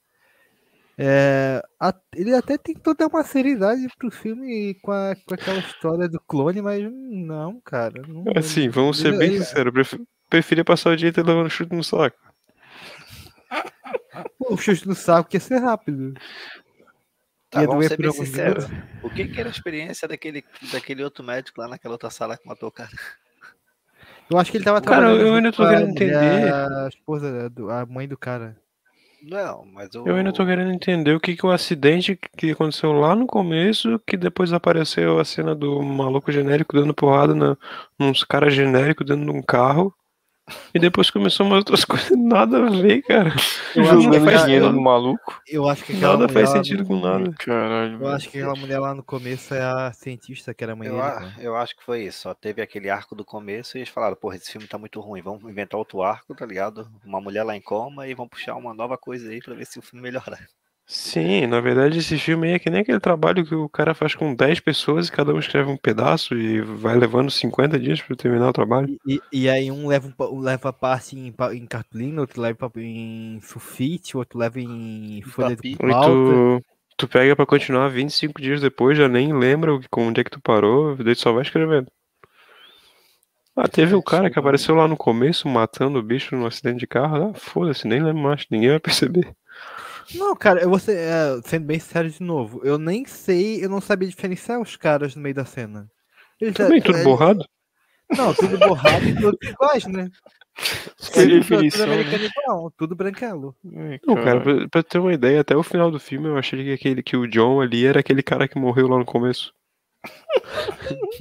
[0.99, 6.09] É, a- ele até tentou dar uma seriedade pro filme com, a- com aquela história
[6.09, 8.01] do clone, mas não, cara.
[8.07, 9.67] Não, Assim, vamos ser ele- bem ele- sinceros.
[9.67, 10.01] Eu pref-
[10.31, 12.17] preferia passar o dia inteiro levando chute no saco.
[14.49, 16.15] O chute no saco ia ser rápido.
[17.51, 18.69] Tá, ia vamos doer ser por sinceros.
[18.69, 18.89] minutos.
[19.03, 22.47] O que, que era a experiência daquele, daquele outro médico lá naquela outra sala que
[22.47, 22.91] matou o cara?
[24.29, 26.53] Eu acho que ele tava Cara, trabalhando eu junto ainda tô com a querendo entender.
[26.53, 28.57] A esposa, a mãe do cara.
[29.23, 30.07] Não, mas o.
[30.07, 34.01] Eu ainda tô querendo entender o que que o acidente que aconteceu lá no começo,
[34.07, 37.57] que depois apareceu a cena do maluco genérico dando porrada na,
[37.99, 39.95] nos caras genéricos dentro de um carro.
[40.73, 43.31] E depois começou umas outras coisas, nada a ver, cara.
[43.75, 44.73] Eu que faz dinheiro sentido.
[44.73, 45.43] no maluco.
[45.47, 47.33] Eu acho que aquela Nada mulher faz lá sentido no- com nada.
[47.39, 48.01] Caralho.
[48.01, 50.87] Eu acho que aquela mulher lá no começo é a cientista que era a mãe
[50.89, 51.33] Eu, dele.
[51.39, 52.21] eu acho que foi isso.
[52.21, 55.21] Só teve aquele arco do começo e eles falaram, porra, esse filme tá muito ruim,
[55.21, 56.89] vamos inventar outro arco, tá ligado?
[57.05, 59.79] Uma mulher lá em coma e vamos puxar uma nova coisa aí pra ver se
[59.79, 60.39] o filme melhora.
[60.89, 64.15] Sim, na verdade esse filme aí é que nem aquele trabalho que o cara faz
[64.15, 68.15] com 10 pessoas e cada um escreve um pedaço e vai levando 50 dias pra
[68.15, 68.97] terminar o trabalho.
[69.05, 73.41] E, e aí um leva, um um leva parte em, em cartolina, outro leva em
[73.43, 76.45] sulfite, outro leva em folha de E pauta.
[76.59, 76.63] tu,
[76.97, 80.31] tu pega pra continuar 25 dias depois, já nem lembra o que- onde é que
[80.31, 81.89] tu parou, daí tu só vai escrevendo.
[83.57, 86.87] Ah, teve o cara que apareceu lá no começo matando o bicho num acidente de
[86.87, 87.31] carro.
[87.31, 89.35] Ah, foda-se, nem lembro mais, ninguém vai perceber.
[90.15, 93.69] Não, cara, eu vou ser, é, sendo bem sério de novo, eu nem sei, eu
[93.69, 95.91] não sabia diferenciar os caras no meio da cena.
[96.41, 97.45] Eles, Também, é, tudo eles- borrado?
[98.17, 100.09] Não, tudo borrado e tudo iguais, né?
[101.13, 101.85] Que Tudo- né?
[101.85, 103.55] americano igual, tudo branquelo.
[103.63, 106.73] Não, cara, pra, pra ter uma ideia, até o final do filme eu achei que,
[106.73, 109.53] aquele, que o John ali era aquele cara que morreu lá no começo.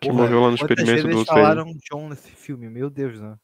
[0.00, 1.78] que Porra, morreu lá no experimento do eles outro falaram velho.
[1.90, 3.36] John nesse filme, meu Deus, né?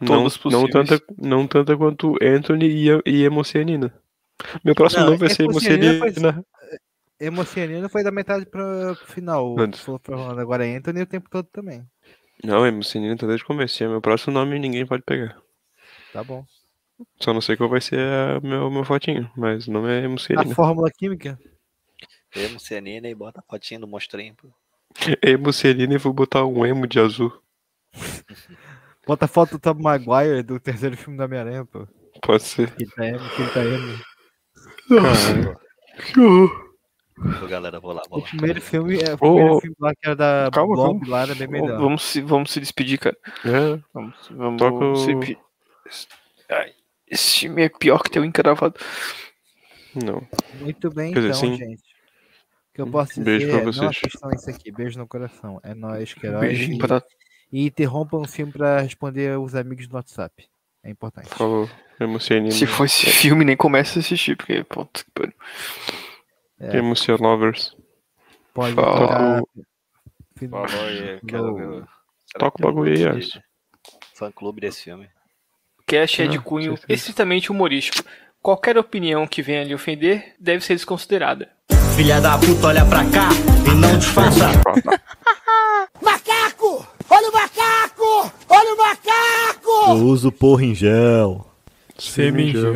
[0.00, 0.70] Não, Todos não, possíveis.
[0.88, 3.92] tanta, não tanta quanto Anthony e, e Emocianina.
[4.64, 6.44] Meu próximo Não, nome vai ser Emocianina foi- Emocianina.
[7.20, 9.56] Emocianina foi da metade pra, pro final.
[10.38, 11.84] Agora Anthony o tempo todo também.
[12.44, 13.82] Não, Emucenina tá desde o começo.
[13.82, 15.36] É meu próximo nome ninguém pode pegar.
[16.12, 16.44] Tá bom.
[17.20, 20.04] Só não sei qual vai ser a meu, meu fotinho, mas o nome é A
[20.04, 20.54] Emucenina.
[20.54, 21.38] fórmula química?
[22.36, 24.34] Emo, cianina e bota a fotinha do monstrinho.
[24.36, 24.48] pô.
[25.22, 27.32] Emucenina e vou botar um emo de azul.
[29.08, 31.88] Bota a foto do Tom Maguire do terceiro filme da Homem-Aranha, pô.
[32.22, 32.70] Pode ser.
[32.76, 33.98] Quinta M, quinta M.
[34.90, 35.56] Nossa.
[36.12, 36.68] Que horror.
[37.48, 38.28] Galera, vou lá, vou O lá.
[38.28, 41.16] primeiro filme, é, o primeiro ô, filme lá que era da Calma, Blob calma.
[41.16, 41.80] lá era bem melhor.
[41.80, 43.16] Vamos se, vamos se despedir, cara.
[43.44, 43.80] É.
[43.92, 45.36] Vamos, vamos Toca o- se
[46.50, 46.72] Ai,
[47.08, 48.74] esse filme é pior que teu encravado.
[49.94, 50.22] Não.
[50.60, 51.56] Muito bem, Quer dizer, então, sim.
[51.56, 51.80] gente.
[51.80, 53.88] O que eu posso dizer Beijo pra é, não vocês.
[53.90, 54.70] assistam isso aqui.
[54.70, 55.60] Beijo no coração.
[55.64, 56.40] É nóis, Queiroz.
[56.40, 57.02] Beijinho E, pra-
[57.52, 60.46] e interrompam o filme pra responder os amigos no WhatsApp.
[60.82, 61.28] É importante.
[61.28, 61.68] Falou.
[62.00, 62.50] Emucenina.
[62.52, 65.04] Se for esse filme, nem começa a assistir, porque, ponto.
[65.04, 65.32] que pariu.
[66.60, 67.74] É, Emucen Lovers.
[68.54, 68.98] pode Falou.
[68.98, 69.42] tocar.
[70.68, 71.66] Falou aí, quero ver.
[71.68, 71.74] o-
[72.26, 73.40] será Toca o bagulho aí, grupo de Alisson.
[74.14, 75.08] Fã clube desse filme.
[75.86, 78.08] Cast é de cunho estritamente humorístico.
[78.40, 81.50] Qualquer opinião que venha lhe ofender deve ser desconsiderada.
[81.96, 83.28] Filha da puta, olha pra cá
[83.66, 84.46] e não disfarça.
[86.00, 86.86] Macaco!
[87.10, 88.32] Olha o macaco!
[88.58, 89.90] Olha o macaco!
[89.90, 91.46] Eu uso porra em gel.
[91.96, 92.74] Semingel.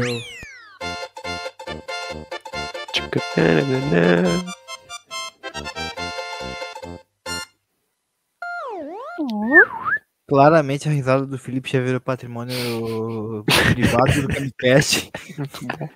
[10.28, 13.44] Claramente a risada do Felipe já virou patrimônio
[13.74, 15.10] privado do Camicast.
[15.36, 15.88] Muito bom.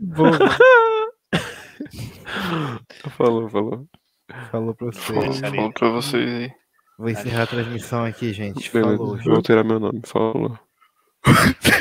[0.00, 0.30] Bom,
[3.10, 3.86] Falou, falou.
[4.50, 5.40] falou pra vocês.
[5.40, 6.63] Falou pra vocês aí.
[6.98, 8.70] Vou encerrar a transmissão aqui, gente.
[8.72, 9.18] Beleza, Falou.
[9.18, 10.00] vou alterar meu nome.
[10.04, 10.58] Falou.